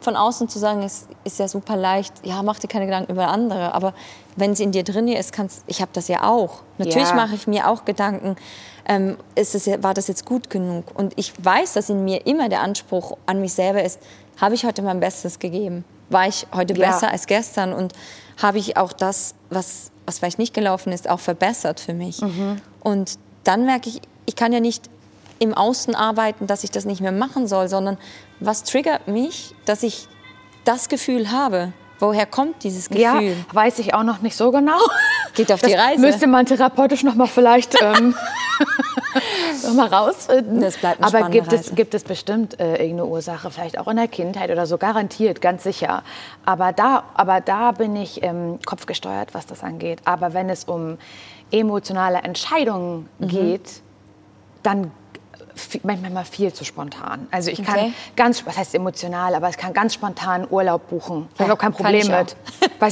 von 0.00 0.14
außen 0.14 0.48
zu 0.48 0.58
sagen, 0.58 0.82
ist, 0.82 1.08
ist 1.24 1.38
ja 1.38 1.48
super 1.48 1.74
leicht. 1.76 2.12
Ja, 2.24 2.42
mach 2.42 2.58
dir 2.58 2.68
keine 2.68 2.84
Gedanken 2.86 3.12
über 3.12 3.28
andere. 3.28 3.72
Aber 3.74 3.94
wenn 4.36 4.52
es 4.52 4.60
in 4.60 4.70
dir 4.70 4.84
drin 4.84 5.08
ist, 5.08 5.32
kannst, 5.32 5.64
ich 5.66 5.80
habe 5.80 5.90
das 5.94 6.06
ja 6.08 6.22
auch. 6.28 6.62
Natürlich 6.78 7.08
Ja. 7.08 7.14
mache 7.16 7.34
ich 7.34 7.46
mir 7.46 7.68
auch 7.68 7.84
Gedanken, 7.84 8.36
ähm, 8.88 9.16
ist 9.34 9.54
es, 9.54 9.66
war 9.82 9.94
das 9.94 10.06
jetzt 10.06 10.24
gut 10.24 10.48
genug? 10.50 10.84
Und 10.94 11.14
ich 11.16 11.32
weiß, 11.42 11.72
dass 11.72 11.88
in 11.90 12.04
mir 12.04 12.26
immer 12.26 12.48
der 12.48 12.60
Anspruch 12.60 13.16
an 13.26 13.40
mich 13.40 13.54
selber 13.54 13.82
ist, 13.82 13.98
habe 14.40 14.54
ich 14.54 14.64
heute 14.64 14.82
mein 14.82 15.00
Bestes 15.00 15.38
gegeben? 15.38 15.84
War 16.10 16.28
ich 16.28 16.46
heute 16.54 16.74
Ja. 16.74 16.86
besser 16.90 17.10
als 17.10 17.26
gestern? 17.26 17.72
Und 17.72 17.92
habe 18.40 18.58
ich 18.58 18.76
auch 18.76 18.92
das, 18.92 19.34
was, 19.50 19.90
was 20.04 20.18
vielleicht 20.18 20.38
nicht 20.38 20.54
gelaufen 20.54 20.92
ist, 20.92 21.08
auch 21.08 21.20
verbessert 21.20 21.80
für 21.80 21.94
mich? 21.94 22.20
Und 22.80 23.18
dann 23.44 23.64
merke 23.64 23.88
ich, 23.88 24.00
ich 24.26 24.36
kann 24.36 24.52
ja 24.52 24.60
nicht 24.60 24.88
im 25.38 25.54
Außen 25.54 25.94
arbeiten, 25.94 26.46
dass 26.46 26.64
ich 26.64 26.70
das 26.70 26.84
nicht 26.84 27.00
mehr 27.00 27.12
machen 27.12 27.46
soll, 27.46 27.68
sondern 27.68 27.98
was 28.40 28.64
triggert 28.64 29.08
mich, 29.08 29.54
dass 29.64 29.82
ich 29.82 30.08
das 30.64 30.88
Gefühl 30.88 31.30
habe? 31.30 31.72
Woher 31.98 32.26
kommt 32.26 32.62
dieses 32.62 32.88
Gefühl? 32.90 33.00
Ja, 33.02 33.20
weiß 33.52 33.78
ich 33.78 33.94
auch 33.94 34.02
noch 34.02 34.20
nicht 34.20 34.36
so 34.36 34.50
genau. 34.50 34.78
Geht 35.34 35.50
auf 35.52 35.62
die 35.62 35.72
Das 35.72 35.80
Reise. 35.80 36.00
Müsste 36.00 36.26
man 36.26 36.44
therapeutisch 36.44 37.02
noch 37.04 37.14
mal 37.14 37.26
vielleicht 37.26 37.74
ähm, 37.80 38.14
noch 39.64 39.72
mal 39.74 39.86
rausfinden. 39.86 40.60
Das 40.60 40.76
bleibt 40.76 41.02
eine 41.02 41.06
Aber 41.06 41.30
gibt 41.30 41.52
es, 41.52 41.60
Reise. 41.60 41.74
gibt 41.74 41.94
es 41.94 42.04
bestimmt 42.04 42.60
äh, 42.60 42.72
irgendeine 42.72 43.06
Ursache, 43.06 43.50
vielleicht 43.50 43.78
auch 43.78 43.88
in 43.88 43.96
der 43.96 44.08
Kindheit 44.08 44.50
oder 44.50 44.66
so, 44.66 44.76
garantiert, 44.76 45.40
ganz 45.40 45.62
sicher. 45.62 46.02
Aber 46.44 46.72
da, 46.72 47.04
aber 47.14 47.40
da 47.40 47.72
bin 47.72 47.96
ich 47.96 48.22
ähm, 48.22 48.58
kopfgesteuert, 48.66 49.32
was 49.32 49.46
das 49.46 49.62
angeht. 49.62 50.00
Aber 50.04 50.34
wenn 50.34 50.50
es 50.50 50.64
um 50.64 50.98
emotionale 51.50 52.18
Entscheidungen 52.18 53.08
Mhm. 53.18 53.28
geht, 53.28 53.80
dann 54.62 54.90
manchmal 55.82 56.10
mal 56.10 56.24
viel 56.24 56.52
zu 56.52 56.64
spontan. 56.64 57.26
Also 57.30 57.50
ich 57.50 57.62
kann 57.62 57.76
Okay. 57.78 57.92
ganz, 58.14 58.44
was 58.46 58.56
heißt 58.56 58.74
emotional, 58.74 59.34
aber 59.34 59.48
ich 59.48 59.56
kann 59.56 59.72
ganz 59.72 59.94
spontan 59.94 60.46
Urlaub 60.48 60.88
buchen. 60.88 61.28
Ich 61.34 61.38
Ja, 61.40 61.44
habe 61.46 61.54
auch 61.54 61.58
kein 61.58 61.72
Problem 61.72 62.02
ich 62.02 62.08
mit. 62.08 62.36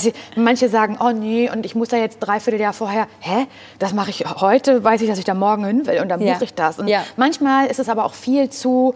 Sie, 0.01 0.13
manche 0.37 0.69
sagen, 0.69 0.99
oh 1.01 1.11
nee, 1.11 1.51
und 1.51 1.65
ich 1.67 1.75
muss 1.75 1.89
da 1.89 1.97
jetzt 1.97 2.19
dreiviertel 2.21 2.61
Jahr 2.61 2.73
vorher, 2.73 3.07
hä, 3.21 3.47
das 3.79 3.93
mache 3.93 4.11
ich 4.11 4.25
heute, 4.41 4.83
weiß 4.83 5.01
ich, 5.03 5.09
dass 5.09 5.19
ich 5.19 5.25
da 5.25 5.35
morgen 5.35 5.65
hin 5.65 5.87
will 5.87 6.01
und 6.01 6.09
dann 6.09 6.21
Ja. 6.21 6.35
buche 6.35 6.45
ich 6.45 6.55
das. 6.55 6.79
Und 6.79 6.89
Ja. 6.89 7.05
manchmal 7.17 7.67
ist 7.67 7.79
es 7.79 7.89
aber 7.89 8.05
auch 8.05 8.15
viel 8.15 8.49
zu, 8.51 8.95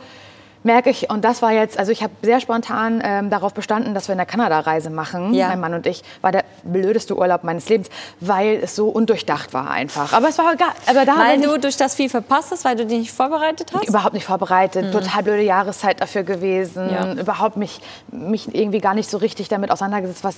merke 0.64 0.90
ich, 0.90 1.08
und 1.10 1.24
das 1.24 1.40
war 1.42 1.52
jetzt, 1.52 1.78
also 1.78 1.92
ich 1.92 2.02
habe 2.02 2.12
sehr 2.22 2.40
spontan 2.40 3.00
ähm, 3.04 3.30
darauf 3.30 3.54
bestanden, 3.54 3.94
dass 3.94 4.08
wir 4.08 4.14
eine 4.14 4.26
Kanada-Reise 4.26 4.90
machen, 4.90 5.32
Ja. 5.34 5.48
mein 5.48 5.60
Mann 5.60 5.74
und 5.74 5.86
ich, 5.86 6.02
war 6.20 6.32
der 6.32 6.44
blödeste 6.64 7.16
Urlaub 7.16 7.44
meines 7.44 7.68
Lebens, 7.68 7.88
weil 8.20 8.60
es 8.62 8.74
so 8.76 8.88
undurchdacht 8.88 9.54
war 9.54 9.70
einfach. 9.70 10.12
Aber 10.12 10.28
es 10.28 10.38
war 10.38 10.52
egal, 10.52 10.68
aber 10.86 11.04
da 11.04 11.16
Weil 11.18 11.40
du 11.40 11.58
durch 11.58 11.76
das 11.76 11.94
viel 11.94 12.08
verpasst 12.08 12.50
hast, 12.50 12.64
weil 12.64 12.76
du 12.76 12.86
dich 12.86 12.98
nicht 12.98 13.12
vorbereitet 13.12 13.70
hast? 13.72 13.88
überhaupt 13.88 14.14
nicht 14.14 14.24
vorbereitet, 14.26 14.92
total 14.92 15.22
blöde 15.22 15.42
Jahreszeit 15.42 16.00
dafür 16.00 16.22
gewesen, 16.24 16.86
Mhm. 16.86 16.92
Ja. 16.92 17.12
überhaupt 17.14 17.56
mich, 17.56 17.80
mich 18.10 18.54
irgendwie 18.54 18.80
gar 18.80 18.94
nicht 18.94 19.08
so 19.08 19.18
richtig 19.18 19.48
damit 19.48 19.70
auseinandergesetzt, 19.70 20.24
was 20.24 20.36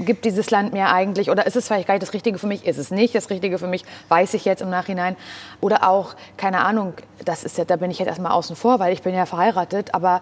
gibt 0.00 0.24
dieses 0.24 0.50
Land 0.50 0.72
mir 0.72 0.88
eigentlich 0.88 1.30
oder 1.30 1.46
ist 1.46 1.56
es 1.56 1.66
vielleicht 1.68 1.86
gar 1.86 1.94
nicht 1.94 2.02
das 2.02 2.12
Richtige 2.12 2.38
für 2.38 2.46
mich, 2.46 2.66
ist 2.66 2.78
es 2.78 2.90
nicht 2.90 3.14
das 3.14 3.30
Richtige 3.30 3.58
für 3.58 3.66
mich, 3.66 3.84
weiß 4.08 4.34
ich 4.34 4.44
jetzt 4.44 4.62
im 4.62 4.70
Nachhinein. 4.70 5.16
Oder 5.60 5.88
auch, 5.88 6.14
keine 6.36 6.60
Ahnung, 6.64 6.94
das 7.24 7.44
ist 7.44 7.56
ja, 7.56 7.64
da 7.64 7.76
bin 7.76 7.90
ich 7.90 7.98
jetzt 7.98 8.08
erstmal 8.08 8.32
außen 8.32 8.56
vor, 8.56 8.78
weil 8.80 8.92
ich 8.92 9.02
bin 9.02 9.14
ja 9.14 9.24
verheiratet, 9.24 9.43
aber 9.94 10.20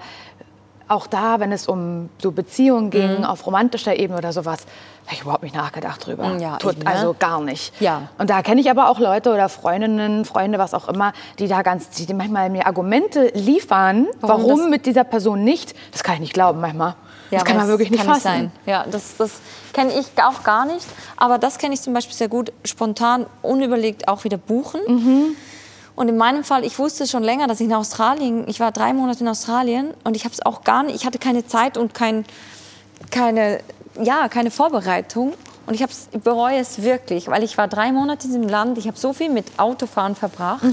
auch 0.88 1.06
da, 1.06 1.40
wenn 1.40 1.52
es 1.52 1.68
um 1.68 2.10
so 2.20 2.32
Beziehungen 2.32 2.90
ging, 2.90 3.24
auf 3.24 3.46
romantischer 3.46 3.96
Ebene 3.96 4.18
oder 4.18 4.32
sowas, 4.32 4.66
habe 5.06 5.14
ich 5.14 5.22
überhaupt 5.22 5.42
nicht 5.42 5.54
nachgedacht 5.54 6.06
drüber. 6.06 6.28
Mhm. 6.28 6.40
Ja, 6.40 6.56
Tut, 6.56 6.74
eben, 6.74 6.82
ne? 6.82 6.90
also 6.90 7.16
gar 7.18 7.40
nicht. 7.40 7.78
Ja. 7.80 8.08
Und 8.18 8.30
da 8.30 8.42
kenne 8.42 8.60
ich 8.60 8.70
aber 8.70 8.88
auch 8.88 8.98
Leute 8.98 9.32
oder 9.32 9.48
Freundinnen, 9.48 10.24
Freunde, 10.24 10.58
was 10.58 10.74
auch 10.74 10.88
immer, 10.88 11.12
die 11.38 11.48
da 11.48 11.62
ganz, 11.62 11.90
die 11.90 12.12
manchmal 12.14 12.50
mir 12.50 12.66
Argumente 12.66 13.30
liefern, 13.34 14.06
Warum 14.20 14.44
warum, 14.44 14.70
mit 14.70 14.86
dieser 14.86 15.04
Person 15.04 15.42
nicht. 15.44 15.74
Das 15.92 16.04
kann 16.04 16.14
ich 16.14 16.20
nicht 16.20 16.34
glauben 16.34 16.60
manchmal. 16.60 16.94
das 17.30 17.44
kann 17.44 17.56
man 17.56 17.68
wirklich 17.68 17.90
nicht 17.90 18.04
kann 18.04 18.14
fassen. 18.14 18.22
sein. 18.22 18.52
Ja, 18.66 18.84
das, 18.90 19.16
das 19.16 19.40
kenne 19.72 19.92
ich 19.98 20.06
auch 20.22 20.44
gar 20.44 20.66
nicht. 20.66 20.86
Aber 21.16 21.38
das 21.38 21.58
kenne 21.58 21.74
ich 21.74 21.80
zum 21.80 21.94
Beispiel 21.94 22.14
sehr 22.14 22.28
gut, 22.28 22.52
spontan, 22.64 23.26
unüberlegt 23.40 24.08
auch 24.08 24.24
wieder 24.24 24.36
buchen. 24.36 24.80
Mhm. 24.86 25.36
Und 26.02 26.08
in 26.08 26.16
meinem 26.16 26.42
Fall, 26.42 26.64
ich 26.64 26.80
wusste 26.80 27.06
schon 27.06 27.22
länger, 27.22 27.46
dass 27.46 27.60
ich 27.60 27.66
in 27.68 27.72
Australien, 27.72 28.42
ich 28.48 28.58
war 28.58 28.72
drei 28.72 28.92
Monate 28.92 29.20
in 29.20 29.28
Australien 29.28 29.94
und 30.02 30.16
ich 30.16 30.24
habe 30.24 30.34
es 30.34 30.44
auch 30.44 30.64
gar 30.64 30.82
nicht, 30.82 30.96
ich 30.96 31.06
hatte 31.06 31.20
keine 31.20 31.46
Zeit 31.46 31.76
und 31.76 31.94
kein, 31.94 32.24
keine, 33.12 33.60
ja, 34.02 34.26
keine 34.26 34.50
Vorbereitung. 34.50 35.34
Und 35.64 35.74
ich, 35.74 35.82
hab's, 35.84 36.08
ich 36.10 36.20
bereue 36.20 36.58
es 36.58 36.82
wirklich, 36.82 37.28
weil 37.28 37.44
ich 37.44 37.56
war 37.56 37.68
drei 37.68 37.92
Monate 37.92 38.26
in 38.26 38.32
diesem 38.32 38.48
Land, 38.48 38.78
ich 38.78 38.88
habe 38.88 38.98
so 38.98 39.12
viel 39.12 39.30
mit 39.30 39.46
Autofahren 39.58 40.16
verbracht 40.16 40.64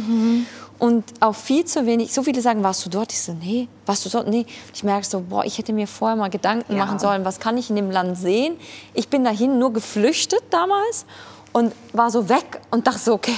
und 0.80 1.04
auch 1.20 1.36
viel 1.36 1.64
zu 1.66 1.86
wenig. 1.86 2.12
So 2.12 2.24
viele 2.24 2.42
sagen, 2.42 2.64
warst 2.64 2.84
du 2.88 2.90
dort? 2.90 3.12
Ich 3.14 3.22
so, 3.22 3.34
nee, 3.34 3.68
warst 3.86 4.04
du 4.08 4.10
dort? 4.10 4.28
Nee. 4.28 4.48
Ich 4.74 4.84
merke 4.84 5.06
so, 5.06 5.22
boah, 5.22 5.46
ich 5.46 5.60
hätte 5.60 5.74
mir 5.74 5.86
vorher 5.86 6.16
mal 6.18 6.32
Gedanken 6.32 6.76
Ja. 6.76 6.86
machen 6.86 6.98
sollen, 6.98 7.24
was 7.24 7.40
kann 7.40 7.56
ich 7.56 7.70
in 7.70 7.76
dem 7.76 7.92
Land 7.92 8.18
sehen? 8.18 8.56
Ich 8.96 9.10
bin 9.10 9.24
dahin 9.24 9.60
nur 9.60 9.74
geflüchtet 9.74 10.42
damals 10.50 11.06
und 11.54 11.72
war 11.94 12.10
so 12.10 12.30
weg 12.30 12.62
und 12.72 12.88
dachte 12.88 12.98
so, 12.98 13.14
okay, 13.14 13.36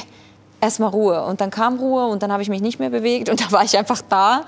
erstmal 0.61 0.89
Ruhe. 0.89 1.23
Und 1.23 1.41
dann 1.41 1.49
kam 1.49 1.79
Ruhe 1.79 2.05
und 2.07 2.23
dann 2.23 2.31
habe 2.31 2.41
ich 2.43 2.49
mich 2.49 2.61
nicht 2.61 2.79
mehr 2.79 2.89
bewegt 2.89 3.29
und 3.29 3.41
da 3.45 3.51
war 3.51 3.63
ich 3.63 3.77
einfach 3.77 4.01
da. 4.07 4.43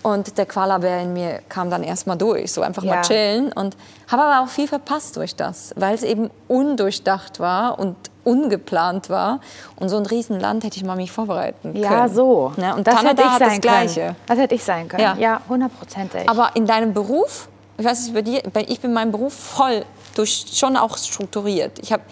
Und 0.00 0.38
der 0.38 0.46
Koalabär 0.46 1.00
in 1.02 1.12
mir 1.12 1.40
kam 1.48 1.70
dann 1.70 1.82
erstmal 1.82 2.16
durch, 2.16 2.52
so 2.52 2.62
einfach 2.62 2.84
mal 2.84 2.94
Ja. 2.96 3.02
chillen. 3.02 3.52
Und 3.52 3.76
habe 4.10 4.22
aber 4.22 4.44
auch 4.44 4.48
viel 4.48 4.68
verpasst 4.68 5.16
durch 5.16 5.34
das, 5.34 5.72
weil 5.76 5.92
es 5.94 6.04
eben 6.04 6.30
undurchdacht 6.46 7.40
war 7.40 7.78
und 7.80 7.96
ungeplant 8.22 9.10
war. 9.10 9.40
Und 9.76 9.88
so 9.88 9.96
ein 9.96 10.06
Riesenland 10.06 10.62
hätte 10.62 10.76
ich 10.76 10.84
mal 10.84 10.94
mich 10.96 11.10
vorbereiten 11.10 11.72
können. 11.72 11.82
Ja, 11.82 12.08
so. 12.08 12.52
Ne? 12.56 12.74
Und 12.76 12.86
das 12.86 12.94
Kanada 12.94 13.10
hätte 13.10 13.22
ich 13.22 13.28
hat 13.28 13.38
sein 13.38 13.48
das 13.48 13.60
Gleiche. 13.60 14.00
Können. 14.00 14.16
Das 14.26 14.38
hätte 14.38 14.54
ich 14.54 14.64
sein 14.64 14.88
können. 14.88 15.02
Ja. 15.02 15.16
Ja, 15.16 15.40
hundertprozentig. 15.48 16.28
Aber 16.28 16.50
in 16.54 16.66
deinem 16.66 16.94
Beruf, 16.94 17.48
ich 17.76 17.84
weiß 17.84 18.02
nicht 18.04 18.14
bei 18.14 18.22
dir, 18.22 18.42
ich 18.68 18.80
bin 18.80 18.92
meinem 18.92 19.10
Beruf 19.10 19.32
voll 19.34 19.84
durch, 20.14 20.46
schon 20.52 20.76
auch 20.76 20.96
strukturiert. 20.96 21.78
Ich 21.80 21.92
hab, 21.92 22.02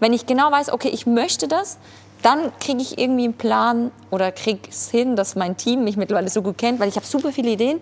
wenn 0.00 0.12
ich 0.12 0.26
genau 0.26 0.50
weiß, 0.50 0.72
okay, 0.72 0.88
ich 0.88 1.06
möchte 1.06 1.46
das, 1.46 1.78
dann 2.22 2.50
kriege 2.60 2.80
ich 2.82 2.98
irgendwie 2.98 3.24
einen 3.24 3.34
Plan 3.34 3.90
oder 4.10 4.32
kriege 4.32 4.60
es 4.68 4.90
hin, 4.90 5.16
dass 5.16 5.36
mein 5.36 5.56
Team 5.56 5.84
mich 5.84 5.96
mittlerweile 5.96 6.28
so 6.28 6.42
gut 6.42 6.58
kennt, 6.58 6.80
weil 6.80 6.88
ich 6.88 6.96
habe 6.96 7.06
super 7.06 7.30
viele 7.32 7.50
Ideen, 7.50 7.80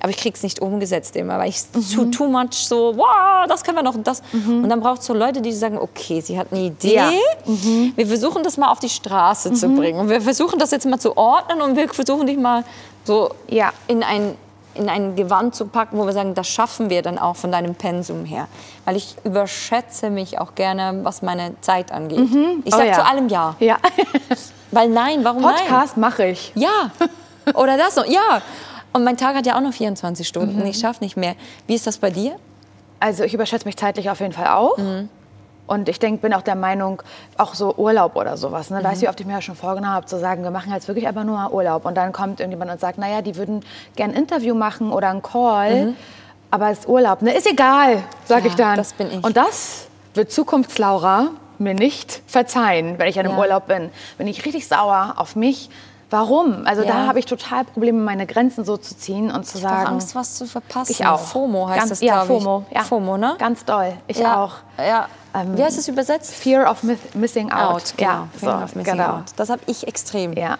aber 0.00 0.10
ich 0.10 0.16
kriege 0.16 0.34
es 0.34 0.42
nicht 0.42 0.60
umgesetzt 0.60 1.14
immer, 1.16 1.38
weil 1.38 1.48
ich 1.50 1.62
zu 1.72 2.06
too 2.10 2.26
much 2.28 2.52
so, 2.54 2.94
wow, 2.96 3.46
das 3.48 3.62
können 3.62 3.76
wir 3.78 3.82
noch 3.82 3.94
und 3.94 4.06
das. 4.06 4.22
Und 4.32 4.68
dann 4.68 4.80
braucht 4.80 5.00
es 5.00 5.06
so 5.06 5.14
Leute, 5.14 5.40
die 5.40 5.52
sagen, 5.52 5.78
okay, 5.78 6.20
sie 6.20 6.38
hat 6.38 6.48
eine 6.52 6.62
Idee, 6.62 6.94
Ja. 6.94 7.10
wir 7.96 8.06
versuchen 8.06 8.42
das 8.42 8.56
mal 8.56 8.70
auf 8.70 8.80
die 8.80 8.88
Straße 8.88 9.52
zu 9.52 9.68
bringen 9.68 9.98
und 10.00 10.08
wir 10.08 10.20
versuchen 10.20 10.58
das 10.58 10.70
jetzt 10.72 10.86
mal 10.86 10.98
zu 10.98 11.16
ordnen 11.16 11.62
und 11.62 11.76
wir 11.76 11.88
versuchen 11.88 12.26
dich 12.26 12.38
mal 12.38 12.64
so 13.04 13.30
Ja. 13.48 13.72
in 13.86 14.02
ein, 14.02 14.34
in 14.74 14.88
ein 14.88 15.16
Gewand 15.16 15.54
zu 15.54 15.66
packen, 15.66 15.98
wo 15.98 16.06
wir 16.06 16.12
sagen, 16.12 16.34
das 16.34 16.48
schaffen 16.48 16.90
wir 16.90 17.02
dann 17.02 17.18
auch 17.18 17.36
von 17.36 17.52
deinem 17.52 17.74
Pensum 17.74 18.24
her. 18.24 18.48
Weil 18.84 18.96
ich 18.96 19.16
überschätze 19.24 20.10
mich 20.10 20.38
auch 20.38 20.54
gerne, 20.54 21.00
was 21.02 21.22
meine 21.22 21.58
Zeit 21.60 21.92
angeht. 21.92 22.28
Ich 22.64 22.74
Oh 22.74 22.76
sage 22.76 22.88
ja. 22.88 22.94
zu 22.94 23.04
allem 23.06 23.28
Ja. 23.28 23.56
ja. 23.60 23.76
Weil 24.70 24.88
nein, 24.88 25.24
warum 25.24 25.42
nein? 25.42 25.54
Podcast 25.56 25.96
mache 25.96 26.26
ich. 26.26 26.52
Ja. 26.56 26.90
Oder 27.54 27.76
das 27.76 27.96
noch. 27.96 28.06
Ja. 28.06 28.42
Und 28.92 29.04
mein 29.04 29.16
Tag 29.16 29.36
hat 29.36 29.46
ja 29.46 29.56
auch 29.56 29.60
nur 29.60 29.72
24 29.72 30.26
Stunden. 30.26 30.60
Mhm. 30.60 30.66
Ich 30.66 30.78
schaffe 30.78 31.02
nicht 31.02 31.16
mehr. 31.16 31.34
Wie 31.66 31.74
ist 31.74 31.86
das 31.86 31.98
bei 31.98 32.10
dir? 32.10 32.36
Also 33.00 33.24
ich 33.24 33.34
überschätze 33.34 33.66
mich 33.66 33.76
zeitlich 33.76 34.08
auf 34.10 34.20
jeden 34.20 34.32
Fall 34.32 34.48
auch. 34.48 34.76
Und 35.66 35.88
ich 35.88 35.98
denk, 35.98 36.20
bin 36.20 36.34
auch 36.34 36.42
der 36.42 36.56
Meinung, 36.56 37.02
auch 37.38 37.54
so 37.54 37.74
Urlaub 37.76 38.16
oder 38.16 38.36
sowas. 38.36 38.68
Ne? 38.70 38.84
Weißt 38.84 39.00
du, 39.00 39.06
wie 39.06 39.08
oft 39.08 39.18
ich 39.18 39.26
mir 39.26 39.32
ja 39.34 39.40
schon 39.40 39.56
vorgenommen 39.56 39.94
habe, 39.94 40.04
zu 40.06 40.18
sagen, 40.18 40.42
wir 40.42 40.50
machen 40.50 40.70
jetzt 40.72 40.88
wirklich 40.88 41.06
einfach 41.08 41.24
nur 41.24 41.36
mal 41.36 41.50
Urlaub. 41.50 41.86
Und 41.86 41.94
dann 41.96 42.12
kommt 42.12 42.40
irgendjemand 42.40 42.70
und 42.70 42.80
sagt, 42.80 42.98
naja, 42.98 43.22
die 43.22 43.36
würden 43.36 43.64
gern 43.96 44.10
ein 44.10 44.16
Interview 44.16 44.54
machen 44.54 44.92
oder 44.92 45.08
einen 45.08 45.22
Call, 45.22 45.94
aber 46.50 46.68
es 46.70 46.80
ist 46.80 46.88
Urlaub. 46.88 47.22
Ne? 47.22 47.32
Ist 47.32 47.46
egal, 47.50 48.02
sage 48.26 48.42
Ja, 48.42 48.46
ich 48.48 48.54
dann. 48.56 48.76
das 48.76 48.92
bin 48.92 49.10
ich. 49.10 49.24
Und 49.24 49.36
das 49.38 49.86
wird 50.12 50.30
Zukunftslaura 50.30 51.28
mir 51.58 51.72
nicht 51.74 52.20
verzeihen, 52.26 52.98
wenn 52.98 53.08
ich 53.08 53.18
an 53.18 53.24
einem 53.26 53.36
Ja. 53.36 53.40
Urlaub 53.40 53.66
bin. 53.66 53.90
Bin 54.18 54.26
ich 54.26 54.44
richtig 54.44 54.68
sauer 54.68 55.14
auf 55.16 55.34
mich. 55.34 55.70
Warum? 56.10 56.66
Also 56.66 56.82
Ja. 56.82 56.88
da 56.88 57.06
habe 57.06 57.18
ich 57.18 57.26
total 57.26 57.64
Probleme, 57.64 57.98
meine 58.00 58.26
Grenzen 58.26 58.64
so 58.64 58.76
zu 58.76 58.96
ziehen 58.96 59.30
und 59.30 59.46
zu 59.46 59.58
Ich 59.58 59.64
habe 59.64 59.76
sagen. 59.76 59.86
Angst, 59.94 60.14
was 60.14 60.34
zu 60.36 60.46
verpassen. 60.46 60.92
Ich 60.92 61.06
auch. 61.06 61.18
FOMO 61.20 61.68
heißt 61.68 61.78
Ganz, 61.78 61.88
das, 61.90 62.00
ja, 62.02 62.22
glaube 62.22 62.34
ich. 62.36 62.42
FOMO. 62.44 62.64
Ja. 62.70 62.80
FOMO, 62.82 63.16
ne? 63.16 63.34
Ganz 63.38 63.64
doll. 63.64 63.94
Ich 64.06 64.24
auch. 64.26 64.52
Ja. 64.78 65.06
Ähm, 65.34 65.56
Wie 65.58 65.64
heißt 65.64 65.78
es 65.78 65.88
übersetzt? 65.88 66.34
Fear 66.34 66.70
of 66.70 66.82
mi- 66.82 66.96
Missing 67.14 67.50
Out. 67.52 67.74
Out, 67.74 67.94
genau. 67.96 68.10
Ja, 68.10 68.28
Fear 68.38 68.58
so, 68.58 68.64
of 68.64 68.74
missing 68.76 68.92
genau. 68.96 69.10
out. 69.16 69.24
Das 69.36 69.48
habe 69.50 69.60
ich 69.66 69.86
extrem. 69.88 70.32
Ja, 70.34 70.58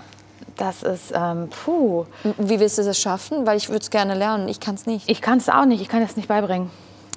das 0.56 0.82
ist, 0.82 1.12
ähm, 1.14 1.48
puh. 1.64 2.06
Wie 2.38 2.58
willst 2.60 2.78
du 2.78 2.82
das 2.82 2.98
schaffen? 2.98 3.46
Weil 3.46 3.56
ich 3.56 3.68
würde 3.68 3.80
es 3.82 3.90
gerne 3.90 4.14
lernen. 4.14 4.48
Ich 4.48 4.60
kann 4.60 4.74
es 4.74 4.86
nicht. 4.86 5.08
Ich 5.08 5.20
kann 5.22 5.38
es 5.38 5.48
auch 5.48 5.64
nicht, 5.64 5.80
ich 5.80 5.88
kann 5.88 6.02
es 6.02 6.16
nicht 6.16 6.28
beibringen. 6.28 6.70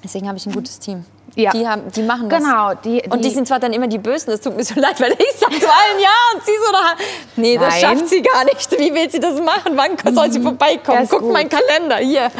Deswegen 0.04 0.28
habe 0.28 0.38
ich 0.38 0.46
ein 0.46 0.54
gutes 0.54 0.80
Team. 0.80 1.06
Ja. 1.36 1.52
Die, 1.52 1.68
haben, 1.68 1.92
die 1.92 2.02
machen 2.02 2.30
das. 2.30 2.40
Genau, 2.44 2.74
die, 2.74 3.02
Und 3.10 3.24
die 3.24 3.30
die- 3.30 3.36
sind 3.36 3.48
zwar 3.48 3.60
dann 3.60 3.72
immer 3.74 3.88
die 3.88 3.98
Bösen, 4.00 4.32
das 4.32 4.42
tut 4.42 4.56
mir 4.56 4.64
so 4.64 4.80
leid, 4.80 5.00
weil 5.00 5.12
ich 5.12 5.40
sage 5.40 5.60
zu 5.60 5.68
allen 5.68 6.00
ja 6.02 6.10
und 6.36 6.44
sie 6.44 6.52
so 6.66 6.72
da. 6.72 7.04
Nee, 7.36 7.58
das 7.58 7.70
Nein. 7.82 7.98
schafft 7.98 8.10
sie 8.10 8.22
gar 8.24 8.44
nicht. 8.46 8.72
Wie 8.72 8.94
will 8.94 9.10
sie 9.10 9.20
das 9.20 9.40
machen? 9.42 9.74
Wann 9.76 10.16
soll 10.16 10.32
sie 10.32 10.40
vorbeikommen? 10.42 11.08
Guck 11.10 11.22
gut. 11.22 11.34
mein 11.34 11.48
Kalender 11.50 11.98
hier. 11.98 12.32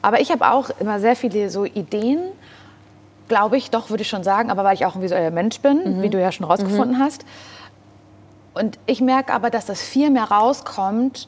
Aber 0.00 0.20
ich 0.20 0.30
habe 0.30 0.50
auch 0.50 0.70
immer 0.80 0.98
sehr 1.00 1.16
viele 1.16 1.50
so 1.50 1.64
Ideen, 1.66 2.20
glaube 3.28 3.56
ich, 3.56 3.70
doch, 3.70 3.90
würde 3.90 4.02
ich 4.02 4.08
schon 4.08 4.24
sagen, 4.24 4.50
aber 4.50 4.64
weil 4.64 4.74
ich 4.74 4.84
auch 4.86 4.94
ein 4.96 5.02
visueller 5.02 5.30
Mensch 5.30 5.60
bin, 5.60 5.98
Mhm. 5.98 6.02
wie 6.02 6.10
du 6.10 6.20
ja 6.20 6.32
schon 6.32 6.46
rausgefunden 6.46 6.98
hast. 6.98 7.24
Und 8.54 8.78
ich 8.86 9.00
merke 9.00 9.32
aber, 9.32 9.50
dass 9.50 9.66
das 9.66 9.80
viel 9.80 10.10
mehr 10.10 10.24
rauskommt, 10.24 11.26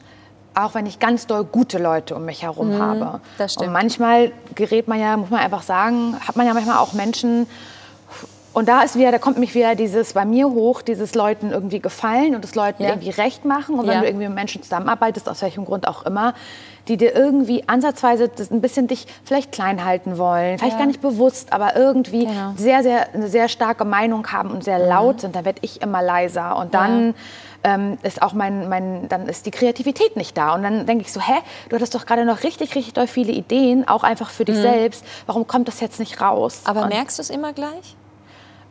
auch 0.53 0.73
wenn 0.73 0.85
ich 0.85 0.99
ganz 0.99 1.27
doll 1.27 1.45
gute 1.45 1.77
Leute 1.77 2.15
um 2.15 2.25
mich 2.25 2.43
herum 2.43 2.77
habe. 2.77 3.05
Mhm, 3.05 3.19
das 3.37 3.53
stimmt. 3.53 3.67
Und 3.67 3.73
manchmal 3.73 4.31
gerät 4.55 4.87
man 4.89 4.99
ja, 4.99 5.15
muss 5.15 5.29
man 5.29 5.39
einfach 5.39 5.61
sagen, 5.61 6.17
hat 6.27 6.35
man 6.35 6.45
ja 6.45 6.53
manchmal 6.53 6.77
auch 6.77 6.91
Menschen, 6.93 7.47
und 8.53 8.67
da 8.67 8.81
ist 8.81 8.97
wieder, 8.97 9.13
da 9.13 9.17
kommt 9.17 9.37
mich 9.37 9.55
wieder 9.55 9.75
dieses 9.75 10.11
bei 10.11 10.25
mir 10.25 10.49
hoch, 10.49 10.81
dieses 10.81 11.15
Leuten 11.15 11.51
irgendwie 11.51 11.79
gefallen 11.79 12.35
und 12.35 12.43
es 12.43 12.53
Leuten 12.53 12.83
Ja. 12.83 12.89
irgendwie 12.89 13.11
recht 13.11 13.45
machen. 13.45 13.79
Und 13.79 13.87
wenn 13.87 13.93
Ja. 13.93 13.99
du 14.01 14.07
irgendwie 14.07 14.25
mit 14.27 14.35
Menschen 14.35 14.61
zusammenarbeitest, 14.61 15.29
aus 15.29 15.41
welchem 15.41 15.63
Grund 15.63 15.87
auch 15.87 16.03
immer, 16.05 16.33
die 16.87 16.97
dir 16.97 17.15
irgendwie 17.15 17.67
ansatzweise 17.67 18.27
das 18.29 18.51
ein 18.51 18.61
bisschen 18.61 18.87
dich 18.87 19.07
vielleicht 19.23 19.51
klein 19.51 19.85
halten 19.85 20.17
wollen, 20.17 20.57
vielleicht 20.57 20.73
Ja. 20.73 20.79
gar 20.79 20.87
nicht 20.87 21.01
bewusst, 21.01 21.53
aber 21.53 21.75
irgendwie 21.75 22.25
Genau. 22.25 22.53
sehr, 22.57 22.83
sehr, 22.83 23.13
eine 23.13 23.27
sehr 23.27 23.47
starke 23.49 23.85
Meinung 23.85 24.27
haben 24.31 24.49
und 24.51 24.63
sehr 24.63 24.79
laut 24.79 25.21
sind, 25.21 25.35
dann 25.35 25.45
werde 25.45 25.59
ich 25.61 25.81
immer 25.81 26.01
leiser. 26.01 26.55
Und 26.57 26.73
dann 26.73 27.13
ähm, 27.63 27.97
ist 28.01 28.21
auch 28.23 28.33
mein, 28.33 28.69
mein, 28.69 29.07
dann 29.07 29.27
ist 29.27 29.45
die 29.45 29.51
Kreativität 29.51 30.15
nicht 30.15 30.35
da. 30.35 30.55
Und 30.55 30.63
dann 30.63 30.85
denke 30.87 31.03
ich 31.03 31.11
so, 31.13 31.21
hä, 31.21 31.35
du 31.69 31.75
hattest 31.75 31.93
doch 31.93 32.05
gerade 32.07 32.25
noch 32.25 32.43
richtig, 32.43 32.73
richtig 32.75 32.93
doll 32.93 33.05
viele 33.07 33.31
Ideen, 33.31 33.87
auch 33.87 34.03
einfach 34.03 34.31
für 34.31 34.45
dich 34.45 34.55
selbst. 34.57 35.05
Warum 35.27 35.45
kommt 35.45 35.67
das 35.67 35.79
jetzt 35.79 35.99
nicht 35.99 36.19
raus? 36.21 36.61
Aber 36.65 36.83
und, 36.83 36.89
merkst 36.89 37.19
du 37.19 37.21
es 37.21 37.29
immer 37.29 37.53
gleich? 37.53 37.95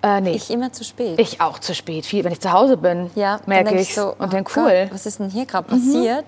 äh, 0.02 0.20
nee. 0.20 0.32
Ich 0.32 0.50
immer 0.50 0.72
zu 0.72 0.82
spät. 0.82 1.18
Ich 1.20 1.40
auch 1.40 1.58
zu 1.58 1.74
spät. 1.74 2.06
Viel, 2.06 2.24
wenn 2.24 2.32
ich 2.32 2.40
zu 2.40 2.52
Hause 2.52 2.76
bin, 2.76 3.10
ja, 3.14 3.36
dann 3.36 3.44
merke 3.46 3.74
ich 3.76 3.94
so, 3.94 4.14
und 4.18 4.32
oh 4.34 4.36
Gott, 4.38 4.56
cool. 4.56 4.88
was 4.90 5.04
ist 5.06 5.20
denn 5.20 5.28
hier 5.30 5.44
gerade 5.46 5.68
passiert? 5.68 6.24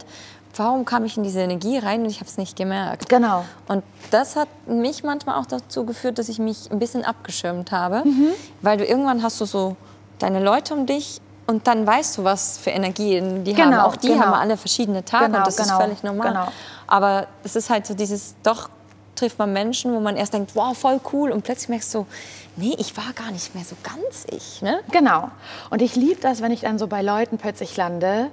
Warum 0.56 0.84
kam 0.84 1.04
ich 1.04 1.16
in 1.16 1.22
diese 1.22 1.40
Energie 1.40 1.78
rein 1.78 2.02
und 2.02 2.10
ich 2.10 2.16
habe 2.20 2.28
es 2.28 2.36
nicht 2.36 2.56
gemerkt? 2.56 3.08
Genau. 3.08 3.44
Und 3.68 3.82
das 4.10 4.36
hat 4.36 4.48
mich 4.66 5.02
manchmal 5.02 5.40
auch 5.40 5.46
dazu 5.46 5.86
geführt, 5.86 6.18
dass 6.18 6.28
ich 6.28 6.38
mich 6.38 6.70
ein 6.70 6.78
bisschen 6.78 7.04
abgeschirmt 7.04 7.72
habe, 7.72 8.02
Mhm. 8.04 8.28
weil 8.60 8.76
du 8.76 8.84
irgendwann 8.84 9.22
hast 9.22 9.40
du 9.40 9.46
so 9.46 9.76
deine 10.18 10.40
Leute 10.42 10.74
um 10.74 10.84
dich 10.86 11.20
und 11.46 11.66
dann 11.66 11.86
weißt 11.86 12.18
du, 12.18 12.24
was 12.24 12.58
für 12.58 12.70
Energien 12.70 13.44
die 13.44 13.54
Genau, 13.54 13.78
haben. 13.78 13.80
Auch 13.86 13.96
die 13.96 14.08
genau. 14.08 14.26
haben 14.26 14.34
alle 14.34 14.56
verschiedene 14.56 15.04
Tage 15.04 15.26
Genau, 15.26 15.38
und 15.38 15.46
das 15.46 15.56
genau, 15.56 15.78
ist 15.78 15.82
völlig 15.84 16.02
normal. 16.02 16.28
genau. 16.28 16.46
Aber 16.86 17.26
es 17.44 17.56
ist 17.56 17.70
halt 17.70 17.86
so 17.86 17.94
dieses, 17.94 18.34
doch 18.42 18.68
trifft 19.14 19.38
man 19.38 19.52
Menschen, 19.52 19.94
wo 19.94 20.00
man 20.00 20.16
erst 20.16 20.34
denkt, 20.34 20.54
wow, 20.54 20.76
voll 20.76 21.00
cool 21.12 21.30
und 21.32 21.42
plötzlich 21.44 21.68
merkst 21.70 21.94
du, 21.94 22.06
nee, 22.56 22.74
ich 22.78 22.94
war 22.96 23.12
gar 23.14 23.30
nicht 23.30 23.54
mehr 23.54 23.64
so 23.64 23.76
ganz 23.82 24.26
ich. 24.30 24.60
Ne? 24.62 24.80
Genau. 24.90 25.30
Und 25.70 25.80
ich 25.80 25.96
liebe 25.96 26.20
das, 26.20 26.42
wenn 26.42 26.50
ich 26.52 26.60
dann 26.60 26.78
so 26.78 26.86
bei 26.86 27.00
Leuten 27.02 27.38
plötzlich 27.38 27.76
lande, 27.76 28.30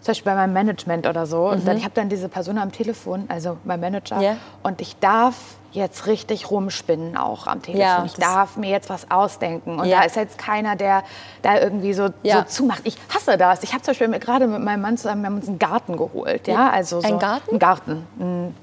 zum 0.00 0.12
Beispiel 0.12 0.32
bei 0.32 0.36
meinem 0.36 0.52
Management 0.52 1.06
oder 1.06 1.26
so, 1.26 1.48
und 1.50 1.66
dann, 1.66 1.76
ich 1.76 1.84
habe 1.84 1.94
dann 1.94 2.08
diese 2.08 2.28
Person 2.28 2.58
am 2.58 2.72
Telefon, 2.72 3.24
also 3.28 3.56
mein 3.64 3.80
Manager, 3.80 4.16
Mhm. 4.16 4.22
Ja. 4.22 4.36
und 4.62 4.80
ich 4.80 4.96
darf 5.00 5.34
jetzt 5.72 6.06
richtig 6.06 6.50
rumspinnen 6.50 7.16
auch 7.16 7.46
am 7.46 7.60
Telefon. 7.60 7.80
Ja, 7.82 8.02
ich 8.06 8.14
darf 8.14 8.56
mir 8.56 8.70
jetzt 8.70 8.88
was 8.88 9.10
ausdenken. 9.10 9.78
Und 9.78 9.86
Ja. 9.86 9.98
da 9.98 10.04
ist 10.06 10.16
jetzt 10.16 10.38
keiner, 10.38 10.76
der 10.76 11.02
da 11.42 11.58
irgendwie 11.60 11.92
so, 11.92 12.08
Ja. 12.22 12.38
so 12.38 12.42
zumacht. 12.44 12.80
Ich 12.84 12.96
hasse 13.14 13.36
das. 13.36 13.62
Ich 13.62 13.72
habe 13.74 13.82
zum 13.82 13.92
Beispiel 13.92 14.08
gerade 14.18 14.46
mit 14.46 14.62
meinem 14.62 14.80
Mann 14.80 14.96
zusammen, 14.96 15.20
wir 15.22 15.26
haben 15.26 15.36
uns 15.36 15.46
einen 15.48 15.58
Garten 15.58 15.96
geholt. 15.98 16.48
Ja, 16.48 16.70
also 16.70 17.00
so 17.02 17.06
Ein 17.06 17.18
Garten? 17.18 17.54
Ein 17.54 17.58
Garten. 17.58 18.06
Ein 18.18 18.54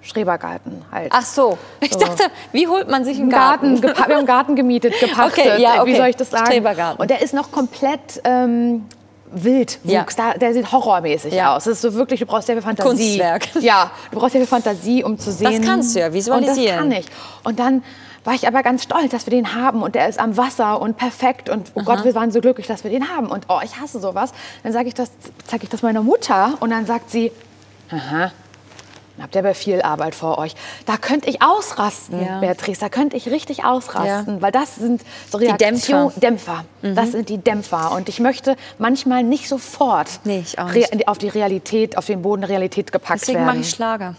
Schrebergarten 0.00 0.84
halt. 0.92 1.10
Ach 1.12 1.22
so, 1.22 1.58
ich 1.80 1.92
So. 1.92 1.98
dachte, 1.98 2.24
wie 2.52 2.68
holt 2.68 2.88
man 2.88 3.04
sich 3.04 3.18
einen 3.18 3.28
Garten, 3.28 3.80
Garten? 3.80 3.96
wir 3.98 4.04
haben 4.04 4.12
einen 4.12 4.26
Garten 4.26 4.54
gemietet, 4.56 4.94
gepachtet. 5.00 5.46
Okay, 5.46 5.60
ja, 5.62 5.74
Wie 5.74 5.80
okay. 5.80 5.96
soll 5.96 6.06
ich 6.06 6.16
das 6.16 6.30
sagen? 6.30 6.46
Strebergarten. 6.46 7.00
Und 7.00 7.10
der 7.10 7.22
ist 7.22 7.34
noch 7.34 7.50
komplett 7.50 8.20
ähm, 8.24 8.86
Wildwuchs. 9.32 9.84
Ja. 9.84 10.04
Da, 10.16 10.34
der 10.38 10.52
sieht 10.54 10.70
horrormäßig 10.72 11.34
Ja. 11.34 11.56
aus. 11.56 11.64
Das 11.64 11.74
ist 11.74 11.82
so 11.82 11.94
wirklich, 11.94 12.20
du 12.20 12.26
brauchst 12.26 12.46
sehr 12.46 12.56
viel 12.56 12.62
Fantasie. 12.62 12.88
Kunstwerk. 13.18 13.48
Ja, 13.60 13.90
du 14.10 14.18
brauchst 14.18 14.32
sehr 14.32 14.40
viel 14.40 14.48
Fantasie, 14.48 15.04
um 15.04 15.18
zu 15.18 15.32
sehen. 15.32 15.62
kannst 15.64 15.94
du 15.94 16.00
ja 16.00 16.12
visualisieren. 16.12 16.84
Und 16.84 16.90
das 16.90 17.06
kann 17.06 17.12
ich. 17.12 17.44
Und 17.44 17.58
dann 17.58 17.82
war 18.24 18.34
ich 18.34 18.48
aber 18.48 18.62
ganz 18.64 18.82
stolz, 18.82 19.12
dass 19.12 19.26
wir 19.26 19.30
den 19.30 19.54
haben 19.54 19.82
und 19.82 19.94
der 19.94 20.08
ist 20.08 20.18
am 20.18 20.36
Wasser 20.36 20.80
und 20.80 20.96
perfekt 20.96 21.48
und 21.48 21.70
oh 21.74 21.82
Gott, 21.84 22.02
wir 22.04 22.12
waren 22.16 22.32
so 22.32 22.40
glücklich, 22.40 22.66
dass 22.66 22.82
wir 22.82 22.90
den 22.90 23.08
haben 23.08 23.28
und 23.28 23.46
oh, 23.48 23.60
ich 23.62 23.80
hasse 23.80 24.00
sowas. 24.00 24.32
Dann 24.64 24.72
sage 24.72 24.88
ich 24.88 24.94
das, 24.94 25.10
zeige 25.46 25.62
ich 25.62 25.68
das 25.70 25.82
meiner 25.82 26.02
Mutter 26.02 26.54
und 26.58 26.70
dann 26.70 26.86
sagt 26.86 27.10
sie, 27.10 27.30
aha, 27.88 28.32
habt 29.22 29.34
ihr 29.34 29.40
aber 29.40 29.54
viel 29.54 29.82
Arbeit 29.82 30.14
vor 30.14 30.38
euch. 30.38 30.54
Da 30.84 30.96
könnte 30.96 31.28
ich 31.30 31.42
ausrasten, 31.42 32.24
Ja. 32.24 32.40
Beatrice, 32.40 32.80
da 32.80 32.88
könnte 32.88 33.16
ich 33.16 33.28
richtig 33.28 33.64
ausrasten, 33.64 34.42
weil 34.42 34.52
das 34.52 34.76
sind 34.76 35.02
so 35.30 35.38
Reaktionen, 35.38 36.12
Dämpfer. 36.20 36.64
Mhm. 36.82 36.94
Dämpfer. 36.94 37.02
Das 37.02 37.12
sind 37.12 37.28
die 37.28 37.38
Dämpfer 37.38 37.92
und 37.92 38.08
ich 38.08 38.20
möchte 38.20 38.56
manchmal 38.78 39.22
nicht 39.22 39.48
sofort 39.48 40.08
Nee, 40.24 40.44
nicht. 40.74 41.08
auf 41.08 41.18
die 41.18 41.28
Realität, 41.28 41.96
auf 41.98 42.06
den 42.06 42.22
Boden 42.22 42.42
der 42.42 42.50
Realität 42.50 42.92
gepackt 42.92 43.22
Deswegen 43.22 43.38
werden. 43.38 43.46
mache 43.46 43.58
ich 43.58 43.70
Schlager. 43.70 44.14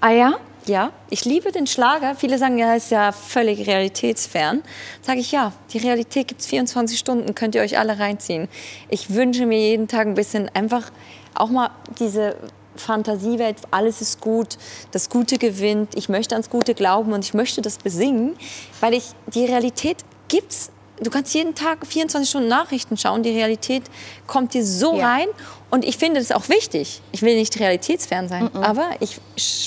ah 0.00 0.10
ja? 0.10 0.32
Ja, 0.66 0.90
ich 1.08 1.24
liebe 1.24 1.50
den 1.50 1.66
Schlager. 1.66 2.14
Viele 2.14 2.36
sagen, 2.36 2.58
ja, 2.58 2.74
ist 2.74 2.90
ja 2.90 3.12
völlig 3.12 3.66
realitätsfern. 3.66 4.62
Sage 5.00 5.20
ich, 5.20 5.32
ja, 5.32 5.52
die 5.72 5.78
Realität 5.78 6.28
gibt 6.28 6.42
es 6.42 6.46
24 6.48 6.98
Stunden, 6.98 7.34
könnt 7.34 7.54
ihr 7.54 7.62
euch 7.62 7.78
alle 7.78 7.98
reinziehen. 7.98 8.48
Ich 8.90 9.14
wünsche 9.14 9.46
mir 9.46 9.58
jeden 9.58 9.88
Tag 9.88 10.06
ein 10.06 10.12
bisschen 10.14 10.50
einfach 10.54 10.90
auch 11.34 11.48
mal 11.48 11.70
diese 11.98 12.36
Fantasiewelt, 12.80 13.56
alles 13.70 14.00
ist 14.00 14.20
gut, 14.20 14.56
das 14.92 15.08
Gute 15.10 15.38
gewinnt, 15.38 15.94
ich 15.94 16.08
möchte 16.08 16.34
ans 16.34 16.50
Gute 16.50 16.74
glauben 16.74 17.12
und 17.12 17.24
ich 17.24 17.34
möchte 17.34 17.62
das 17.62 17.78
besingen, 17.78 18.36
weil 18.80 18.94
ich 18.94 19.04
die 19.34 19.44
Realität 19.44 19.98
gibt's. 20.28 20.70
Du 21.00 21.10
kannst 21.10 21.32
jeden 21.34 21.54
Tag 21.54 21.86
24 21.86 22.28
Stunden 22.28 22.48
Nachrichten 22.48 22.96
schauen, 22.96 23.22
die 23.22 23.30
Realität 23.30 23.84
kommt 24.26 24.52
dir 24.54 24.64
so 24.64 24.96
Ja. 24.96 25.08
rein 25.12 25.28
und 25.70 25.84
ich 25.84 25.96
finde 25.96 26.18
das 26.20 26.32
auch 26.32 26.48
wichtig. 26.48 27.00
Ich 27.12 27.22
will 27.22 27.36
nicht 27.36 27.58
realitätsfern 27.60 28.28
sein, 28.28 28.52
aber 28.54 28.90
ich 29.00 29.20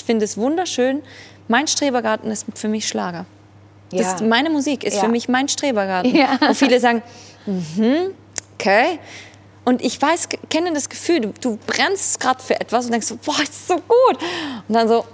finde 0.04 0.24
es 0.26 0.36
wunderschön. 0.36 1.02
Mein 1.48 1.66
Strebergarten 1.68 2.30
ist 2.30 2.46
für 2.54 2.68
mich 2.68 2.86
Schlager. 2.86 3.24
Das, 3.90 4.20
Ja. 4.20 4.26
meine 4.26 4.50
Musik 4.50 4.84
ist 4.84 4.94
Ja. 4.96 5.00
für 5.02 5.08
mich 5.08 5.28
mein 5.28 5.48
Strebergarten. 5.48 6.14
Ja. 6.14 6.38
Wo 6.46 6.52
viele 6.54 6.78
sagen, 6.80 7.02
mhm, 7.46 8.12
okay. 8.54 8.98
Und 9.64 9.80
ich 9.80 10.02
weiß, 10.02 10.28
kenne 10.50 10.72
das 10.72 10.88
Gefühl, 10.88 11.20
du, 11.20 11.32
du 11.40 11.56
brennst 11.68 12.18
gerade 12.18 12.42
für 12.42 12.60
etwas 12.60 12.86
und 12.86 12.90
denkst 12.92 13.06
so, 13.06 13.16
boah, 13.16 13.40
ist 13.42 13.68
so 13.68 13.74
gut. 13.76 14.18
Und 14.68 14.74
dann 14.74 14.88
so, 14.88 15.04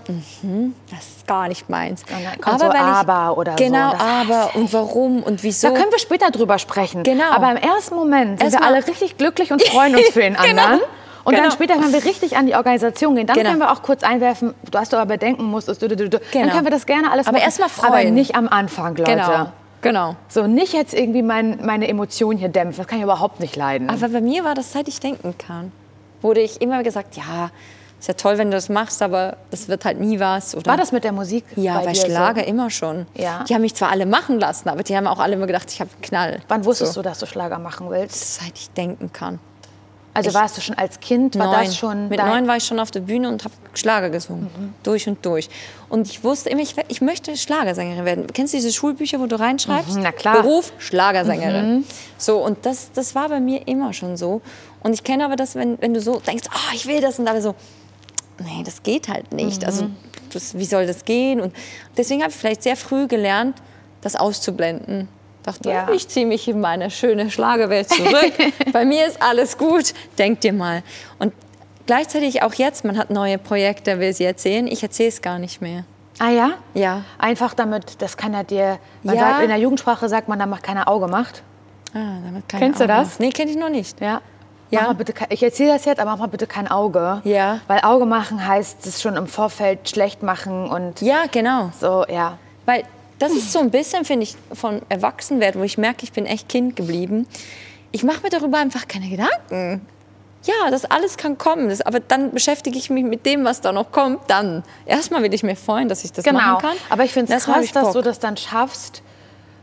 mhm, 0.43 0.75
das 0.91 1.01
ist 1.01 1.27
gar 1.27 1.49
nicht 1.49 1.69
meins. 1.69 2.03
Dann 2.09 2.41
kommt 2.41 2.61
so 2.61 2.67
weil 2.69 2.77
aber 2.77 3.37
oder 3.37 3.53
so. 3.53 3.63
Genau, 3.63 3.93
Das- 3.93 4.01
aber 4.01 4.51
und 4.55 4.73
warum 4.73 5.23
und 5.23 5.43
wieso. 5.43 5.69
Da 5.69 5.75
können 5.75 5.91
wir 5.93 5.99
später 5.99 6.31
drüber 6.31 6.59
sprechen. 6.59 7.03
Genau. 7.03 7.31
Aber 7.31 7.51
im 7.51 7.59
ersten 7.59 7.95
Moment 7.95 8.39
sind 8.41 8.53
wir 8.53 8.59
Erstmal- 8.61 8.75
alle 8.75 8.87
richtig 8.87 9.19
glücklich 9.19 9.53
und 9.53 9.63
freuen 9.63 9.95
uns 9.95 10.09
für 10.09 10.21
den 10.21 10.35
Genau. 10.43 10.63
anderen. 10.63 10.81
Und 11.25 11.35
dann 11.35 11.43
Genau. 11.45 11.55
später, 11.55 11.75
wenn 11.79 11.93
wir 11.93 12.03
richtig 12.07 12.39
an 12.39 12.47
die 12.47 12.55
Organisation 12.55 13.15
gehen, 13.15 13.27
dann 13.27 13.37
Genau. 13.37 13.51
können 13.51 13.61
wir 13.61 13.71
auch 13.71 13.83
kurz 13.83 14.03
einwerfen, 14.03 14.55
du 14.71 14.79
hast 14.79 14.95
aber 14.95 15.05
bedenken 15.05 15.45
musst, 15.45 15.69
du, 15.69 15.75
du, 15.75 15.95
du, 15.95 16.09
dann 16.09 16.21
Genau. 16.33 16.53
können 16.55 16.65
wir 16.65 16.71
das 16.71 16.87
gerne 16.87 17.11
alles 17.11 17.27
Aber 17.27 17.37
machen. 17.37 17.45
erst 17.45 17.61
Aber 17.61 17.69
freuen. 17.69 18.15
nicht 18.15 18.35
am 18.35 18.49
Anfang, 18.49 18.97
Leute. 18.97 19.11
genau, 19.11 19.53
genau. 19.83 20.17
So, 20.29 20.47
nicht 20.47 20.73
jetzt 20.73 20.95
irgendwie 20.95 21.23
mein, 21.23 21.65
meine 21.65 21.89
Emotionen 21.89 22.39
hier 22.39 22.49
dämpfen. 22.49 22.79
Das 22.79 22.87
kann 22.87 22.99
ich 22.99 23.05
überhaupt 23.05 23.41
nicht 23.41 23.57
leiden. 23.57 23.91
Aber 23.91 24.09
bei 24.09 24.21
mir 24.21 24.45
war 24.45 24.55
das, 24.55 24.73
seit 24.73 24.89
ich 24.89 25.01
denken 25.01 25.37
kann. 25.39 25.73
Wurde 26.21 26.41
ich 26.41 26.61
immer 26.61 26.83
gesagt, 26.83 27.17
ja, 27.17 27.51
ist 27.99 28.07
ja 28.07 28.15
toll, 28.15 28.39
wenn 28.39 28.51
du 28.51 28.57
das 28.57 28.69
machst, 28.69 29.03
aber 29.03 29.37
das 29.51 29.69
wird 29.69 29.85
halt 29.85 29.99
nie 29.99 30.21
was. 30.21 30.55
Oder 30.55 30.67
War 30.67 30.77
das 30.77 30.93
mit 30.93 31.03
der 31.03 31.13
Musik 31.13 31.45
Ja, 31.57 31.79
bei 31.81 31.87
bei 31.87 31.95
Schlager 31.95 32.43
so? 32.43 32.47
immer 32.47 32.71
schon. 32.71 33.07
Ja. 33.15 33.45
Die 33.49 33.55
haben 33.55 33.63
mich 33.63 33.75
zwar 33.75 33.91
alle 33.91 34.07
machen 34.07 34.39
lassen, 34.39 34.69
aber 34.69 34.85
die 34.85 34.97
haben 34.97 35.09
auch 35.09 35.19
alle 35.19 35.35
immer 35.35 35.47
gedacht, 35.47 35.71
ich 35.73 35.81
habe 35.81 35.91
einen 35.93 36.03
Knall. 36.03 36.41
Wann 36.47 36.65
wusstest 36.65 36.93
so. 36.93 37.03
du, 37.03 37.09
dass 37.09 37.19
du 37.19 37.27
Schlager 37.27 37.59
machen 37.59 37.91
willst? 37.91 38.37
Seit 38.41 38.57
ich 38.57 38.71
denken 38.71 39.13
kann. 39.13 39.41
Also 40.19 40.31
Ich- 40.31 40.35
warst 40.35 40.57
du 40.57 40.61
schon 40.61 40.77
als 40.77 40.99
Kind, 41.01 41.39
war 41.39 41.47
neun. 41.47 41.65
das 41.67 41.77
schon 41.77 42.09
Mit 42.09 42.19
neun 42.19 42.47
war 42.49 42.57
ich 42.57 42.65
schon 42.65 42.81
auf 42.81 42.91
der 42.91 43.01
Bühne 43.01 43.29
und 43.29 43.45
habe 43.45 43.55
Schlager 43.75 44.11
gesungen. 44.11 44.75
Durch 44.83 45.07
und 45.09 45.25
durch. 45.25 45.49
Und 45.89 46.09
ich 46.09 46.25
wusste 46.25 46.51
immer, 46.51 46.61
ich, 46.61 46.75
ich 46.89 47.01
möchte 47.01 47.37
Schlagersängerin 47.37 48.05
werden. 48.05 48.27
Kennst 48.33 48.53
du 48.53 48.59
diese 48.59 48.73
Schulbücher, 48.73 49.21
wo 49.21 49.27
du 49.27 49.39
reinschreibst? 49.39 49.95
Mhm, 49.97 50.03
na 50.03 50.13
klar. 50.13 50.43
Beruf 50.43 50.73
Schlagersängerin. 50.79 51.85
So, 52.19 52.39
und 52.45 52.67
das, 52.67 52.91
das 52.93 53.15
war 53.15 53.29
bei 53.29 53.41
mir 53.41 53.67
immer 53.69 53.93
schon 53.93 54.17
so. 54.17 54.43
Und 54.83 54.93
ich 54.93 55.05
kenne 55.05 55.25
aber 55.25 55.37
das, 55.37 55.55
wenn, 55.55 55.81
wenn 55.81 55.95
du 55.95 56.01
so 56.01 56.19
denkst, 56.21 56.45
ah, 56.51 56.75
ich 56.75 56.87
will 56.87 57.01
das 57.01 57.19
und 57.19 57.29
alle 57.29 57.41
so, 57.43 57.55
nee, 58.41 58.63
das 58.65 58.83
geht 58.83 59.09
halt 59.09 59.33
nicht. 59.33 59.65
Also, 59.65 59.87
das, 60.33 60.59
wie 60.59 60.65
soll 60.65 60.87
das 60.87 61.05
gehen? 61.05 61.41
Und 61.41 61.55
deswegen 61.97 62.23
habe 62.23 62.31
ich 62.31 62.37
vielleicht 62.37 62.63
sehr 62.63 62.77
früh 62.77 63.07
gelernt, 63.07 63.57
das 64.01 64.15
auszublenden. 64.17 65.09
Dachte, 65.53 65.71
Ja. 65.71 65.89
ich 65.91 66.09
ziehe 66.09 66.27
mich 66.27 66.47
in 66.49 66.61
meine 66.61 66.91
schöne 66.91 67.31
Schlagerwelt 67.31 67.89
zurück. 67.89 68.33
Bei 68.73 68.85
mir 68.85 69.07
ist 69.07 69.21
alles 69.23 69.59
gut. 69.59 69.95
Denk 70.19 70.41
dir 70.41 70.53
mal. 70.53 70.83
Und 71.19 71.33
gleichzeitig 71.87 72.43
auch 72.43 72.55
jetzt, 72.55 72.85
man 72.85 72.97
hat 72.99 73.11
neue 73.11 73.39
Projekte, 73.39 74.01
will 74.01 74.13
sie 74.13 74.25
erzählen. 74.25 74.67
Ich 74.67 74.83
erzähle 74.83 75.09
es 75.09 75.23
gar 75.23 75.39
nicht 75.39 75.61
mehr. 75.61 75.85
Ah 76.21 76.31
ja? 76.31 76.51
Ja. 76.75 77.03
Einfach 77.19 77.55
damit, 77.55 78.03
das 78.03 78.17
keiner 78.17 78.43
dir. 78.45 78.79
Man 79.03 79.15
Ja. 79.15 79.21
sagt, 79.23 79.43
in 79.43 79.49
der 79.49 79.59
Jugendsprache 79.59 80.09
sagt 80.09 80.29
man, 80.29 80.39
da 80.39 80.47
macht 80.47 80.63
keiner 80.65 80.89
Auge 80.89 81.07
macht. 81.07 81.43
Ah, 81.95 82.19
damit 82.25 82.49
keine 82.49 82.65
Kennst 82.65 82.81
du 82.81 82.85
Augen. 82.85 82.93
das? 82.93 83.19
Nee, 83.21 83.31
kenne 83.31 83.51
ich 83.51 83.57
noch 83.57 83.71
nicht. 83.71 84.01
Ja. 84.01 84.21
Ja. 84.71 84.81
Mach 84.81 84.89
mal 84.89 84.95
bitte, 84.97 85.15
ich 85.31 85.43
erzähle 85.43 85.73
das 85.73 85.87
jetzt, 85.87 85.99
aber 86.01 86.11
mach 86.11 86.19
mal 86.19 86.27
bitte 86.27 86.47
kein 86.47 86.69
Auge. 86.69 87.23
Ja. 87.25 87.61
Weil 87.69 87.81
Auge 87.81 88.05
machen 88.05 88.47
heißt 88.47 88.85
es 88.87 89.01
schon 89.01 89.17
im 89.17 89.27
Vorfeld 89.27 89.89
schlecht 89.89 90.23
machen 90.23 90.69
und 90.69 91.01
Ja, 91.01 91.23
genau. 91.31 91.71
so, 91.81 92.05
ja. 92.07 92.37
Weil 92.67 92.83
das 93.19 93.33
ist 93.33 93.53
so 93.53 93.59
ein 93.61 93.71
bisschen, 93.71 94.05
finde 94.05 94.25
ich, 94.25 94.37
von 94.53 94.81
Erwachsenwerden, 94.89 95.61
wo 95.61 95.65
ich 95.65 95.79
merke, 95.79 96.05
ich 96.05 96.13
bin 96.13 96.27
echt 96.27 96.49
Kind 96.49 96.77
geblieben. 96.77 97.27
Ich 97.93 98.03
mache 98.05 98.23
mir 98.23 98.31
darüber 98.31 98.59
einfach 98.59 98.87
keine 98.89 99.09
Gedanken. 99.09 99.87
Ja, 100.45 100.71
das 100.71 100.85
alles 100.85 101.17
kann 101.17 101.37
kommen, 101.37 101.69
das, 101.69 101.81
aber 101.81 102.01
dann 102.01 102.31
beschäftige 102.31 102.79
ich 102.79 102.91
mich 102.91 103.05
mit 103.05 103.27
dem, 103.27 103.45
was 103.45 103.61
da 103.61 103.73
noch 103.73 103.91
kommt. 103.91 104.21
Dann 104.29 104.63
erstmal 104.87 105.23
will 105.23 105.35
ich 105.35 105.43
mir 105.43 105.57
freuen, 105.57 105.89
dass 105.89 106.05
ich 106.05 106.13
das 106.13 106.25
Genau. 106.25 106.39
machen 106.39 106.59
kann. 106.63 106.77
Aber 106.91 107.05
ich 107.05 107.13
finde 107.13 107.35
es 107.35 107.47
hab 107.49 107.55
krass, 107.57 107.73
dass 107.73 107.93
du 107.93 108.03
das 108.03 108.19
dann 108.21 108.37
schaffst. 108.37 109.03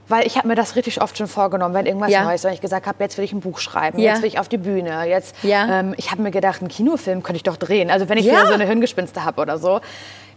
Weil 0.08 0.28
ich 0.28 0.38
habe 0.38 0.48
mir 0.48 0.54
das 0.54 0.76
richtig 0.76 1.02
oft 1.02 1.18
schon 1.18 1.26
vorgenommen, 1.28 1.74
wenn 1.74 1.88
irgendwas 1.88 2.12
Ja. 2.12 2.24
Neues, 2.26 2.44
wenn 2.44 2.54
ich 2.54 2.62
gesagt 2.62 2.86
habe, 2.86 3.04
jetzt 3.04 3.18
will 3.18 3.26
ich 3.26 3.34
ein 3.34 3.40
Buch 3.40 3.58
schreiben, 3.58 3.98
Ja. 3.98 4.12
jetzt 4.12 4.22
will 4.22 4.28
ich 4.28 4.38
auf 4.38 4.48
die 4.48 4.60
Bühne, 4.60 5.04
jetzt, 5.06 5.34
Ja. 5.42 5.80
ähm, 5.80 5.96
ich 5.98 6.12
habe 6.12 6.22
mir 6.22 6.30
gedacht, 6.30 6.60
einen 6.62 6.68
Kinofilm 6.68 7.24
könnte 7.24 7.38
ich 7.38 7.44
doch 7.44 7.58
drehen. 7.58 7.90
Also 7.90 8.08
wenn 8.08 8.20
ich 8.20 8.26
Ja. 8.26 8.34
wieder 8.34 8.48
so 8.48 8.54
eine 8.54 8.66
Hirngespinste 8.68 9.24
habe 9.26 9.42
oder 9.42 9.58
so. 9.58 9.82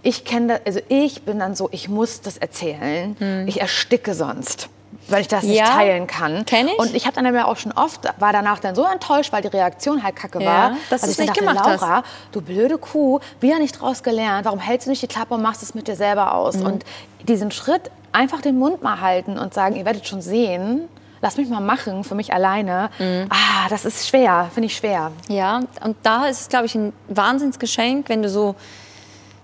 Ich 0.02 0.24
kenne 0.24 0.54
das, 0.54 0.60
also 0.66 0.80
ich 0.88 1.22
bin 1.22 1.38
dann 1.38 1.54
so, 1.54 1.68
ich 1.72 1.88
muss 1.88 2.20
das 2.20 2.36
erzählen. 2.38 3.44
Ich 3.48 3.60
ersticke 3.60 4.14
sonst, 4.14 4.68
weil 5.08 5.22
ich 5.22 5.28
das 5.28 5.42
nicht 5.42 5.60
Hm. 5.60 5.66
Ja. 5.66 5.74
teilen 5.76 6.06
kann. 6.06 6.44
Kenn 6.46 6.68
ich. 6.68 6.78
Und 6.78 6.94
ich 6.94 7.04
habe 7.06 7.16
dann 7.16 7.26
aber 7.26 7.48
auch 7.48 7.56
schon 7.56 7.72
oft, 7.72 8.00
war 8.18 8.32
danach 8.32 8.60
dann 8.60 8.74
so 8.74 8.84
enttäuscht, 8.84 9.32
weil 9.32 9.42
die 9.42 9.48
Reaktion 9.48 10.02
halt 10.04 10.14
kacke 10.16 10.40
Ja, 10.42 10.46
war, 10.46 10.70
dass 10.90 11.00
dass 11.00 11.02
du's 11.02 11.10
ich 11.10 11.18
nicht 11.18 11.30
dachte, 11.30 11.40
gemacht 11.40 11.60
hast. 11.64 11.80
Laura, 11.80 12.02
du 12.32 12.40
blöde 12.40 12.78
Kuh, 12.78 13.18
wieder 13.40 13.58
nicht 13.58 13.80
draus 13.80 14.02
gelernt, 14.02 14.44
warum 14.44 14.60
hältst 14.60 14.86
du 14.86 14.90
nicht 14.90 15.02
die 15.02 15.08
Klappe 15.08 15.34
und 15.34 15.42
machst 15.42 15.62
es 15.62 15.74
mit 15.74 15.88
dir 15.88 15.96
selber 15.96 16.34
aus? 16.34 16.56
Mhm. 16.56 16.66
Und 16.66 16.84
diesen 17.26 17.50
Schritt, 17.50 17.90
einfach 18.12 18.40
den 18.40 18.58
Mund 18.58 18.82
mal 18.82 19.00
halten 19.00 19.36
und 19.38 19.52
sagen, 19.52 19.74
ihr 19.76 19.84
werdet 19.84 20.06
schon 20.06 20.22
sehen, 20.22 20.82
lass 21.20 21.36
mich 21.36 21.48
mal 21.48 21.60
machen, 21.60 22.04
für 22.04 22.14
mich 22.14 22.32
alleine. 22.32 22.90
Mhm. 23.00 23.26
Ah, 23.30 23.68
das 23.68 23.84
ist 23.84 24.06
schwer, 24.08 24.48
finde 24.54 24.68
ich 24.68 24.76
schwer. 24.76 25.10
Ja, 25.28 25.60
und 25.84 25.96
da 26.04 26.26
ist 26.26 26.40
es, 26.42 26.48
glaube 26.48 26.66
ich, 26.66 26.74
ein 26.76 26.92
Wahnsinnsgeschenk, 27.08 28.08
wenn 28.08 28.22
du 28.22 28.28
so, 28.30 28.54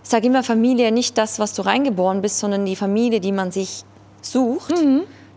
sage 0.04 0.28
immer 0.28 0.42
Familie, 0.44 0.92
nicht 0.92 1.18
das, 1.18 1.38
was 1.38 1.52
du 1.54 1.62
reingeboren 1.62 2.22
bist, 2.22 2.38
sondern 2.38 2.64
die 2.64 2.76
Familie, 2.76 3.20
die 3.20 3.32
man 3.32 3.50
sich 3.50 3.84
sucht, 4.22 4.72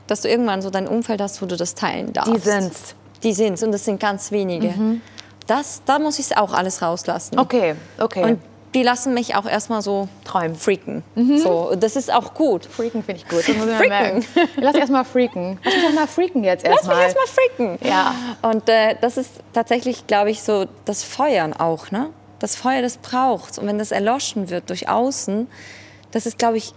dass 0.05 0.21
du 0.21 0.29
irgendwann 0.29 0.61
so 0.61 0.69
dein 0.69 0.87
Umfeld 0.87 1.21
hast, 1.21 1.41
wo 1.41 1.45
du 1.47 1.57
das 1.57 1.73
teilen 1.73 2.13
darfst. 2.13 2.33
Die 2.33 2.39
sind's. 2.39 2.95
Die 3.23 3.33
sind's 3.33 3.63
und 3.63 3.71
das 3.71 3.85
sind 3.85 3.99
ganz 3.99 4.31
wenige. 4.31 4.73
Das, 5.47 5.81
da 5.85 5.97
muss 5.97 6.19
ich 6.19 6.37
auch 6.37 6.53
alles 6.53 6.81
rauslassen. 6.81 7.39
Okay, 7.39 7.75
okay. 7.97 8.23
Und 8.23 8.39
die 8.73 8.83
lassen 8.83 9.13
mich 9.13 9.33
auch 9.35 9.45
erstmal 9.45 9.81
so 9.81 10.07
Träumen. 10.25 10.55
freaken. 10.55 11.03
So, 11.37 11.71
und 11.71 11.81
das 11.81 11.95
ist 11.95 12.13
auch 12.13 12.33
gut. 12.33 12.65
freaken 12.65 13.01
finde 13.01 13.21
ich 13.21 13.27
gut. 13.27 13.43
Das 13.47 13.55
muss 13.55 13.65
Freaken. 13.65 13.87
merken. 13.89 14.25
Lass 14.57 14.75
erst 14.75 14.91
mal 14.91 15.05
freaken. 15.05 15.57
Lass 15.63 15.73
mich 15.73 15.83
doch 15.85 15.93
mal 15.93 16.07
freaken 16.07 16.43
jetzt 16.43 16.67
Lass 16.67 16.83
mich 16.83 16.91
erstmal. 16.97 17.03
erstmal 17.03 17.27
freaken. 17.27 17.87
Ja. 17.87 18.13
Und 18.41 18.67
äh, 18.69 18.95
das 18.99 19.17
ist 19.17 19.31
tatsächlich, 19.53 20.05
glaube 20.05 20.31
ich, 20.31 20.43
so 20.43 20.65
das 20.85 21.03
Feuern 21.03 21.53
auch. 21.53 21.91
Ne? 21.91 22.09
Das 22.39 22.55
Feuer, 22.55 22.81
das 22.81 22.97
braucht 22.97 23.57
Und 23.57 23.67
wenn 23.67 23.79
das 23.79 23.91
erloschen 23.91 24.49
wird 24.49 24.69
durch 24.69 24.89
Außen, 24.89 25.47
das 26.11 26.25
ist, 26.25 26.37
glaube 26.37 26.57
ich, 26.57 26.73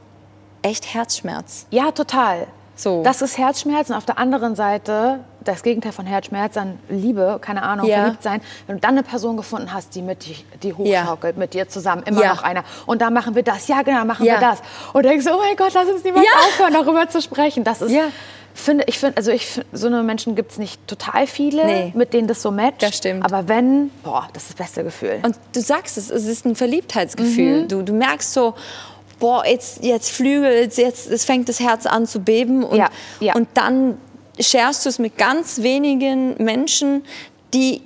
echt 0.63 0.93
Herzschmerz. 0.95 1.67
Ja, 1.71 1.91
total. 1.91 2.47
So. 2.77 3.03
Das 3.03 3.21
ist 3.21 3.37
Herzschmerz 3.37 3.91
und 3.91 3.97
auf 3.97 4.07
der 4.07 4.19
anderen 4.19 4.57
Seite 4.57 5.21
das 5.45 5.63
Gegenteil 5.63 5.93
von 5.93 6.07
Herzschmerz, 6.07 6.55
dann 6.55 6.79
Liebe, 6.89 7.39
keine 7.43 7.63
Ahnung, 7.63 7.87
Ja. 7.87 7.97
verliebt 8.03 8.23
sein. 8.23 8.41
Wenn 8.67 8.77
du 8.77 8.81
dann 8.81 8.93
eine 8.93 9.03
Person 9.03 9.37
gefunden 9.37 9.73
hast, 9.73 9.95
die 9.95 10.03
mit 10.03 10.25
dich, 10.27 10.45
die 10.63 10.73
hochschaukelt, 10.73 11.37
mit 11.37 11.53
dir 11.55 11.69
zusammen, 11.69 12.03
immer 12.05 12.23
Ja. 12.23 12.35
noch 12.35 12.43
einer. 12.43 12.65
Und 12.87 13.03
da 13.03 13.11
machen 13.11 13.35
wir 13.35 13.43
das, 13.43 13.69
ja 13.69 13.83
genau, 13.83 14.05
machen 14.07 14.25
Ja. 14.25 14.35
wir 14.35 14.41
das. 14.49 14.63
Und 14.95 15.05
denkst, 15.05 15.27
oh 15.31 15.37
mein 15.39 15.57
Gott, 15.57 15.73
lass 15.75 15.89
uns 15.89 16.05
niemals 16.05 16.25
Ja. 16.27 16.39
aufhören, 16.47 16.73
darüber 16.73 17.09
zu 17.09 17.21
sprechen. 17.21 17.65
Das 17.65 17.83
ist, 17.83 17.91
Ja. 17.93 18.05
Finde 18.61 18.85
ich, 18.87 18.99
finde, 18.99 19.17
also 19.17 19.31
ich, 19.31 19.47
find, 19.47 19.67
so 19.73 19.87
eine 19.87 20.03
Menschen 20.03 20.35
gibt 20.37 20.53
es 20.53 20.59
nicht 20.59 20.87
total 20.87 21.27
viele, 21.27 21.65
Nee. 21.67 21.93
mit 21.95 22.13
denen 22.13 22.29
das 22.29 22.43
so 22.43 22.51
matcht. 22.51 22.83
Das 22.83 22.97
stimmt. 22.97 23.25
Aber 23.25 23.49
wenn, 23.49 23.91
boah, 24.03 24.29
das 24.33 24.45
ist 24.45 24.51
das 24.53 24.67
beste 24.67 24.85
Gefühl. 24.85 25.21
Und 25.23 25.37
du 25.53 25.61
sagst 25.61 25.97
es, 25.99 26.11
es 26.11 26.27
ist 26.27 26.45
ein 26.47 26.55
Verliebtheitsgefühl. 26.57 27.67
Du, 27.67 27.83
du 27.83 27.93
merkst 27.93 28.33
so, 28.33 28.55
boah, 29.19 29.45
jetzt, 29.47 29.83
jetzt 29.85 30.11
flügelt 30.11 30.77
jetzt 30.77 31.11
es 31.11 31.25
fängt 31.25 31.49
das 31.49 31.61
Herz 31.61 31.87
an 31.87 32.07
zu 32.07 32.21
beben. 32.21 32.65
Und, 32.65 32.79
Ja, 32.79 32.89
ja. 33.21 33.35
und 33.35 33.49
dann 33.55 33.99
scherst 34.39 34.85
du 34.85 34.89
es 34.89 34.99
mit 34.99 35.19
ganz 35.19 35.63
wenigen 35.63 36.43
Menschen, 36.43 37.05
die 37.53 37.83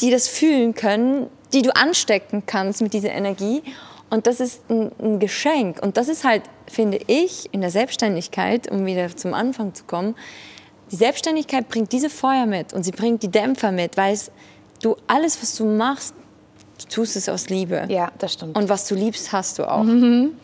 die 0.00 0.10
das 0.10 0.28
fühlen 0.28 0.74
können, 0.74 1.26
die 1.52 1.60
du 1.60 1.76
anstecken 1.76 2.44
kannst 2.46 2.80
mit 2.80 2.94
dieser 2.94 3.10
Energie. 3.10 3.62
Und 4.08 4.26
das 4.26 4.40
ist 4.40 4.62
ein, 4.70 4.90
ein 4.98 5.18
Geschenk. 5.18 5.78
Und 5.82 5.96
das 5.98 6.08
ist 6.08 6.24
halt, 6.24 6.42
finde 6.70 6.98
ich, 7.06 7.48
in 7.52 7.60
der 7.60 7.70
Selbstständigkeit, 7.70 8.70
um 8.70 8.86
wieder 8.86 9.14
zum 9.16 9.34
Anfang 9.34 9.74
zu 9.74 9.84
kommen, 9.84 10.14
die 10.90 10.96
Selbstständigkeit 10.96 11.68
bringt 11.68 11.92
diese 11.92 12.10
Feuer 12.10 12.46
mit 12.46 12.72
und 12.72 12.82
sie 12.84 12.90
bringt 12.92 13.22
die 13.22 13.28
Dämpfer 13.30 13.70
mit, 13.72 13.96
weil 13.96 14.12
es, 14.14 14.30
du 14.82 14.96
alles, 15.06 15.40
was 15.40 15.54
du 15.56 15.64
machst, 15.64 16.14
du 16.82 16.88
tust 16.88 17.14
es 17.14 17.28
aus 17.28 17.48
Liebe. 17.48 17.84
Ja, 17.88 18.10
das 18.18 18.32
stimmt. 18.32 18.56
Und 18.56 18.68
was 18.68 18.88
du 18.88 18.94
liebst, 18.94 19.30
hast 19.32 19.58
du 19.58 19.70
auch. 19.70 19.84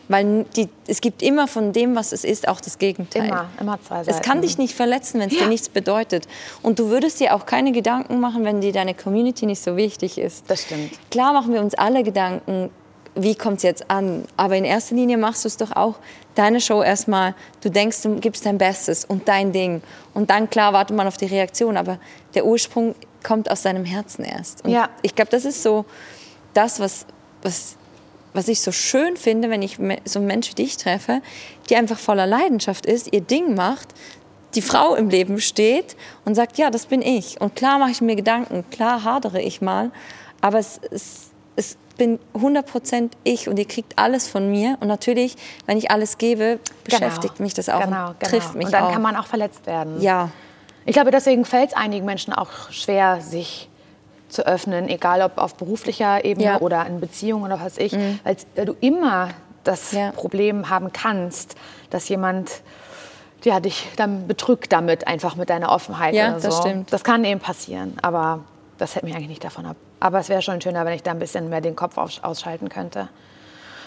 Weil 0.07 0.45
die, 0.55 0.69
es 0.85 1.01
gibt 1.01 1.21
immer 1.23 1.47
von 1.47 1.73
dem, 1.73 1.95
was 1.95 2.11
es 2.13 2.23
ist, 2.23 2.47
auch 2.47 2.61
das 2.61 2.77
Gegenteil. 2.77 3.25
Immer, 3.27 3.49
immer 3.59 3.79
zwei 3.81 4.01
Es 4.01 4.05
Seiten. 4.05 4.21
kann 4.21 4.41
dich 4.41 4.57
nicht 4.59 4.73
verletzen, 4.75 5.19
wenn 5.19 5.29
es 5.29 5.35
Ja. 5.35 5.41
dir 5.43 5.47
nichts 5.49 5.67
bedeutet. 5.67 6.27
Und 6.61 6.77
du 6.79 6.89
würdest 6.89 7.19
dir 7.19 7.35
auch 7.35 7.45
keine 7.47 7.71
Gedanken 7.71 8.19
machen, 8.19 8.45
wenn 8.45 8.61
dir 8.61 8.71
deine 8.71 8.93
Community 8.93 9.47
nicht 9.47 9.61
so 9.63 9.75
wichtig 9.75 10.17
ist. 10.19 10.45
Das 10.49 10.61
stimmt. 10.61 10.91
Klar 11.09 11.33
machen 11.33 11.53
wir 11.53 11.59
uns 11.61 11.73
alle 11.73 12.03
Gedanken, 12.03 12.69
wie 13.17 13.35
kommt 13.35 13.57
es 13.57 13.63
jetzt 13.63 13.89
an? 13.89 14.25
Aber 14.37 14.55
in 14.55 14.65
erster 14.65 14.95
Linie 14.95 15.17
machst 15.17 15.43
du 15.43 15.47
es 15.47 15.57
doch 15.57 15.71
auch, 15.75 15.95
deine 16.35 16.61
Show 16.61 16.81
erstmal, 16.83 17.35
du 17.61 17.69
denkst, 17.69 18.01
du 18.03 18.15
gibst 18.19 18.45
dein 18.45 18.57
Bestes 18.57 19.05
und 19.05 19.27
dein 19.27 19.51
Ding. 19.51 19.81
Und 20.13 20.29
dann, 20.29 20.49
klar, 20.49 20.73
wartet 20.73 20.95
man 20.95 21.07
auf 21.07 21.17
die 21.17 21.25
Reaktion, 21.25 21.77
aber 21.77 21.99
der 22.35 22.45
Ursprung 22.45 22.95
kommt 23.23 23.49
aus 23.49 23.63
deinem 23.63 23.85
Herzen 23.85 24.23
erst. 24.23 24.63
Und 24.63 24.71
Ja. 24.71 24.89
ich 25.01 25.15
glaube, 25.15 25.31
das 25.31 25.45
ist 25.45 25.63
so 25.63 25.85
das, 26.53 26.79
was, 26.79 27.05
was, 27.41 27.75
was 28.33 28.47
ich 28.47 28.61
so 28.61 28.71
schön 28.71 29.17
finde, 29.17 29.49
wenn 29.49 29.61
ich 29.61 29.77
so 30.05 30.19
einen 30.19 30.27
Mensch 30.27 30.49
wie 30.51 30.55
dich 30.55 30.77
treffe, 30.77 31.21
die 31.69 31.75
einfach 31.75 31.97
voller 31.97 32.27
Leidenschaft 32.27 32.85
ist, 32.85 33.11
ihr 33.13 33.21
Ding 33.21 33.55
macht, 33.55 33.89
die 34.55 34.61
Frau 34.61 34.95
im 34.95 35.09
Leben 35.09 35.41
steht 35.41 35.95
und 36.23 36.35
sagt, 36.35 36.57
ja, 36.57 36.69
das 36.69 36.85
bin 36.85 37.01
ich. 37.01 37.41
Und 37.41 37.55
klar 37.55 37.79
mache 37.79 37.91
ich 37.91 38.01
mir 38.01 38.15
Gedanken, 38.15 38.63
klar 38.71 39.03
hadere 39.03 39.41
ich 39.41 39.61
mal, 39.61 39.91
aber 40.41 40.59
es, 40.59 40.79
es, 40.91 41.31
es 41.55 41.77
bin 41.97 42.19
100% 42.35 43.11
ich 43.23 43.49
und 43.49 43.57
ihr 43.59 43.67
kriegt 43.67 43.97
alles 43.97 44.27
von 44.27 44.49
mir. 44.51 44.77
Und 44.79 44.87
natürlich, 44.87 45.35
wenn 45.65 45.77
ich 45.77 45.91
alles 45.91 46.17
gebe, 46.17 46.59
beschäftigt 46.83 47.39
mich 47.39 47.53
das 47.53 47.69
auch 47.69 47.81
Genau, 47.81 48.09
und 48.09 48.19
genau. 48.19 48.29
trifft 48.31 48.55
mich 48.55 48.65
Und 48.67 48.71
dann 48.73 48.83
auch. 48.85 48.91
kann 48.93 49.01
man 49.01 49.15
auch 49.15 49.25
verletzt 49.27 49.65
werden. 49.65 49.99
ja, 50.01 50.29
Ich 50.85 50.93
glaube, 50.93 51.11
deswegen 51.11 51.43
fällt 51.45 51.69
es 51.71 51.75
einigen 51.75 52.05
Menschen 52.05 52.33
auch 52.33 52.71
schwer, 52.71 53.19
sich 53.21 53.69
zu 54.29 54.45
öffnen, 54.45 54.89
egal 54.89 55.21
ob 55.21 55.37
auf 55.37 55.55
beruflicher 55.55 56.23
Ebene 56.25 56.45
Ja. 56.47 56.55
Mhm. 56.57 56.61
oder 56.61 56.85
in 56.85 56.99
Beziehungen 56.99 57.45
oder 57.45 57.59
was 57.63 57.77
ich, 57.77 57.93
weil 58.23 58.65
du 58.65 58.75
immer 58.81 59.29
das 59.63 59.91
Ja. 59.91 60.11
Problem 60.11 60.69
haben 60.69 60.91
kannst, 60.93 61.55
dass 61.89 62.07
jemand 62.09 62.61
ja, 63.43 63.59
dich 63.59 63.87
dann 63.95 64.27
betrügt 64.27 64.73
damit, 64.73 65.07
einfach 65.07 65.35
mit 65.35 65.49
deiner 65.49 65.71
Offenheit 65.71 66.13
Ja, 66.15 66.39
so. 66.39 66.47
das 66.47 66.57
stimmt. 66.57 66.91
Das 66.91 67.03
kann 67.03 67.23
eben 67.23 67.39
passieren, 67.39 67.97
aber 68.01 68.39
das 68.77 68.95
hält 68.95 69.03
mich 69.05 69.13
eigentlich 69.15 69.29
nicht 69.29 69.43
davon 69.43 69.65
ab. 69.65 69.77
Aber 69.99 70.19
es 70.19 70.29
wäre 70.29 70.41
schon 70.41 70.61
schöner, 70.61 70.85
wenn 70.85 70.93
ich 70.93 71.03
da 71.03 71.11
ein 71.11 71.19
bisschen 71.19 71.49
mehr 71.49 71.61
den 71.61 71.75
Kopf 71.75 71.97
aus- 71.97 72.23
ausschalten 72.23 72.69
könnte. 72.69 73.09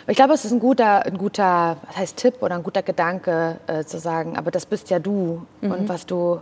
Ich 0.06 0.16
glaube, 0.16 0.32
es 0.34 0.44
ist 0.44 0.50
ein 0.52 0.58
guter, 0.61 1.04
ein 1.06 1.16
guter 1.18 1.76
was 1.86 1.96
heißt 1.96 2.16
Tipp 2.16 2.34
oder 2.40 2.56
ein 2.56 2.62
guter 2.64 2.82
Gedanke 2.82 3.58
äh, 3.68 3.84
zu 3.84 3.98
sagen, 3.98 4.36
aber 4.36 4.50
das 4.50 4.66
bist 4.66 4.90
ja 4.90 4.98
du 4.98 5.46
Mhm. 5.61 5.70
und 5.70 5.88
was 5.88 6.06
du 6.06 6.40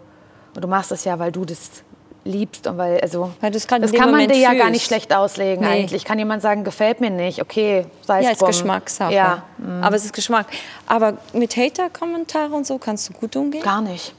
und 0.54 0.64
du 0.64 0.68
machst 0.68 0.90
es 0.92 1.04
ja, 1.04 1.18
weil 1.18 1.32
du 1.32 1.44
das 1.44 1.82
liebst 2.24 2.66
und 2.66 2.78
weil 2.78 2.98
also 3.00 3.30
Weil 3.40 3.50
das 3.50 3.66
kann 3.66 3.80
man 3.82 4.10
Moment 4.10 4.30
dir 4.34 4.38
ja 4.38 4.54
gar 4.54 4.70
nicht 4.70 4.84
schlecht 4.86 5.14
auslegen 5.14 5.64
Nee. 5.64 5.70
eigentlich. 5.82 6.04
Kann 6.04 6.18
jemand 6.18 6.40
sagen, 6.42 6.64
gefällt 6.64 7.00
mir 7.00 7.10
nicht, 7.10 7.42
okay, 7.42 7.86
sei 8.06 8.20
ja, 8.22 8.26
es 8.28 8.32
ist 8.34 8.40
drum. 8.40 8.48
Geschmackssache. 8.48 9.12
Ja, 9.14 9.42
Aber 9.82 9.96
es 9.96 10.04
ist 10.06 10.12
Geschmack. 10.14 10.46
Aber 10.86 11.18
mit 11.34 11.56
Hater-Kommentare 11.56 12.54
und 12.54 12.66
so 12.66 12.78
kannst 12.78 13.08
du 13.08 13.12
gut 13.12 13.36
umgehen? 13.36 13.62
gar 13.62 13.82
nicht. 13.82 14.14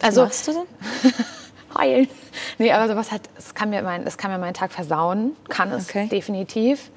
Was 0.00 0.08
Also 0.08 0.22
machst 0.24 0.48
du 0.48 0.52
denn? 0.52 1.12
heulen. 1.80 2.08
Nee, 2.58 2.72
aber 2.72 2.88
sowas 2.88 3.10
hat, 3.10 3.22
es 3.38 3.54
kann 3.54 3.70
mir 3.70 3.82
mein, 3.82 4.06
es 4.06 4.18
kann 4.18 4.30
mir 4.30 4.38
meinen 4.38 4.54
Tag 4.54 4.70
versauen, 4.72 5.34
kann 5.48 5.70
es 5.72 5.88
Okay. 5.88 6.04
Mhm. 6.04 6.08
definitiv. 6.10 6.90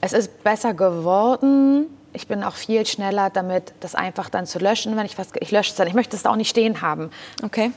Es 0.00 0.12
ist 0.12 0.42
besser 0.44 0.74
geworden. 0.74 1.86
Ich 2.12 2.26
bin 2.28 2.42
auch 2.44 2.54
viel 2.54 2.86
schneller 2.86 3.28
damit, 3.30 3.74
das 3.80 3.94
einfach 3.94 4.30
dann 4.30 4.46
zu 4.46 4.58
löschen, 4.58 4.96
wenn 4.96 5.04
ich 5.06 5.18
was, 5.18 5.28
ich 5.40 5.50
lösche 5.50 5.70
es 5.70 5.76
dann. 5.76 5.86
Ich 5.88 5.94
möchte 5.94 6.16
es 6.16 6.24
auch 6.24 6.36
nicht 6.36 6.48
stehen 6.48 6.80
haben. 6.80 7.10
Okay. 7.42 7.72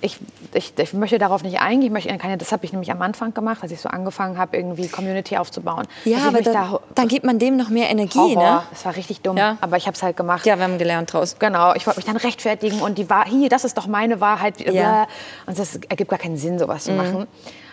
Ich, 0.00 0.18
ich, 0.52 0.72
ich 0.76 0.92
möchte 0.94 1.18
darauf 1.18 1.42
nicht 1.42 1.60
eingehen. 1.60 1.86
Ich 1.86 1.92
möchte 1.92 2.16
keine, 2.18 2.36
das 2.36 2.50
habe 2.52 2.64
ich 2.64 2.72
nämlich 2.72 2.90
am 2.90 3.00
Anfang 3.02 3.32
gemacht, 3.34 3.62
als 3.62 3.70
ich 3.72 3.80
so 3.80 3.88
angefangen 3.88 4.36
habe, 4.36 4.56
irgendwie 4.56 4.88
Community 4.88 5.36
aufzubauen. 5.36 5.86
Ja, 6.04 6.18
aber 6.26 6.42
dann, 6.42 6.78
dann 6.94 7.08
gibt 7.08 7.24
man 7.24 7.38
dem 7.38 7.56
noch 7.56 7.68
mehr 7.68 7.88
Energie, 7.90 8.18
Horror. 8.18 8.42
ne? 8.56 8.62
Es 8.72 8.84
war 8.84 8.96
richtig 8.96 9.20
dumm, 9.20 9.36
Ja. 9.36 9.56
aber 9.60 9.76
ich 9.76 9.86
habe 9.86 9.94
es 9.94 10.02
halt 10.02 10.16
gemacht. 10.16 10.44
Ja, 10.44 10.56
wir 10.58 10.64
haben 10.64 10.78
gelernt 10.78 11.12
draus. 11.12 11.36
Genau, 11.38 11.72
ich 11.74 11.86
wollte 11.86 11.98
mich 12.00 12.06
dann 12.06 12.16
rechtfertigen 12.16 12.80
und 12.80 12.98
die 12.98 13.08
war 13.08 13.26
hier, 13.26 13.48
das 13.48 13.64
ist 13.64 13.78
doch 13.78 13.86
meine 13.86 14.20
Wahrheit. 14.20 14.60
Ja. 14.72 15.06
Und 15.46 15.58
das 15.58 15.76
ergibt 15.88 16.10
gar 16.10 16.18
keinen 16.18 16.36
Sinn, 16.36 16.58
sowas 16.58 16.84
zu 16.84 16.92
machen. 16.92 17.26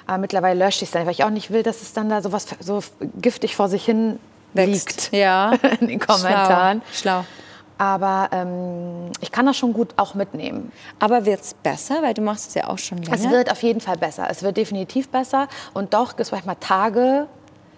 Aber 0.08 0.18
mittlerweile 0.20 0.64
lösche 0.64 0.78
ich 0.84 0.90
es 0.90 0.92
dann, 0.92 1.06
weil 1.06 1.14
ich 1.14 1.24
auch 1.24 1.30
nicht 1.30 1.52
will, 1.52 1.64
dass 1.64 1.82
es 1.82 1.94
dann 1.94 2.10
da 2.10 2.22
sowas 2.22 2.46
so 2.60 2.82
giftig 3.22 3.56
vor 3.56 3.70
sich 3.70 3.86
hin 3.86 4.20
Wächst. 4.54 5.10
liegt 5.12 5.14
Ja. 5.14 5.54
in 5.80 5.88
den 5.88 6.00
Kommentaren. 6.00 6.82
Schlau. 6.92 7.22
Schlau. 7.22 7.26
Aber 7.82 8.30
ähm, 8.32 9.12
ich 9.22 9.32
kann 9.32 9.48
das 9.48 9.58
schon 9.58 9.74
gut 9.74 9.90
auch 9.98 10.14
mitnehmen. 10.14 10.72
Aber 11.00 11.26
wird 11.26 11.42
es 11.42 11.56
besser? 11.56 11.96
Weil 12.04 12.14
du 12.14 12.22
machst 12.22 12.50
es 12.50 12.54
ja 12.54 12.68
auch 12.70 12.78
schon 12.78 13.00
länger. 13.00 13.16
Es 13.16 13.28
wird 13.28 13.52
auf 13.52 13.64
jeden 13.64 13.82
Fall 13.82 13.98
besser. 13.98 14.28
Es 14.30 14.44
wird 14.44 14.56
definitiv 14.56 15.10
besser. 15.10 15.48
Und 15.74 15.96
doch 15.96 16.10
gibt 16.10 16.20
es 16.22 16.32
manchmal 16.32 16.58
Tage, 16.60 17.26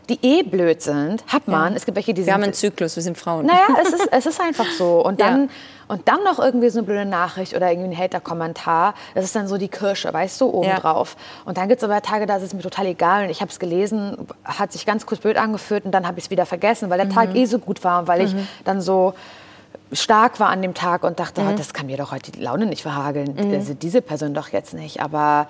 die 0.09 0.19
eh 0.21 0.43
blöd 0.43 0.81
sind. 0.81 1.23
Hat 1.27 1.47
man. 1.47 1.73
Es 1.73 1.85
gibt 1.85 1.95
welche, 1.95 2.13
die 2.13 2.17
wir 2.19 2.25
sind 2.25 2.33
haben 2.33 2.43
einen 2.43 2.53
Zyklus, 2.53 2.97
wir 2.97 3.03
sind 3.03 3.17
Frauen. 3.17 3.45
Naja, 3.45 3.77
es 3.81 3.93
ist, 3.93 4.09
es 4.11 4.25
ist 4.25 4.41
einfach 4.41 4.65
so. 4.77 5.01
Und 5.05 5.21
dann, 5.21 5.43
Ja. 5.43 5.49
und 5.87 6.05
dann 6.09 6.21
noch 6.25 6.37
irgendwie 6.37 6.69
so 6.69 6.79
eine 6.79 6.85
blöde 6.85 7.05
Nachricht 7.05 7.55
oder 7.55 7.71
irgendwie 7.71 7.95
ein 7.95 7.97
Hater-Kommentar. 7.97 8.95
Das 9.15 9.23
ist 9.23 9.33
dann 9.37 9.47
so 9.47 9.57
die 9.57 9.69
Kirsche, 9.69 10.13
weißt 10.13 10.41
du, 10.41 10.49
obendrauf. 10.49 11.15
Und 11.45 11.57
dann 11.57 11.69
gibt 11.69 11.81
es 11.81 11.89
aber 11.89 12.01
Tage, 12.01 12.25
da 12.25 12.35
ist 12.35 12.43
es 12.43 12.53
mir 12.53 12.61
total 12.61 12.87
egal. 12.87 13.23
Und 13.23 13.29
ich 13.29 13.39
habe 13.39 13.49
es 13.51 13.57
gelesen, 13.57 14.17
hat 14.43 14.73
sich 14.73 14.85
ganz 14.85 15.05
kurz 15.05 15.21
blöd 15.21 15.37
angefühlt 15.37 15.85
und 15.85 15.93
dann 15.93 16.05
habe 16.05 16.19
ich 16.19 16.25
es 16.25 16.29
wieder 16.29 16.45
vergessen, 16.45 16.89
weil 16.89 16.97
der 16.97 17.07
Mhm. 17.07 17.11
Tag 17.13 17.35
eh 17.35 17.45
so 17.45 17.57
gut 17.59 17.81
war 17.85 18.01
und 18.01 18.07
weil 18.09 18.19
ich 18.23 18.35
dann 18.65 18.81
so 18.81 19.13
stark 19.93 20.39
war 20.39 20.49
an 20.49 20.61
dem 20.61 20.73
Tag 20.73 21.03
und 21.03 21.19
dachte, 21.19 21.41
Mhm. 21.41 21.49
oh, 21.49 21.53
das 21.57 21.73
kann 21.73 21.85
mir 21.87 21.97
doch 21.97 22.11
heute 22.11 22.31
die 22.31 22.39
Laune 22.41 22.65
nicht 22.65 22.81
verhageln. 22.83 23.35
Also 23.53 23.73
diese 23.73 24.01
Person 24.01 24.33
doch 24.33 24.49
jetzt 24.49 24.73
nicht. 24.73 25.01
Aber 25.01 25.47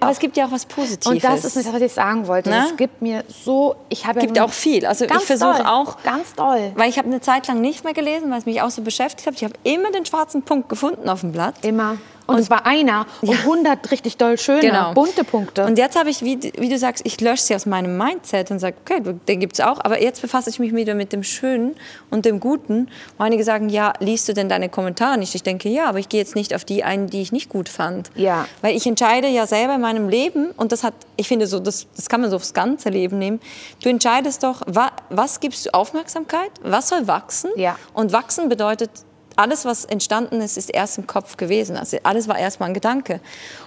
Aber 0.00 0.10
es 0.10 0.18
gibt 0.18 0.36
ja 0.36 0.46
auch 0.46 0.50
was 0.52 0.66
Positives. 0.66 1.06
und 1.06 1.24
das 1.24 1.44
ist 1.44 1.56
nicht, 1.56 1.72
was 1.72 1.80
ich 1.80 1.92
sagen 1.92 2.26
wollte. 2.26 2.50
Ne? 2.50 2.66
Es 2.70 2.76
gibt 2.76 3.00
mir 3.00 3.24
so, 3.28 3.76
ich 3.88 4.06
habe 4.06 4.20
gibt 4.20 4.36
ja 4.36 4.44
auch 4.44 4.50
viel. 4.52 4.84
Also 4.84 5.04
ich 5.06 5.12
versuche 5.12 5.66
auch, 5.70 6.02
ganz 6.02 6.34
doll. 6.34 6.72
weil 6.74 6.90
ich 6.90 6.98
habe 6.98 7.08
eine 7.08 7.20
Zeit 7.20 7.46
lang 7.46 7.60
nicht 7.60 7.84
mehr 7.84 7.94
gelesen, 7.94 8.30
weil 8.30 8.38
es 8.38 8.44
mich 8.46 8.60
auch 8.60 8.70
so 8.70 8.82
beschäftigt 8.82 9.26
hat. 9.26 9.34
Ich 9.34 9.44
habe 9.44 9.54
immer 9.62 9.90
den 9.92 10.04
schwarzen 10.04 10.42
Punkt 10.42 10.68
gefunden 10.68 11.08
auf 11.08 11.20
dem 11.20 11.32
Blatt. 11.32 11.54
Immer. 11.62 11.96
Und, 12.26 12.38
es 12.38 12.50
war 12.50 12.66
einer 12.66 13.06
und 13.20 13.30
100 13.30 13.90
richtig 13.90 14.16
doll 14.16 14.38
schöne, 14.38 14.60
Genau. 14.60 14.94
bunte 14.94 15.24
Punkte. 15.24 15.64
Und 15.64 15.78
jetzt 15.78 15.98
habe 15.98 16.10
ich, 16.10 16.22
wie, 16.22 16.38
wie 16.58 16.68
du 16.68 16.78
sagst, 16.78 17.04
ich 17.06 17.20
lösche 17.20 17.42
sie 17.42 17.54
aus 17.54 17.66
meinem 17.66 17.98
Mindset 17.98 18.50
und 18.50 18.58
sage, 18.58 18.76
okay, 18.84 19.00
den 19.28 19.40
gibt 19.40 19.54
es 19.54 19.60
auch. 19.60 19.78
Aber 19.84 20.00
jetzt 20.00 20.22
befasse 20.22 20.48
ich 20.50 20.58
mich 20.58 20.74
wieder 20.74 20.94
mit 20.94 21.12
dem 21.12 21.22
Schönen 21.22 21.74
und 22.10 22.24
dem 22.24 22.40
Guten. 22.40 22.88
Und 23.18 23.24
einige 23.24 23.44
sagen, 23.44 23.68
ja, 23.68 23.92
liest 24.00 24.28
du 24.28 24.32
denn 24.34 24.48
deine 24.48 24.68
Kommentare 24.68 25.18
nicht? 25.18 25.34
Ich 25.34 25.42
denke, 25.42 25.68
ja, 25.68 25.86
aber 25.86 25.98
ich 25.98 26.08
gehe 26.08 26.20
jetzt 26.20 26.34
nicht 26.34 26.54
auf 26.54 26.64
die 26.64 26.82
ein, 26.84 27.08
die 27.08 27.20
ich 27.20 27.32
nicht 27.32 27.48
gut 27.48 27.68
fand. 27.68 28.10
Ja. 28.14 28.46
Weil 28.62 28.76
ich 28.76 28.86
entscheide 28.86 29.28
ja 29.28 29.46
selber 29.46 29.74
in 29.74 29.80
meinem 29.80 30.08
Leben, 30.08 30.50
und 30.56 30.72
das 30.72 30.82
hat, 30.84 30.94
ich 31.16 31.28
finde, 31.28 31.46
so, 31.46 31.58
das, 31.60 31.86
das 31.94 32.08
kann 32.08 32.20
man 32.20 32.30
so 32.30 32.36
aufs 32.36 32.54
ganze 32.54 32.88
Leben 32.88 33.18
nehmen. 33.18 33.40
Du 33.82 33.88
entscheidest 33.88 34.42
doch, 34.42 34.62
wa, 34.66 34.90
was 35.10 35.40
gibst 35.40 35.66
du 35.66 35.74
Aufmerksamkeit, 35.74 36.50
was 36.62 36.88
soll 36.88 37.06
wachsen? 37.06 37.50
Ja. 37.56 37.76
Und 37.92 38.12
wachsen 38.12 38.48
bedeutet, 38.48 38.90
alles, 39.36 39.64
was 39.64 39.84
entstanden 39.84 40.40
ist, 40.40 40.56
ist 40.56 40.70
erst 40.70 40.98
im 40.98 41.06
Kopf 41.06 41.36
gewesen. 41.36 41.76
Also 41.76 41.98
alles 42.02 42.28
war 42.28 42.38
erstmal 42.38 42.68
ein 42.70 42.74
Gedanke. 42.74 43.20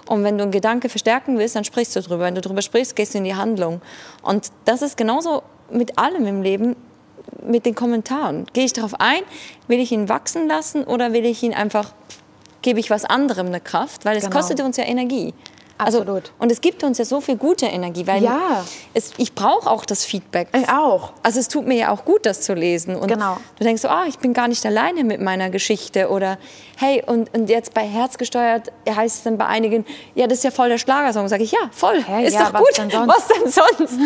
Und 0.06 0.24
wenn 0.24 0.36
du 0.38 0.42
einen 0.42 0.52
Gedanke 0.52 0.88
verstärken 0.88 1.38
willst, 1.38 1.56
dann 1.56 1.64
sprichst 1.64 1.94
du 1.96 2.00
drüber. 2.00 2.24
Wenn 2.24 2.34
du 2.34 2.40
drüber 2.40 2.62
sprichst, 2.62 2.96
gehst 2.96 3.14
du 3.14 3.18
in 3.18 3.24
die 3.24 3.34
Handlung. 3.34 3.80
Und 4.22 4.48
das 4.64 4.82
ist 4.82 4.96
genauso 4.96 5.42
mit 5.70 5.98
allem 5.98 6.26
im 6.26 6.42
Leben, 6.42 6.76
mit 7.42 7.66
den 7.66 7.74
Kommentaren. 7.74 8.46
Gehe 8.52 8.64
ich 8.64 8.72
darauf 8.72 8.94
ein? 8.98 9.20
Will 9.66 9.80
ich 9.80 9.92
ihn 9.92 10.08
wachsen 10.08 10.48
lassen 10.48 10.84
oder 10.84 11.12
will 11.12 11.24
ich 11.26 11.42
ihn 11.42 11.54
einfach, 11.54 11.92
gebe 12.62 12.80
ich 12.80 12.90
was 12.90 13.04
anderem 13.04 13.48
eine 13.48 13.60
Kraft? 13.60 14.04
Weil 14.04 14.16
es 14.16 14.24
Genau. 14.24 14.36
kostet 14.36 14.60
uns 14.60 14.76
ja 14.76 14.84
Energie. 14.84 15.34
Absolut. 15.78 16.08
Also, 16.08 16.22
und 16.40 16.52
es 16.52 16.60
gibt 16.60 16.82
uns 16.84 16.98
ja 16.98 17.04
so 17.04 17.20
viel 17.20 17.36
gute 17.36 17.66
Energie, 17.66 18.06
weil 18.06 18.22
Ja. 18.22 18.64
es, 18.94 19.12
ich 19.16 19.34
brauche 19.34 19.70
auch 19.70 19.84
das 19.84 20.04
Feedback. 20.04 20.48
Ich 20.54 20.68
auch. 20.68 21.12
Also 21.22 21.38
es 21.40 21.48
tut 21.48 21.66
mir 21.66 21.76
ja 21.76 21.90
auch 21.92 22.04
gut, 22.04 22.26
das 22.26 22.40
zu 22.42 22.54
lesen. 22.54 22.96
Und 22.96 23.08
Genau. 23.08 23.38
du 23.58 23.64
denkst 23.64 23.82
so, 23.82 23.88
ah, 23.88 24.04
ich 24.08 24.18
bin 24.18 24.32
gar 24.34 24.48
nicht 24.48 24.64
alleine 24.66 25.04
mit 25.04 25.20
meiner 25.20 25.50
Geschichte. 25.50 26.08
Oder 26.10 26.38
hey, 26.76 27.02
und, 27.06 27.32
und 27.34 27.48
jetzt 27.48 27.74
bei 27.74 27.82
Herzgesteuert 27.82 28.72
heißt 28.88 29.16
es 29.18 29.22
dann 29.22 29.38
bei 29.38 29.46
einigen, 29.46 29.84
ja, 30.14 30.26
das 30.26 30.38
ist 30.38 30.44
ja 30.44 30.50
voll 30.50 30.68
der 30.68 30.78
Schlagersong. 30.78 31.28
Sag 31.28 31.40
ich, 31.40 31.52
ja, 31.52 31.58
voll, 31.70 32.02
Hä, 32.04 32.26
ist 32.26 32.34
ja, 32.34 32.50
doch 32.50 32.58
gut. 32.58 32.76
denn? 32.78 32.90
Was 33.06 33.28
denn 33.28 33.50
sonst? 33.50 33.98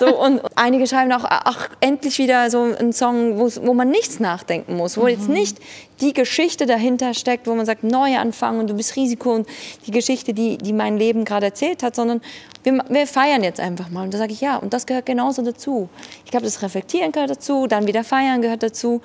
so, 0.00 0.16
und 0.18 0.40
einige 0.56 0.86
schreiben 0.86 1.12
auch, 1.12 1.24
ach, 1.28 1.68
endlich 1.80 2.18
wieder 2.18 2.50
so 2.50 2.62
ein 2.62 2.92
Song, 2.92 3.38
wo 3.38 3.74
man 3.74 3.90
nichts 3.90 4.20
nachdenken 4.20 4.76
muss. 4.76 4.96
Wo 4.96 5.02
Mhm. 5.02 5.08
jetzt 5.08 5.28
nicht 5.28 5.58
die 6.00 6.12
Geschichte 6.12 6.66
dahinter 6.66 7.14
steckt, 7.14 7.46
wo 7.46 7.54
man 7.54 7.66
sagt, 7.66 7.84
Neuanfang 7.84 8.58
und 8.60 8.70
du 8.70 8.74
bist 8.74 8.96
Risiko 8.96 9.34
und 9.34 9.48
die 9.86 9.90
Geschichte, 9.90 10.32
die, 10.32 10.58
die 10.58 10.72
mein 10.72 10.96
Leben 10.96 11.24
gerade 11.24 11.46
erzählt 11.46 11.82
hat, 11.82 11.96
sondern 11.96 12.20
wir, 12.62 12.84
wir 12.88 13.06
feiern 13.06 13.42
jetzt 13.42 13.60
einfach 13.60 13.90
mal. 13.90 14.04
Und 14.04 14.14
da 14.14 14.18
sage 14.18 14.32
ich, 14.32 14.40
ja, 14.40 14.56
und 14.56 14.72
das 14.72 14.86
gehört 14.86 15.06
genauso 15.06 15.42
dazu. 15.42 15.88
Ich 16.24 16.30
glaube, 16.30 16.44
das 16.44 16.62
Reflektieren 16.62 17.12
gehört 17.12 17.30
dazu, 17.30 17.66
dann 17.66 17.86
wieder 17.86 18.04
feiern 18.04 18.42
gehört 18.42 18.62
dazu. 18.62 19.00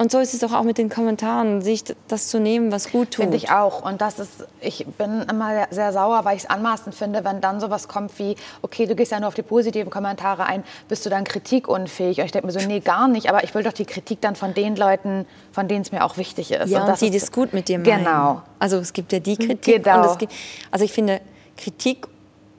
Und 0.00 0.12
so 0.12 0.20
ist 0.20 0.32
es 0.32 0.40
doch 0.40 0.52
auch 0.52 0.62
mit 0.62 0.78
den 0.78 0.88
Kommentaren, 0.88 1.60
sich 1.60 1.82
das 2.06 2.28
zu 2.28 2.38
nehmen, 2.38 2.70
was 2.70 2.92
gut 2.92 3.10
tut. 3.10 3.24
Finde 3.24 3.36
ich 3.36 3.50
auch. 3.50 3.84
Und 3.84 4.00
das 4.00 4.20
ist, 4.20 4.46
ich 4.60 4.86
bin 4.86 5.22
immer 5.22 5.66
sehr 5.70 5.92
sauer, 5.92 6.24
weil 6.24 6.36
ich 6.36 6.44
es 6.44 6.50
anmaßend 6.50 6.94
finde, 6.94 7.24
wenn 7.24 7.40
dann 7.40 7.58
sowas 7.58 7.88
kommt 7.88 8.16
wie, 8.20 8.36
okay, 8.62 8.86
du 8.86 8.94
gehst 8.94 9.10
ja 9.10 9.18
nur 9.18 9.26
auf 9.26 9.34
die 9.34 9.42
positiven 9.42 9.90
Kommentare 9.90 10.46
ein, 10.46 10.62
bist 10.88 11.04
du 11.04 11.10
dann 11.10 11.24
kritikunfähig? 11.24 12.20
Und 12.20 12.26
ich 12.26 12.32
denke 12.32 12.46
mir 12.46 12.52
so, 12.52 12.64
nee, 12.64 12.78
gar 12.78 13.08
nicht. 13.08 13.28
Aber 13.28 13.42
ich 13.42 13.52
will 13.56 13.64
doch 13.64 13.72
die 13.72 13.86
Kritik 13.86 14.20
dann 14.20 14.36
von 14.36 14.54
den 14.54 14.76
Leuten, 14.76 15.26
von 15.50 15.66
denen 15.66 15.82
es 15.82 15.90
mir 15.90 16.04
auch 16.04 16.16
wichtig 16.16 16.52
ist. 16.52 16.70
Ja, 16.70 16.82
und, 16.82 16.86
das 16.86 17.00
die 17.00 17.10
das 17.10 17.32
gut 17.32 17.52
mit 17.52 17.68
dir 17.68 17.80
meinen. 17.80 18.04
Genau. 18.04 18.42
Also 18.60 18.76
es 18.76 18.92
gibt 18.92 19.12
ja 19.12 19.18
die 19.18 19.36
Kritik. 19.36 19.82
Genau. 19.82 20.12
Und 20.12 20.18
gibt, 20.20 20.32
also 20.70 20.84
ich 20.84 20.92
finde, 20.92 21.20
Kritik 21.56 22.06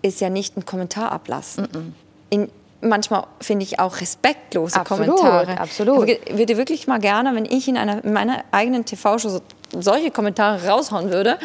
ist 0.01 0.19
ja 0.19 0.29
nicht 0.29 0.57
ein 0.57 0.65
Kommentar 0.65 1.13
ablassen. 1.13 1.95
In, 2.29 2.49
manchmal 2.81 3.25
finde 3.41 3.63
ich 3.63 3.79
auch 3.79 3.99
respektlose 4.01 4.79
Absolut, 4.79 5.17
Kommentare. 5.17 5.59
absolut. 5.59 6.09
Ich 6.09 6.37
würde 6.37 6.57
wirklich 6.57 6.87
mal 6.87 6.99
gerne, 6.99 7.35
wenn 7.35 7.45
ich 7.45 7.67
in, 7.67 7.77
einer, 7.77 8.03
in 8.03 8.13
meiner 8.13 8.43
eigenen 8.51 8.85
TV-Show 8.85 9.29
so, 9.29 9.41
solche 9.77 10.11
Kommentare 10.11 10.67
raushauen 10.67 11.11
würde, 11.11 11.37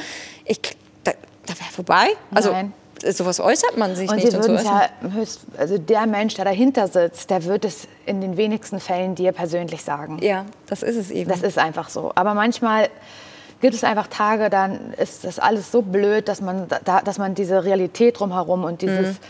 ich, 0.45 0.61
da, 1.05 1.13
da 1.47 1.55
wäre 1.55 1.71
vorbei. 1.73 2.07
Also 2.33 2.53
Nein. 2.53 2.73
sowas 3.11 3.41
äußert 3.41 3.77
man 3.77 3.97
sich 3.97 4.09
Und 4.11 4.17
nicht. 4.17 4.31
sie 4.31 4.37
und 4.37 4.45
so 4.45 4.53
ja 4.55 4.89
höchst, 5.13 5.41
also 5.59 5.79
der 5.79 6.07
Mensch, 6.07 6.35
der 6.35 6.45
dahinter 6.45 6.89
sitzt, 6.89 7.31
der 7.31 7.45
wird 7.45 7.65
es 7.65 7.89
in 8.07 8.21
den 8.21 8.37
wenigsten 8.37 8.81
Fällen 8.81 9.15
dir 9.15 9.33
persönlich 9.33 9.83
sagen. 9.83 10.19
ja, 10.23 10.45
das 10.67 10.83
ist 10.83 10.97
es 10.97 11.11
eben. 11.11 11.29
Das 11.31 11.43
ist 11.43 11.59
einfach 11.59 11.89
so. 11.89 12.13
Aber 12.15 12.35
manchmal 12.35 12.89
gibt 13.61 13.75
es 13.75 13.83
einfach 13.85 14.07
Tage, 14.09 14.51
dann 14.51 14.93
ist 14.95 15.25
das 15.25 15.39
alles 15.39 15.73
so 15.73 15.81
blöd, 15.83 16.29
dass 16.29 16.41
man, 16.41 16.67
da, 16.85 17.01
dass 17.01 17.19
man 17.19 17.35
diese 17.35 17.65
Realität 17.65 18.19
drumherum 18.21 18.65
und 18.65 18.83
dieses 18.83 19.09
Mhm. 19.17 19.21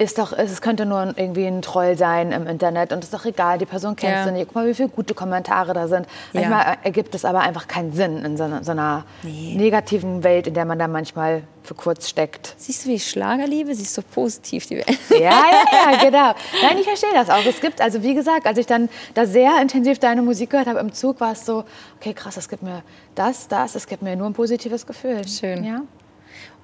Ist 0.00 0.18
doch, 0.18 0.32
es 0.32 0.62
könnte 0.62 0.86
nur 0.86 1.12
irgendwie 1.16 1.46
ein 1.46 1.60
Troll 1.60 1.94
sein 1.96 2.32
im 2.32 2.46
Internet 2.46 2.90
und 2.92 3.04
ist 3.04 3.12
doch 3.12 3.26
egal, 3.26 3.58
die 3.58 3.66
Person 3.66 3.96
kennst 3.96 4.16
Ja. 4.16 4.24
du 4.24 4.32
nicht. 4.32 4.46
Guck 4.46 4.54
mal, 4.54 4.66
wie 4.66 4.72
viele 4.72 4.88
gute 4.88 5.12
Kommentare 5.12 5.74
da 5.74 5.88
sind. 5.88 6.06
Ja. 6.32 6.40
Manchmal 6.48 6.78
ergibt 6.82 7.14
es 7.14 7.26
aber 7.26 7.40
einfach 7.40 7.68
keinen 7.68 7.92
Sinn 7.92 8.24
in 8.24 8.36
so 8.38 8.44
einer, 8.44 8.64
so 8.64 8.70
einer 8.72 9.04
Nee. 9.22 9.54
negativen 9.56 10.24
Welt, 10.24 10.46
in 10.46 10.54
der 10.54 10.64
man 10.64 10.78
da 10.78 10.88
manchmal 10.88 11.42
für 11.62 11.74
kurz 11.74 12.08
steckt. 12.08 12.54
Siehst 12.56 12.84
du, 12.84 12.88
wie 12.88 12.94
ich 12.94 13.06
Schlager 13.10 13.46
liebe? 13.46 13.74
Sie 13.74 13.82
ist 13.82 13.92
so 13.94 14.00
positiv, 14.02 14.66
die 14.66 14.76
Welt. 14.78 14.98
Ja, 15.10 15.18
ja, 15.18 15.64
ja, 15.92 16.02
genau. 16.02 16.32
Nein, 16.62 16.78
ich 16.78 16.86
verstehe 16.86 17.12
das 17.12 17.28
auch. 17.28 17.44
Es 17.46 17.60
gibt, 17.60 17.82
also 17.82 18.02
wie 18.02 18.14
gesagt, 18.14 18.46
als 18.46 18.56
ich 18.56 18.66
dann 18.66 18.88
da 19.12 19.26
sehr 19.26 19.60
intensiv 19.60 19.98
deine 19.98 20.22
Musik 20.22 20.48
gehört 20.48 20.66
habe 20.66 20.78
im 20.80 20.94
Zug, 20.94 21.20
war 21.20 21.32
es 21.32 21.44
so, 21.44 21.64
okay, 22.00 22.14
krass, 22.14 22.38
es 22.38 22.48
gibt 22.48 22.62
mir 22.62 22.82
das, 23.14 23.48
das, 23.48 23.74
es 23.74 23.86
gibt 23.86 24.00
mir 24.02 24.16
nur 24.16 24.28
ein 24.28 24.32
positives 24.32 24.86
Gefühl. 24.86 25.28
Schön. 25.28 25.62
Ja. 25.62 25.82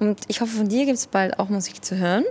Und 0.00 0.20
ich 0.28 0.40
hoffe, 0.40 0.56
von 0.56 0.68
dir 0.68 0.86
gibt 0.86 0.96
es 0.96 1.06
bald 1.06 1.38
auch 1.38 1.50
Musik 1.50 1.84
zu 1.84 1.96
hören. 1.96 2.24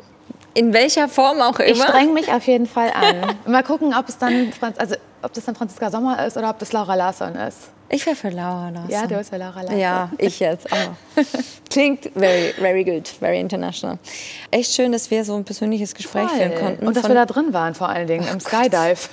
In 0.56 0.74
welcher 0.74 1.08
Form 1.08 1.42
auch 1.42 1.60
immer. 1.60 1.70
Ich 1.70 1.84
streng 1.84 2.14
mich 2.14 2.32
auf 2.32 2.48
jeden 2.48 2.66
Fall 2.66 2.92
an. 2.92 3.36
Mal 3.46 3.62
gucken, 3.62 3.94
ob 3.94 4.08
es 4.10 4.18
dann, 4.18 4.52
also, 4.78 4.96
ob 5.22 5.34
das 5.34 5.46
dann 5.46 5.56
Franziska 5.56 5.92
Sommer 5.92 6.26
ist 6.26 6.38
oder 6.38 6.50
ob 6.50 6.60
das 6.60 6.72
Laura 6.72 6.96
Larsson 6.96 7.36
ist. 7.36 7.70
Ich 7.90 8.06
wäre 8.06 8.16
für 8.16 8.30
Laura 8.30 8.70
Larsson. 8.70 8.90
Ja, 8.90 9.06
du 9.06 9.18
bist 9.18 9.30
für 9.30 9.38
Laura 9.38 9.62
Larsson. 9.62 9.78
Ja, 9.78 10.10
ich 10.18 10.40
jetzt. 10.40 10.72
Aber 10.72 10.96
klingt 11.70 12.10
very, 12.16 12.54
very 12.58 12.84
good, 12.84 13.08
very 13.08 13.40
international. 13.40 14.00
Echt 14.50 14.74
schön, 14.74 14.92
dass 14.92 15.12
wir 15.12 15.24
so 15.24 15.36
ein 15.36 15.44
persönliches 15.44 15.94
Gespräch 15.94 16.30
führen 16.30 16.56
konnten. 16.56 16.88
Und 16.88 16.98
dass 16.98 17.08
wir 17.08 17.14
da 17.14 17.26
drin 17.26 17.54
waren 17.54 17.76
vor 17.76 17.90
allen 17.90 18.08
Dingen, 18.08 18.28
im 18.28 18.40
Skydive. 18.40 19.10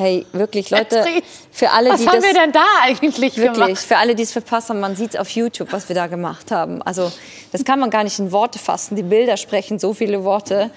Hey, 0.00 0.26
wirklich, 0.32 0.70
Leute, 0.70 1.04
für 1.52 1.70
alle, 1.70 1.90
Was 1.90 2.00
die 2.00 2.08
haben 2.08 2.16
das 2.16 2.24
wir 2.24 2.32
denn 2.32 2.52
da 2.52 2.64
eigentlich 2.82 3.36
wirklich, 3.36 3.54
gemacht? 3.54 3.78
für 3.78 3.98
alle, 3.98 4.14
die 4.14 4.22
es 4.22 4.32
verpasst 4.32 4.70
haben, 4.70 4.80
man 4.80 4.96
sieht 4.96 5.10
es 5.10 5.20
auf 5.20 5.28
YouTube, 5.30 5.72
was 5.72 5.88
wir 5.88 5.94
da 5.94 6.06
gemacht 6.06 6.50
haben. 6.50 6.80
Also 6.82 7.12
das 7.52 7.64
kann 7.64 7.78
man 7.78 7.90
gar 7.90 8.02
nicht 8.02 8.18
in 8.18 8.32
Worte 8.32 8.58
fassen. 8.58 8.96
Die 8.96 9.02
Bilder 9.02 9.36
sprechen 9.36 9.78
so 9.78 9.92
viele 9.92 10.24
Worte. 10.24 10.70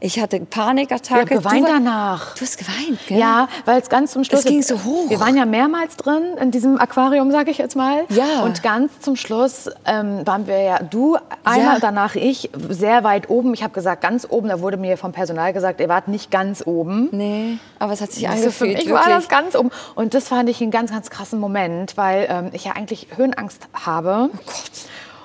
Ich 0.00 0.20
hatte 0.20 0.36
Ich 0.36 0.48
Panikattacke. 0.48 1.20
habe 1.20 1.34
geweint 1.42 1.66
du, 1.66 1.72
danach. 1.72 2.34
Du 2.36 2.42
hast 2.42 2.56
geweint, 2.56 2.98
gell? 3.08 3.18
Ja, 3.18 3.48
weil 3.64 3.80
es 3.80 3.88
ganz 3.88 4.12
zum 4.12 4.22
Schluss. 4.22 4.40
Es 4.40 4.46
ging 4.46 4.62
so 4.62 4.84
hoch. 4.84 5.10
Wir 5.10 5.18
waren 5.18 5.36
ja 5.36 5.44
mehrmals 5.44 5.96
drin 5.96 6.36
in 6.40 6.52
diesem 6.52 6.78
Aquarium, 6.80 7.32
sage 7.32 7.50
ich 7.50 7.58
jetzt 7.58 7.74
mal. 7.74 8.04
Ja. 8.08 8.42
Und 8.44 8.62
ganz 8.62 9.00
zum 9.00 9.16
Schluss 9.16 9.68
ähm, 9.86 10.24
waren 10.24 10.46
wir 10.46 10.60
ja, 10.62 10.78
du 10.82 11.16
einmal, 11.42 11.74
Ja. 11.74 11.78
danach 11.80 12.14
ich, 12.14 12.50
sehr 12.68 13.02
weit 13.02 13.28
oben. 13.28 13.54
Ich 13.54 13.62
habe 13.64 13.72
gesagt, 13.74 14.02
ganz 14.02 14.24
oben. 14.28 14.48
Da 14.48 14.60
wurde 14.60 14.76
mir 14.76 14.96
vom 14.96 15.10
Personal 15.10 15.52
gesagt, 15.52 15.80
ihr 15.80 15.88
wart 15.88 16.06
nicht 16.06 16.30
ganz 16.30 16.62
oben. 16.64 17.08
Nee, 17.10 17.58
aber 17.80 17.92
es 17.92 18.00
hat 18.00 18.12
sich 18.12 18.28
Also 18.28 18.50
für 18.52 18.64
angefühlt, 18.66 18.84
mich 18.86 18.90
war 18.94 19.08
das 19.08 19.28
ganz 19.28 19.56
oben. 19.56 19.70
Und 19.96 20.14
das 20.14 20.28
fand 20.28 20.48
ich 20.48 20.60
einen 20.62 20.70
ganz, 20.70 20.92
ganz 20.92 21.10
krassen 21.10 21.40
Moment, 21.40 21.96
weil 21.96 22.26
ähm, 22.30 22.50
ich 22.52 22.64
ja 22.64 22.72
eigentlich 22.72 23.08
Höhenangst 23.16 23.66
habe. 23.84 24.30
Oh 24.32 24.36
Gott. 24.46 24.70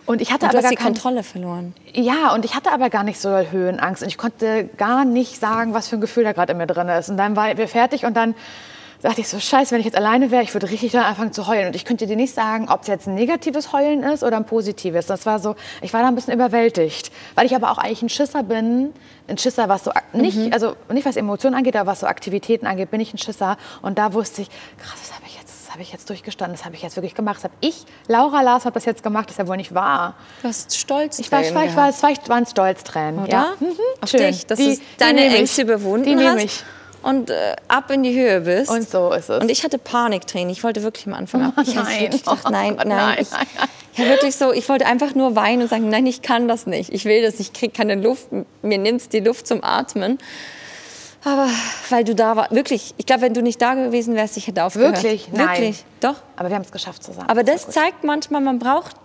Und 0.06 0.22
ich 0.22 0.32
hatte 0.32 0.45
Und 0.45 0.54
du 0.54 0.58
aber 0.58 0.58
hast 0.58 0.64
gar 0.64 0.70
die 0.72 0.76
kein, 0.76 0.93
Kontrolle 0.93 1.24
verloren. 1.24 1.74
ja, 1.93 2.34
und 2.34 2.43
ich 2.45 2.56
hatte 2.56 2.72
aber 2.72 2.89
gar 2.89 3.04
nicht 3.04 3.20
so 3.20 3.30
Höhenangst 3.30 4.01
und 4.04 4.10
ich 4.10 4.18
konnte 4.18 4.70
gar 4.78 5.06
nicht 5.06 5.39
sagen, 5.39 5.74
was 5.74 5.88
für 5.88 5.95
ein 5.97 6.01
Gefühl 6.01 6.24
da 6.26 6.34
gerade 6.34 6.51
in 6.51 6.58
mir 6.58 6.68
drin 6.68 6.89
ist. 6.89 7.10
Und 7.10 7.18
dann 7.18 7.36
waren 7.36 7.58
wir 7.58 7.68
fertig 7.68 8.06
und 8.06 8.16
dann 8.18 8.36
dachte 9.01 9.20
ich 9.20 9.28
so, 9.28 9.38
scheiße, 9.38 9.72
wenn 9.72 9.80
ich 9.80 9.86
jetzt 9.86 9.97
alleine 9.97 10.32
wäre, 10.32 10.43
ich 10.43 10.54
würde 10.54 10.70
richtig 10.70 10.93
dann 10.93 11.04
anfangen 11.04 11.34
zu 11.34 11.47
heulen. 11.47 11.68
Und 11.68 11.76
ich 11.76 11.84
könnte 11.84 12.08
dir 12.08 12.16
nicht 12.16 12.34
sagen, 12.34 12.70
ob 12.70 12.82
es 12.84 12.88
jetzt 12.88 13.06
ein 13.08 13.16
negatives 13.16 13.74
Heulen 13.74 14.01
ist 14.04 14.24
oder 14.24 14.38
ein 14.38 14.45
positives. 14.45 15.06
Das 15.08 15.26
war 15.26 15.39
so, 15.39 15.56
ich 15.82 15.91
war 15.93 16.01
da 16.01 16.08
ein 16.08 16.16
bisschen 16.16 16.34
überwältigt, 16.34 17.12
weil 17.36 17.45
ich 17.45 17.54
aber 17.56 17.72
auch 17.72 17.78
eigentlich 17.78 18.01
ein 18.01 18.10
Schisser 18.10 18.43
bin. 18.43 18.93
Ein 19.28 19.38
Schisser, 19.38 19.68
was 19.70 19.84
so, 19.86 19.91
ak- 19.91 20.14
nicht, 20.14 20.54
also 20.54 20.76
nicht 20.91 21.06
was 21.06 21.16
Emotionen 21.18 21.56
angeht, 21.56 21.76
aber 21.78 21.91
was 21.91 22.01
so 22.01 22.08
Aktivitäten 22.08 22.66
angeht, 22.66 22.91
bin 22.91 22.99
ich 23.01 23.14
ein 23.14 23.18
Schisser. 23.18 23.58
Und 23.82 23.97
da 23.97 24.14
wusste 24.14 24.41
ich, 24.41 24.49
krass, 24.78 24.99
das 25.01 25.14
habe 25.74 25.82
ich 25.82 25.91
jetzt, 25.91 26.03
das 26.09 26.09
habe 26.09 26.13
ich 26.15 26.21
jetzt 26.21 26.24
durchgestanden, 26.26 26.55
das 26.57 26.65
habe 26.65 26.76
ich 26.76 26.82
jetzt 26.82 26.95
wirklich 26.95 27.15
gemacht. 27.15 27.38
Das 27.38 27.43
habe 27.45 27.53
ich, 27.61 27.84
Laura 28.07 28.41
Lars, 28.41 28.65
habe 28.65 28.74
das 28.76 28.86
jetzt 28.86 29.03
gemacht, 29.03 29.26
das 29.30 29.34
ist 29.34 29.39
ja 29.39 29.47
wohl 29.47 29.57
nicht 29.57 29.74
wahr. 29.74 30.15
Du 30.41 30.47
hast 30.47 30.76
Stolz. 30.78 31.19
Ich 31.19 31.32
war, 31.32 31.41
ich 31.41 31.53
war, 31.53 31.65
ich 31.65 31.76
war, 31.76 31.89
es 31.89 32.01
war, 32.03 32.11
es 32.11 32.30
waren 32.30 32.45
Stolztränen. 32.45 33.19
Oder? 33.24 33.32
Ja. 33.32 33.53
Mhm, 33.59 33.76
Auf 34.01 34.09
schön. 34.09 34.21
dich, 34.21 34.45
dass 34.45 34.57
Die- 34.59 34.76
du 34.76 34.76
die 34.76 34.82
deine 34.97 35.28
ich. 35.28 35.34
Ängste 35.36 35.63
überwunden 35.63 36.17
Die 36.17 36.28
hast 36.28 36.43
ich. 36.43 36.63
und 37.01 37.30
äh, 37.30 37.55
ab 37.67 37.89
in 37.91 38.03
die 38.03 38.13
Höhe 38.13 38.41
bist. 38.41 38.69
Und 38.71 38.88
so 38.89 39.11
ist 39.11 39.30
es. 39.30 39.41
Und 39.41 39.49
ich 39.49 39.63
hatte 39.63 39.78
Paniktraining. 39.78 40.49
Ich 40.51 40.63
wollte 40.63 40.84
wirklich 40.84 41.07
am 41.07 41.13
Anfang 41.15 41.41
ab. 41.43 41.53
Ich 41.63 41.74
nein. 41.76 42.09
gedacht, 42.11 42.39
Oh 42.45 42.49
nein, 42.49 42.78
Gott, 42.78 42.86
nein. 42.88 42.97
nein, 42.97 43.17
Ich, 43.19 43.32
nein, 43.32 43.47
nein. 43.57 43.67
ich 43.93 43.99
habe 43.99 44.09
wirklich 44.09 44.36
so, 44.36 44.51
ich 44.53 44.69
wollte 44.69 44.86
einfach 44.86 45.15
nur 45.15 45.36
weinen 45.36 45.63
und 45.63 45.69
sagen, 45.69 45.89
nein, 45.89 46.05
ich 46.05 46.21
kann 46.21 46.47
das 46.47 46.65
nicht. 46.67 46.93
Ich 46.93 47.05
will 47.05 47.21
das. 47.24 47.39
Ich 47.39 47.51
kriege 47.51 47.74
keine 47.74 47.95
Luft. 47.95 48.28
Mir 48.61 48.78
nimmt 48.78 49.11
die 49.11 49.19
Luft 49.21 49.47
zum 49.47 49.63
Atmen. 49.63 50.19
Aber 51.26 51.47
weil 51.89 52.03
du 52.03 52.13
da 52.15 52.36
war, 52.36 52.51
wirklich, 52.51 52.93
ich 52.97 53.05
glaube, 53.05 53.21
wenn 53.21 53.34
du 53.34 53.41
nicht 53.41 53.61
da 53.61 53.76
gewesen 53.76 54.15
wärst, 54.15 54.36
ich 54.38 54.47
hätte 54.47 54.63
aufgehört. 54.63 54.95
Wirklich? 55.03 55.30
Nein. 55.32 55.47
Wirklich, 55.49 55.86
doch. 56.01 56.15
Aber 56.36 56.49
wir 56.49 56.55
haben 56.55 56.63
es 56.63 56.71
geschafft 56.71 57.03
zusammen. 57.03 57.30
Aber 57.30 57.43
das 57.43 57.65
gut. 57.65 57.74
zeigt 57.76 58.03
manchmal, 58.03 58.41
man 58.41 58.59
braucht, 58.59 58.95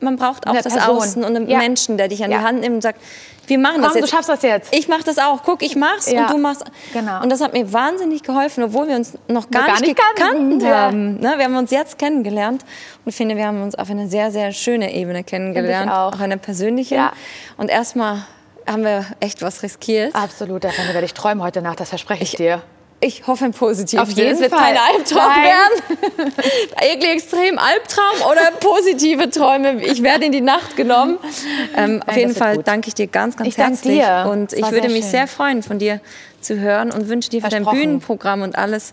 man 0.00 0.16
braucht 0.16 0.46
auch 0.46 0.52
Eine 0.52 0.62
das 0.62 0.74
Person. 0.74 0.96
Außen 0.96 1.24
und 1.24 1.36
einen 1.36 1.48
Ja. 1.48 1.58
Menschen, 1.58 1.96
der 1.96 2.08
dich 2.08 2.22
an 2.22 2.30
Ja. 2.30 2.38
die 2.38 2.44
Hand 2.44 2.60
nimmt 2.60 2.74
und 2.76 2.82
sagt, 2.82 3.00
wir 3.46 3.58
machen 3.58 3.82
das 3.82 3.92
Komm, 3.92 4.00
jetzt. 4.00 4.10
du 4.10 4.16
schaffst 4.16 4.28
das 4.30 4.42
jetzt. 4.42 4.74
Ich 4.74 4.88
mache 4.88 5.04
das 5.04 5.18
auch. 5.18 5.42
Guck, 5.42 5.62
ich 5.62 5.76
mach's 5.76 6.10
Ja, 6.10 6.22
und 6.26 6.30
du 6.34 6.38
machst. 6.38 6.64
genau. 6.92 7.22
Und 7.22 7.30
das 7.30 7.40
hat 7.42 7.52
mir 7.52 7.70
wahnsinnig 7.72 8.22
geholfen, 8.22 8.64
obwohl 8.64 8.88
wir 8.88 8.96
uns 8.96 9.12
noch 9.28 9.50
gar, 9.50 9.66
gar 9.66 9.80
nicht 9.80 9.86
nicht 9.88 9.96
gekannt 9.98 10.64
haben. 10.64 11.20
Ne? 11.20 11.34
Wir 11.36 11.44
haben 11.44 11.56
uns 11.56 11.70
jetzt 11.70 11.98
kennengelernt 11.98 12.62
und 13.04 13.10
ich 13.10 13.16
finde, 13.16 13.36
wir 13.36 13.46
haben 13.46 13.62
uns 13.62 13.74
auf 13.74 13.90
eine 13.90 14.08
sehr, 14.08 14.30
sehr 14.30 14.52
schöne 14.52 14.94
Ebene 14.94 15.24
kennengelernt. 15.24 15.90
auch. 15.90 16.14
Auch 16.14 16.20
eine 16.20 16.38
persönliche. 16.38 17.10
Und 17.58 17.70
erstmal 17.70 18.24
haben 18.66 18.84
wir 18.84 19.06
echt 19.20 19.42
was 19.42 19.62
riskiert. 19.62 20.14
Absolut, 20.14 20.64
davon 20.64 20.86
werde 20.92 21.04
ich 21.04 21.14
träumen 21.14 21.42
heute 21.42 21.62
Nacht, 21.62 21.80
das 21.80 21.88
verspreche 21.90 22.22
ich, 22.22 22.32
dir. 22.32 22.62
Ich 23.00 23.26
hoffe 23.26 23.44
ein 23.44 23.52
positives. 23.52 24.02
Auf 24.02 24.16
jeden 24.16 24.32
Es 24.32 24.40
wird 24.40 24.50
Fall. 24.54 24.62
kein 24.72 24.78
Albtraum 24.78 25.18
Nein. 25.26 25.44
werden. 25.44 26.32
Irgendwie 26.90 27.08
extrem 27.08 27.58
Albtraum 27.58 28.30
oder 28.30 28.50
positive 28.60 29.28
Träume. 29.28 29.82
Ich 29.84 30.02
werde 30.02 30.24
in 30.24 30.32
die 30.32 30.40
Nacht 30.40 30.76
genommen. 30.76 31.18
Ähm, 31.76 32.00
auf 32.00 32.06
das 32.06 32.16
jeden 32.16 32.34
Fall 32.36 32.56
gut. 32.56 32.68
danke 32.68 32.86
ich 32.88 32.94
dir 32.94 33.08
ganz, 33.08 33.36
ganz 33.36 33.48
Ich 33.48 33.58
herzlich. 33.58 34.00
Und 34.30 34.52
ich 34.52 34.62
würde 34.62 34.82
sehr 34.82 34.90
mich 34.90 35.02
schön. 35.02 35.10
sehr 35.10 35.26
freuen, 35.26 35.62
von 35.64 35.80
dir 35.80 36.00
zu 36.40 36.60
hören 36.60 36.92
und 36.92 37.08
wünsche 37.08 37.30
dir 37.30 37.42
für 37.42 37.48
dein. 37.48 37.64
Bühnenprogramm 37.64 38.42
und 38.42 38.56
alles 38.56 38.92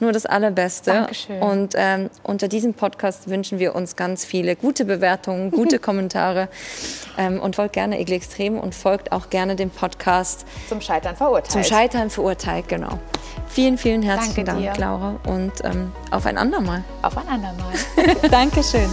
nur 0.00 0.12
das 0.12 0.26
Allerbeste. 0.26 0.92
Dankeschön. 0.92 1.40
Und 1.40 1.74
ähm, 1.76 2.10
unter 2.22 2.48
diesem 2.48 2.74
Podcast 2.74 3.28
wünschen 3.28 3.58
wir 3.58 3.74
uns 3.74 3.96
ganz 3.96 4.24
viele 4.24 4.56
gute 4.56 4.84
Bewertungen, 4.84 5.50
gute 5.50 5.78
Kommentare 5.80 6.48
ähm, 7.16 7.40
und 7.40 7.56
folgt 7.56 7.74
gerne 7.74 7.98
Egel 7.98 8.14
Extrem 8.14 8.58
und 8.58 8.74
folgt 8.74 9.12
auch 9.12 9.30
gerne 9.30 9.56
dem 9.56 9.70
Podcast 9.70 10.46
Zum 10.68 10.80
Scheitern 10.80 11.16
verurteilt. 11.16 11.52
zum 11.52 11.64
Scheitern 11.64 12.10
verurteilt, 12.10 12.68
genau. 12.68 12.98
Vielen, 13.48 13.78
vielen 13.78 14.02
herzlichen 14.02 14.44
Danke 14.44 14.64
Dank, 14.64 14.74
dir. 14.74 14.80
Laura. 14.80 15.20
Und 15.26 15.52
ähm, 15.64 15.92
auf 16.10 16.26
ein 16.26 16.38
andermal. 16.38 16.84
Auf 17.02 17.16
ein 17.16 17.28
andermal. 17.28 17.72
Dankeschön. 18.30 18.88